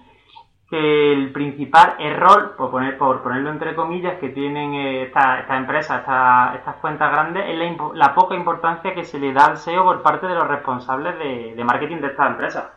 que 0.70 1.14
el 1.14 1.32
principal 1.32 1.96
error, 2.00 2.56
por, 2.56 2.72
poner, 2.72 2.98
por 2.98 3.24
ponerlo 3.24 3.50
entre 3.50 3.76
comillas, 3.76 4.20
que 4.20 4.30
tienen 4.30 4.74
eh, 4.76 5.04
estas 5.04 5.42
esta 5.42 5.58
empresas, 5.58 6.00
estas 6.56 6.76
cuentas 6.78 7.12
grandes, 7.12 7.46
es 7.48 7.78
la, 7.96 8.14
poca 8.14 8.36
importancia 8.36 8.94
que 8.94 9.04
se 9.04 9.20
le 9.20 9.34
da 9.34 9.46
al 9.46 9.58
SEO 9.58 9.84
por 9.84 10.02
parte 10.04 10.28
de 10.28 10.36
los 10.36 10.48
responsables 10.48 11.18
de, 11.18 11.56
de 11.56 11.64
marketing 11.64 11.98
de 11.98 12.08
estas 12.08 12.30
empresas. 12.30 12.75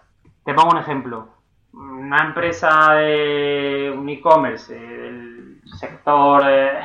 Te 0.48 0.54
pongo 0.54 0.70
un 0.70 0.78
ejemplo. 0.78 1.28
Una 1.74 2.24
empresa 2.24 2.94
de 2.94 3.94
un 3.94 4.08
e-commerce 4.08 4.74
eh, 4.74 4.80
del 4.80 5.60
sector, 5.78 6.42
eh, 6.48 6.80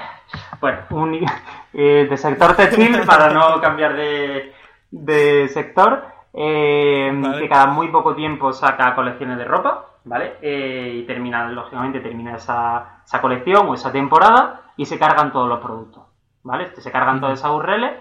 bueno, 0.59 0.79
un, 0.89 1.13
eh, 1.73 2.05
de 2.09 2.17
sector 2.17 2.57
textil, 2.57 2.99
para 3.05 3.29
no 3.29 3.61
cambiar 3.61 3.95
de, 3.95 5.47
sector, 5.47 6.03
que 6.33 7.47
cada 7.47 7.67
muy 7.67 7.87
poco 7.87 8.13
tiempo 8.13 8.51
saca 8.51 8.93
colecciones 8.95 9.37
de 9.37 9.45
ropa, 9.45 9.85
¿vale? 10.03 10.33
y 10.41 11.03
termina, 11.03 11.47
lógicamente, 11.47 12.01
termina 12.01 12.35
esa, 12.35 13.01
esa 13.05 13.21
colección 13.21 13.69
o 13.69 13.75
esa 13.75 13.93
temporada 13.93 14.73
y 14.75 14.85
se 14.85 14.99
cargan 14.99 15.31
todos 15.31 15.47
los 15.47 15.61
productos, 15.61 16.03
¿vale? 16.43 16.75
Se 16.75 16.91
cargan 16.91 17.21
todas 17.21 17.39
esas 17.39 17.51
URLs 17.51 17.93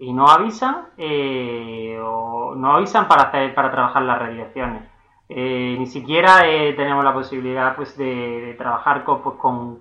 y 0.00 0.12
no 0.12 0.28
avisan 0.28 0.88
o 2.04 2.54
no 2.54 2.76
avisan 2.76 3.08
para 3.08 3.22
hacer 3.22 3.54
para 3.54 3.70
trabajar 3.70 4.02
las 4.02 4.18
redirecciones 4.18 4.97
eh, 5.30 5.76
ni 5.78 5.86
siquiera 5.86 6.48
eh, 6.48 6.72
tenemos 6.72 7.04
la 7.04 7.12
posibilidad 7.12 7.76
pues 7.76 7.98
de, 7.98 8.54
trabajar 8.56 9.04
con, 9.04 9.22
pues, 9.22 9.36
con 9.36 9.80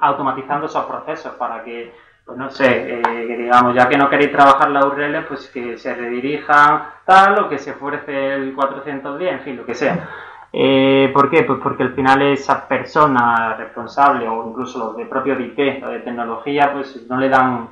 automatizando 0.00 0.64
esos 0.64 0.86
procesos 0.86 1.34
para 1.34 1.62
que 1.62 1.92
pues 2.24 2.38
no 2.38 2.48
sé 2.48 3.02
eh, 3.02 3.36
digamos 3.36 3.74
ya 3.74 3.86
que 3.86 3.98
no 3.98 4.08
queréis 4.08 4.32
trabajar 4.32 4.70
la 4.70 4.86
URL 4.86 5.26
pues 5.26 5.50
que 5.50 5.76
se 5.76 5.94
redirijan 5.94 6.84
tal 7.04 7.38
o 7.38 7.48
que 7.50 7.58
se 7.58 7.72
ofrece 7.72 8.34
el 8.34 8.54
410 8.54 9.32
en 9.32 9.40
fin 9.40 9.56
lo 9.56 9.66
que 9.66 9.74
sea 9.74 10.08
¿Por 10.50 11.28
qué? 11.28 11.42
Pues 11.42 11.60
porque 11.62 11.82
al 11.82 11.94
final 11.94 12.22
esa 12.22 12.66
persona 12.66 13.54
responsable 13.56 14.26
o 14.26 14.48
incluso 14.48 14.78
los 14.78 14.96
de 14.96 15.04
propio 15.04 15.36
de 15.36 15.44
IT 15.44 15.84
o 15.84 15.88
de 15.90 16.00
tecnología 16.00 16.72
pues 16.72 17.06
no 17.06 17.18
le 17.18 17.28
dan 17.28 17.68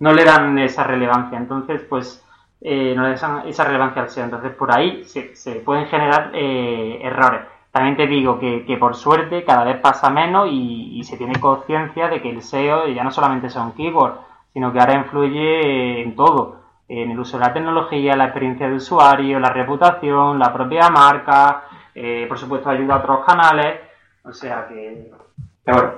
no 0.00 0.12
le 0.14 0.24
dan 0.24 0.58
esa 0.58 0.84
relevancia 0.84 1.36
entonces 1.36 1.82
pues 1.82 2.23
eh, 2.66 2.94
no 2.96 3.06
le 3.06 3.14
dan 3.14 3.46
esa 3.46 3.64
relevancia 3.64 4.00
al 4.00 4.08
SEO. 4.08 4.24
Entonces, 4.24 4.52
por 4.52 4.72
ahí 4.72 5.04
se, 5.04 5.56
pueden 5.56 5.86
generar 5.86 6.30
eh, 6.32 6.98
errores. 7.02 7.42
También 7.70 7.96
te 7.96 8.06
digo 8.06 8.38
que, 8.38 8.76
por 8.78 8.94
suerte 8.94 9.44
cada 9.44 9.64
vez 9.64 9.78
pasa 9.80 10.08
menos 10.08 10.48
y, 10.50 11.02
se 11.04 11.18
tiene 11.18 11.38
conciencia 11.38 12.08
de 12.08 12.22
que 12.22 12.30
el 12.30 12.40
SEO 12.40 12.88
ya 12.88 13.04
no 13.04 13.10
solamente 13.10 13.50
son 13.50 13.72
keywords, 13.72 14.16
sino 14.54 14.72
que 14.72 14.80
ahora 14.80 14.94
influye 14.96 16.00
en 16.00 16.16
todo, 16.16 16.62
en 16.88 17.10
el 17.10 17.18
uso 17.18 17.36
de 17.36 17.44
la 17.44 17.52
tecnología, 17.52 18.16
la 18.16 18.26
experiencia 18.26 18.68
de 18.68 18.76
usuario, 18.76 19.38
la 19.38 19.50
reputación, 19.50 20.38
la 20.38 20.52
propia 20.52 20.88
marca, 20.88 21.64
eh, 21.94 22.24
por 22.28 22.38
supuesto 22.38 22.70
ayuda 22.70 22.94
a 22.94 22.98
otros 22.98 23.26
canales, 23.26 23.80
o 24.24 24.32
sea 24.32 24.66
que... 24.68 25.10
bueno. 25.66 25.92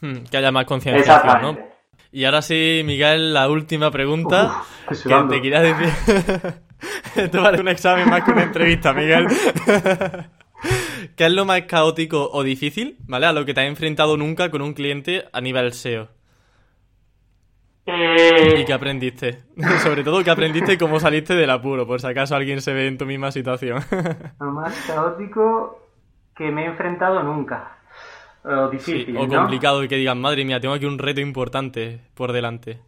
Hmm, 0.00 0.24
que 0.30 0.36
haya 0.36 0.52
más 0.52 0.66
concienciación, 0.66 1.42
¿no? 1.42 1.71
Y 2.12 2.26
ahora 2.26 2.42
sí, 2.42 2.82
Miguel, 2.84 3.32
la 3.32 3.48
última 3.48 3.90
pregunta 3.90 4.62
que 4.86 4.96
te 4.96 5.40
quería 5.40 5.60
decir... 5.60 5.88
Esto 7.16 7.42
un 7.60 7.68
examen 7.68 8.10
más 8.10 8.22
que 8.22 8.32
una 8.32 8.42
entrevista, 8.42 8.92
Miguel. 8.92 9.28
¿Qué 11.16 11.26
es 11.26 11.32
lo 11.32 11.44
más 11.44 11.62
caótico 11.62 12.30
o 12.32 12.42
difícil, 12.42 12.96
¿vale? 13.06 13.26
A 13.26 13.32
lo 13.32 13.44
que 13.44 13.54
te 13.54 13.62
has 13.62 13.66
enfrentado 13.66 14.16
nunca 14.16 14.50
con 14.50 14.62
un 14.62 14.74
cliente 14.74 15.24
a 15.32 15.40
nivel 15.40 15.72
SEO. 15.72 16.08
Eh... 17.86 18.60
¿Y 18.60 18.64
qué 18.64 18.72
aprendiste? 18.72 19.40
Sobre 19.82 20.04
todo, 20.04 20.22
¿qué 20.22 20.30
aprendiste 20.30 20.74
y 20.74 20.78
cómo 20.78 21.00
saliste 21.00 21.34
del 21.34 21.50
apuro? 21.50 21.86
Por 21.86 22.00
si 22.00 22.06
acaso 22.06 22.36
alguien 22.36 22.60
se 22.60 22.72
ve 22.72 22.88
en 22.88 22.98
tu 22.98 23.06
misma 23.06 23.32
situación. 23.32 23.80
lo 24.38 24.52
más 24.52 24.74
caótico 24.86 25.88
que 26.36 26.50
me 26.50 26.64
he 26.64 26.66
enfrentado 26.66 27.22
nunca. 27.22 27.78
O 28.44 28.68
difícil. 28.68 29.16
o 29.16 29.28
complicado 29.28 29.84
y 29.84 29.88
que 29.88 29.96
digan, 29.96 30.20
madre 30.20 30.44
mía, 30.44 30.60
tengo 30.60 30.74
aquí 30.74 30.86
un 30.86 30.98
reto 30.98 31.20
importante 31.20 32.00
por 32.14 32.32
delante. 32.32 32.80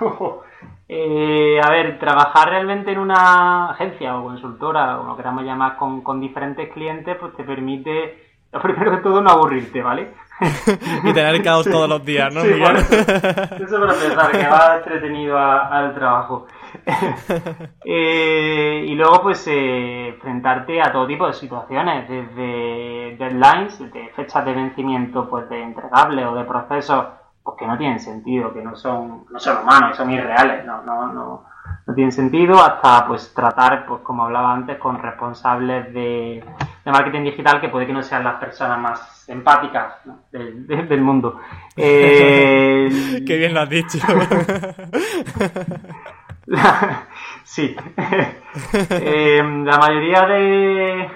Eh, 0.92 1.60
a 1.62 1.70
ver, 1.70 2.00
trabajar 2.00 2.48
realmente 2.48 2.90
en 2.90 2.98
una 2.98 3.70
agencia 3.70 4.16
o 4.16 4.24
consultora, 4.24 4.98
o 4.98 5.06
lo 5.06 5.16
queramos 5.16 5.44
llamar, 5.44 5.76
con, 5.76 6.02
con 6.02 6.20
diferentes 6.20 6.68
clientes, 6.72 7.16
pues 7.16 7.32
te 7.36 7.44
permite, 7.44 8.34
lo 8.52 8.60
primero 8.60 8.90
de 8.90 8.96
todo, 8.96 9.20
no 9.20 9.30
aburrirte, 9.30 9.82
¿vale? 9.82 10.10
y 11.04 11.12
tener 11.12 11.42
caos 11.44 11.64
todos 11.70 11.88
los 11.88 12.04
días, 12.04 12.34
¿no? 12.34 12.40
Sí, 12.40 12.54
bueno, 12.58 12.80
eso 12.80 13.78
para 13.78 13.94
empezar, 13.94 14.32
que 14.32 14.48
va 14.48 14.76
entretenido 14.78 15.38
al 15.38 15.94
trabajo. 15.94 16.48
Eh, 17.84 18.84
y 18.86 18.94
luego, 18.94 19.22
pues, 19.22 19.46
eh, 19.48 20.08
enfrentarte 20.08 20.80
a 20.80 20.92
todo 20.92 21.06
tipo 21.06 21.26
de 21.26 21.32
situaciones, 21.32 22.08
desde 22.08 23.16
deadlines, 23.16 23.78
de 23.92 24.08
fechas 24.14 24.44
de 24.44 24.52
vencimiento, 24.52 25.28
pues, 25.28 25.48
de 25.48 25.62
entregables 25.62 26.26
o 26.26 26.34
de 26.34 26.44
procesos 26.44 27.06
pues 27.42 27.56
que 27.58 27.66
no 27.66 27.78
tienen 27.78 28.00
sentido, 28.00 28.52
que 28.52 28.62
no 28.62 28.76
son, 28.76 29.24
no 29.30 29.40
son 29.40 29.62
humanos, 29.62 29.96
son 29.96 30.10
irreales, 30.10 30.64
no, 30.64 30.82
no, 30.82 31.12
no, 31.12 31.44
no 31.86 31.94
tienen 31.94 32.12
sentido, 32.12 32.62
hasta 32.62 33.06
pues 33.06 33.32
tratar, 33.34 33.86
pues 33.86 34.02
como 34.02 34.24
hablaba 34.24 34.52
antes, 34.52 34.78
con 34.78 35.00
responsables 35.00 35.92
de, 35.92 36.44
marketing 36.84 37.22
digital 37.22 37.60
que 37.60 37.68
puede 37.68 37.86
que 37.86 37.92
no 37.92 38.02
sean 38.02 38.24
las 38.24 38.40
personas 38.40 38.78
más 38.78 39.28
empáticas 39.28 39.94
del, 40.32 41.00
mundo. 41.00 41.40
Eh, 41.82 43.22
Qué 43.26 43.38
bien 43.38 43.54
lo 43.54 43.60
has 43.60 43.70
dicho. 43.70 43.98
sí. 47.44 47.76
Eh, 48.72 49.40
la 49.64 49.78
mayoría 49.78 50.26
de, 50.26 51.08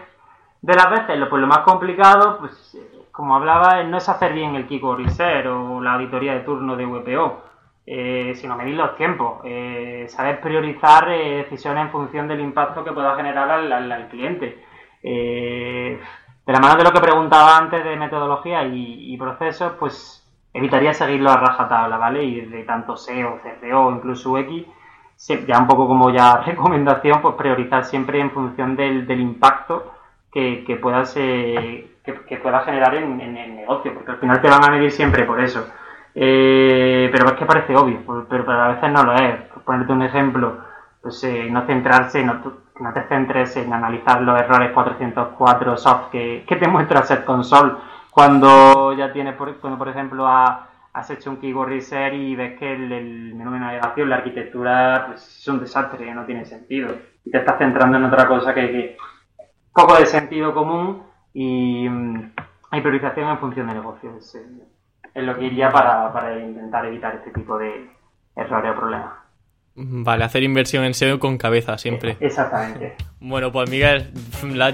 de 0.62 0.74
las 0.74 0.88
veces, 0.88 1.26
pues 1.28 1.40
lo 1.40 1.48
más 1.48 1.58
complicado, 1.58 2.38
pues 2.38 2.78
como 3.14 3.36
hablaba, 3.36 3.80
no 3.84 3.98
es 3.98 4.08
hacer 4.08 4.32
bien 4.32 4.56
el 4.56 4.66
Kiko 4.66 4.96
Research 4.96 5.46
o 5.46 5.80
la 5.80 5.94
auditoría 5.94 6.34
de 6.34 6.40
turno 6.40 6.74
de 6.74 6.84
VPO, 6.84 7.42
eh, 7.86 8.32
sino 8.34 8.56
medir 8.56 8.74
los 8.74 8.96
tiempos, 8.96 9.40
eh, 9.44 10.06
saber 10.08 10.40
priorizar 10.40 11.08
eh, 11.10 11.36
decisiones 11.44 11.84
en 11.84 11.90
función 11.92 12.26
del 12.26 12.40
impacto 12.40 12.82
que 12.82 12.90
pueda 12.90 13.14
generar 13.14 13.48
al, 13.48 14.08
cliente. 14.08 14.64
de 15.00 16.00
la 16.46 16.58
mano 16.58 16.74
de 16.74 16.82
lo 16.82 16.92
que 16.92 17.00
preguntaba 17.00 17.56
antes 17.56 17.84
de 17.84 17.94
metodología 17.94 18.64
y, 18.64 19.16
procesos, 19.16 19.74
pues 19.78 20.20
evitaría 20.52 20.92
seguirlo 20.92 21.30
a 21.30 21.36
rajatabla, 21.36 21.96
¿vale? 21.96 22.24
Y 22.24 22.40
de 22.40 22.64
tanto 22.64 22.96
SEO, 22.96 23.38
CPO 23.38 23.78
o 23.78 23.92
incluso 23.92 24.32
UX, 24.32 24.66
ya 25.46 25.58
un 25.58 25.66
poco 25.66 25.86
como 25.86 26.10
ya 26.10 26.36
recomendación, 26.46 27.20
pues 27.22 27.34
priorizar 27.34 27.84
siempre 27.84 28.20
en 28.20 28.30
función 28.30 28.76
del, 28.76 29.20
impacto 29.20 29.92
que, 30.32 30.64
que 30.64 30.76
pueda 30.76 31.04
ser 31.04 31.94
que, 32.04 32.36
pueda 32.36 32.60
generar 32.60 32.94
en, 32.94 33.20
el 33.20 33.56
negocio, 33.56 33.94
porque 33.94 34.12
al 34.12 34.18
final 34.18 34.40
te 34.40 34.50
van 34.50 34.64
a 34.64 34.70
medir 34.70 34.92
siempre 34.92 35.24
por 35.24 35.40
eso. 35.40 35.66
Eh, 36.14 37.08
pero 37.10 37.28
es 37.28 37.32
que 37.32 37.46
parece 37.46 37.74
obvio, 37.74 37.98
pero, 38.28 38.50
a 38.50 38.68
veces 38.68 38.92
no 38.92 39.04
lo 39.04 39.14
es. 39.14 39.40
Por 39.52 39.62
ponerte 39.62 39.92
un 39.92 40.02
ejemplo, 40.02 40.58
pues 41.00 41.24
eh, 41.24 41.48
no 41.50 41.66
centrarse, 41.66 42.22
no, 42.22 42.40
no, 42.78 42.92
te 42.92 43.02
centres 43.08 43.56
en 43.56 43.72
analizar 43.72 44.20
los 44.20 44.38
errores 44.38 44.72
404 44.72 45.76
soft 45.76 46.10
que, 46.10 46.44
te 46.46 46.68
muestra 46.68 47.02
Set 47.02 47.24
Console 47.24 47.72
cuando 48.10 48.92
ya 48.92 49.12
tienes, 49.12 49.34
por, 49.34 49.56
cuando 49.56 49.78
por 49.78 49.88
ejemplo 49.88 50.28
has 50.94 51.10
hecho 51.10 51.30
un 51.30 51.38
keyword 51.38 51.68
research 51.68 52.14
y 52.14 52.36
ves 52.36 52.58
que 52.58 52.72
el, 52.72 53.34
menú 53.34 53.50
de 53.50 53.58
navegación, 53.58 54.08
la 54.08 54.16
arquitectura, 54.16 55.06
pues 55.08 55.38
es 55.38 55.48
un 55.48 55.60
desastre, 55.60 56.14
no 56.14 56.24
tiene 56.24 56.44
sentido. 56.44 56.96
Y 57.24 57.30
te 57.30 57.38
estás 57.38 57.58
centrando 57.58 57.98
en 57.98 58.04
otra 58.04 58.26
cosa 58.28 58.54
que, 58.54 58.70
que 58.70 58.96
poco 59.72 59.96
de 59.96 60.06
sentido 60.06 60.54
común 60.54 61.02
y 61.32 61.86
hay 62.70 62.80
priorización 62.80 63.28
en 63.28 63.38
función 63.38 63.66
de 63.66 63.74
negocios. 63.74 64.34
Es, 64.34 64.46
es 65.14 65.24
lo 65.24 65.36
que 65.36 65.46
iría 65.46 65.70
para, 65.70 66.12
para 66.12 66.38
intentar 66.38 66.86
evitar 66.86 67.16
este 67.16 67.32
tipo 67.32 67.58
de 67.58 67.90
errores 68.36 68.72
o 68.72 68.80
problemas. 68.80 69.12
Vale, 69.76 70.22
hacer 70.22 70.44
inversión 70.44 70.84
en 70.84 70.94
SEO 70.94 71.18
con 71.18 71.36
cabeza 71.36 71.76
siempre. 71.76 72.16
Exactamente. 72.20 72.94
Bueno, 73.26 73.50
pues 73.50 73.70
Miguel, 73.70 74.12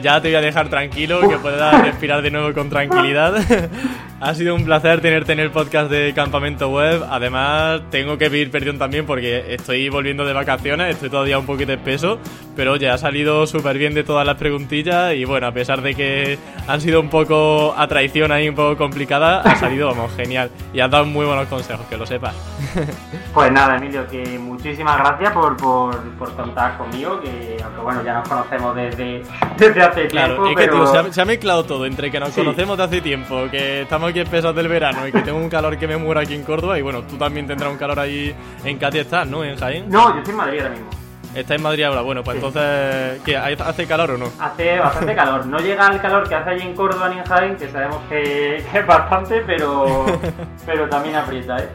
ya 0.03 0.21
te 0.21 0.27
voy 0.27 0.35
a 0.35 0.41
dejar 0.41 0.69
tranquilo, 0.69 1.21
que 1.21 1.37
puedas 1.37 1.85
respirar 1.85 2.21
de 2.21 2.33
nuevo 2.33 2.53
con 2.53 2.69
tranquilidad. 2.69 3.37
ha 4.21 4.35
sido 4.35 4.55
un 4.55 4.65
placer 4.67 5.01
tenerte 5.01 5.33
en 5.33 5.41
el 5.41 5.51
podcast 5.51 5.91
de 5.91 6.13
Campamento 6.13 6.69
Web. 6.69 7.05
Además, 7.09 7.81
tengo 7.91 8.19
que 8.19 8.29
pedir 8.29 8.51
perdón 8.51 8.79
también 8.79 9.07
porque 9.07 9.55
estoy 9.55 9.89
volviendo 9.89 10.27
de 10.27 10.35
vacaciones, 10.35 10.95
estoy 10.95 11.09
todavía 11.09 11.39
un 11.39 11.47
poquito 11.47 11.73
espeso, 11.73 12.19
pero 12.55 12.73
oye, 12.73 12.91
ha 12.91 12.99
salido 12.99 13.47
súper 13.47 13.79
bien 13.79 13.95
de 13.95 14.05
todas 14.05 14.27
las 14.27 14.37
preguntillas 14.37 15.15
y 15.15 15.25
bueno, 15.25 15.47
a 15.47 15.53
pesar 15.53 15.81
de 15.81 15.95
que 15.95 16.39
han 16.69 16.81
sido 16.83 17.01
un 17.01 17.09
poco 17.09 17.75
a 17.75 17.89
traición 17.89 18.31
ahí, 18.31 18.49
un 18.49 18.55
poco 18.55 18.77
complicada, 18.77 19.41
ha 19.41 19.57
salido, 19.57 19.89
vamos, 19.89 20.15
genial. 20.15 20.51
Y 20.75 20.81
has 20.81 20.91
dado 20.91 21.07
muy 21.07 21.25
buenos 21.25 21.47
consejos, 21.49 21.87
que 21.87 21.97
lo 21.97 22.05
sepas. 22.05 22.35
pues 23.35 23.51
nada, 23.51 23.79
Emilio, 23.79 24.07
que 24.07 24.39
muchísimas 24.39 24.99
gracias 24.99 25.33
por, 25.33 25.57
por, 25.57 25.99
por 26.19 26.35
contar 26.37 26.77
conmigo, 26.77 27.19
que 27.21 27.57
aunque 27.65 27.81
bueno, 27.81 28.05
ya 28.05 28.15
nos 28.15 28.29
conocemos 28.29 28.77
desde, 28.77 29.23
desde 29.57 29.83
hace 29.83 30.07
claro, 30.09 30.43
tiempo. 30.43 30.61
Es 30.61 30.67
que, 30.67 30.73
tío, 30.73 31.13
se 31.13 31.21
ha, 31.23 31.25
mezclado 31.25 31.65
todo 31.65 31.87
entre 31.87 32.11
que 32.11 32.21
nos 32.21 32.31
conocemos 32.31 32.77
de 32.77 32.85
hace 32.85 33.01
tiempo, 33.01 33.49
que 33.51 33.83
estamos 33.83 34.10
aquí 34.11 34.21
espesos 34.21 34.55
del 34.55 34.69
verano 34.69 35.07
y 35.07 35.13
que 35.13 35.23
tengo 35.23 35.39
un 35.39 35.49
calor 35.49 35.79
que 35.79 35.87
me 35.89 35.97
muero 35.97 36.21
aquí 36.21 36.35
en 36.35 36.45
Córdoba. 36.45 36.79
Y 36.79 36.83
bueno, 36.83 37.03
tú 37.03 37.17
también 37.17 37.47
tendrás 37.47 37.71
un 37.71 37.79
calor 37.79 37.99
ahí 37.99 38.35
en 38.65 38.79
Katy, 38.79 38.99
estás, 38.99 39.27
¿no? 39.27 39.45
En 39.45 39.57
Jaén. 39.57 39.89
No, 39.89 40.13
yo 40.13 40.19
estoy 40.19 40.33
en 40.33 40.37
Madrid 40.37 40.61
ahora 40.61 40.71
mismo. 40.71 40.91
Está 41.35 41.55
en 41.55 41.63
Madrid 41.63 41.85
ahora, 41.85 42.01
bueno, 42.01 42.25
pues 42.25 42.37
entonces, 42.37 43.21
¿qué? 43.25 43.37
¿hace 43.37 43.87
calor 43.87 44.11
o 44.11 44.19
no? 44.19 44.27
Hace 44.41 44.81
bastante 44.81 45.15
calor. 45.15 45.47
No 45.47 45.59
llega 45.59 45.87
al 45.87 46.01
calor 46.03 46.29
que 46.29 46.35
hace 46.35 46.51
allí 46.51 46.63
en 46.63 46.75
Córdoba 46.75 47.09
ni 47.09 47.19
en 47.19 47.25
Jaén, 47.25 47.57
que 47.57 47.69
sabemos 47.69 48.01
que, 48.09 48.57
es 48.57 48.87
bastante, 48.87 49.41
pero, 49.47 50.07
pero 50.67 50.89
también 50.89 51.15
aprieta, 51.15 51.59
¿eh? 51.59 51.69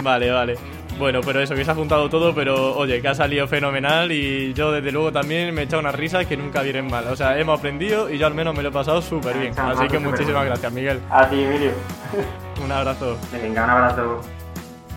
Vale, 0.00 0.30
vale. 0.30 0.54
Bueno, 0.98 1.20
pero 1.24 1.40
eso, 1.40 1.54
que 1.54 1.64
se 1.64 1.70
ha 1.70 1.74
juntado 1.74 2.08
todo, 2.08 2.34
pero 2.34 2.76
oye, 2.76 3.02
que 3.02 3.08
ha 3.08 3.14
salido 3.14 3.48
fenomenal 3.48 4.12
y 4.12 4.54
yo 4.54 4.70
desde 4.70 4.92
luego 4.92 5.10
también 5.10 5.52
me 5.52 5.62
he 5.62 5.64
echado 5.64 5.80
unas 5.80 5.94
risas 5.94 6.26
que 6.26 6.36
nunca 6.36 6.62
vienen 6.62 6.86
mal. 6.86 7.06
O 7.08 7.16
sea, 7.16 7.38
hemos 7.38 7.58
aprendido 7.58 8.10
y 8.10 8.18
yo 8.18 8.26
al 8.26 8.34
menos 8.34 8.56
me 8.56 8.62
lo 8.62 8.68
he 8.68 8.72
pasado 8.72 9.02
súper 9.02 9.36
bien. 9.38 9.58
Así 9.58 9.88
que 9.88 9.98
muchísimas 9.98 10.44
gracias, 10.44 10.72
Miguel. 10.72 11.00
A 11.10 11.28
ti, 11.28 11.42
Emilio. 11.42 11.72
un 12.64 12.70
abrazo. 12.70 13.18
Venga, 13.32 13.64
un 13.64 13.70
abrazo. 13.70 14.20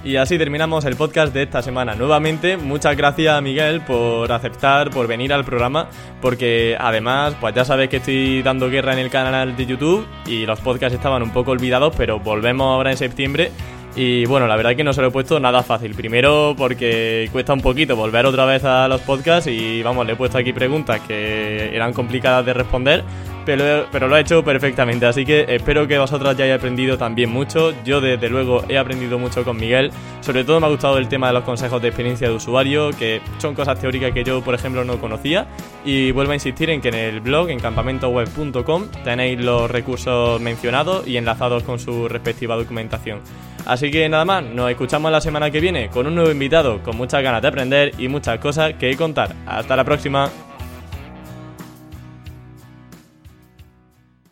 Y 0.03 0.15
así 0.15 0.37
terminamos 0.37 0.85
el 0.85 0.95
podcast 0.95 1.33
de 1.33 1.43
esta 1.43 1.61
semana. 1.61 1.95
Nuevamente, 1.95 2.55
muchas 2.55 2.95
gracias 2.95 3.35
a 3.35 3.41
Miguel 3.41 3.81
por 3.81 4.31
aceptar, 4.31 4.91
por 4.91 5.07
venir 5.07 5.33
al 5.33 5.43
programa, 5.43 5.87
porque 6.21 6.77
además, 6.79 7.35
pues 7.41 7.55
ya 7.55 7.65
sabes 7.65 7.89
que 7.89 7.97
estoy 7.97 8.43
dando 8.43 8.69
guerra 8.69 8.93
en 8.93 8.99
el 8.99 9.09
canal 9.09 9.57
de 9.57 9.65
YouTube 9.65 10.07
y 10.27 10.45
los 10.45 10.61
podcasts 10.61 10.95
estaban 10.95 11.23
un 11.23 11.31
poco 11.31 11.51
olvidados, 11.51 11.93
pero 11.97 12.19
volvemos 12.19 12.67
ahora 12.67 12.91
en 12.91 12.97
septiembre 12.97 13.51
y 13.95 14.25
bueno, 14.25 14.47
la 14.47 14.55
verdad 14.55 14.73
es 14.73 14.77
que 14.77 14.83
no 14.83 14.93
se 14.93 15.01
lo 15.01 15.07
he 15.07 15.11
puesto 15.11 15.39
nada 15.39 15.63
fácil. 15.63 15.95
Primero 15.95 16.55
porque 16.57 17.29
cuesta 17.31 17.53
un 17.53 17.61
poquito 17.61 17.95
volver 17.95 18.25
otra 18.25 18.45
vez 18.45 18.63
a 18.63 18.87
los 18.87 19.01
podcasts 19.01 19.49
y 19.49 19.81
vamos, 19.81 20.05
le 20.05 20.13
he 20.13 20.15
puesto 20.15 20.37
aquí 20.37 20.53
preguntas 20.53 21.01
que 21.01 21.75
eran 21.75 21.93
complicadas 21.93 22.45
de 22.45 22.53
responder, 22.53 23.03
pero, 23.47 24.07
lo 24.07 24.15
ha 24.15 24.19
hecho 24.19 24.43
perfectamente. 24.43 25.05
Así 25.05 25.25
que 25.25 25.45
espero 25.47 25.87
que 25.87 25.97
vosotras 25.97 26.35
ya 26.35 26.43
hayáis 26.43 26.59
aprendido 26.59 26.97
también 26.97 27.29
mucho. 27.29 27.73
Yo 27.85 28.01
desde 28.01 28.29
luego 28.29 28.63
he 28.67 28.77
aprendido 28.77 29.17
mucho 29.17 29.45
con 29.45 29.57
Miguel. 29.57 29.91
Sobre 30.19 30.43
todo 30.43 30.59
me 30.59 30.65
ha 30.65 30.69
gustado 30.69 30.97
el 30.97 31.07
tema 31.07 31.27
de 31.27 31.33
los 31.33 31.43
consejos 31.43 31.81
de 31.81 31.87
experiencia 31.87 32.27
de 32.27 32.35
usuario, 32.35 32.91
que 32.91 33.21
son 33.37 33.55
cosas 33.55 33.79
teóricas 33.79 34.11
que 34.11 34.25
yo, 34.25 34.41
por 34.41 34.53
ejemplo, 34.53 34.83
no 34.83 34.99
conocía. 34.99 35.47
Y 35.85 36.11
vuelvo 36.11 36.33
a 36.33 36.35
insistir 36.35 36.69
en 36.69 36.81
que 36.81 36.89
en 36.89 36.95
el 36.95 37.21
blog, 37.21 37.49
en 37.49 37.59
campamentoweb.com, 37.59 38.87
tenéis 39.05 39.39
los 39.39 39.71
recursos 39.71 40.41
mencionados 40.41 41.07
y 41.07 41.15
enlazados 41.15 41.63
con 41.63 41.79
su 41.79 42.09
respectiva 42.09 42.55
documentación. 42.57 43.21
Así 43.65 43.91
que 43.91 44.07
nada 44.09 44.25
más, 44.25 44.43
nos 44.43 44.69
escuchamos 44.69 45.11
la 45.11 45.21
semana 45.21 45.51
que 45.51 45.61
viene 45.61 45.89
con 45.89 46.07
un 46.07 46.15
nuevo 46.15 46.31
invitado 46.31 46.81
con 46.83 46.97
muchas 46.97 47.23
ganas 47.23 47.41
de 47.41 47.47
aprender 47.47 47.93
y 47.97 48.07
muchas 48.09 48.39
cosas 48.39 48.73
que 48.73 48.95
contar. 48.97 49.35
Hasta 49.45 49.75
la 49.75 49.83
próxima. 49.83 50.29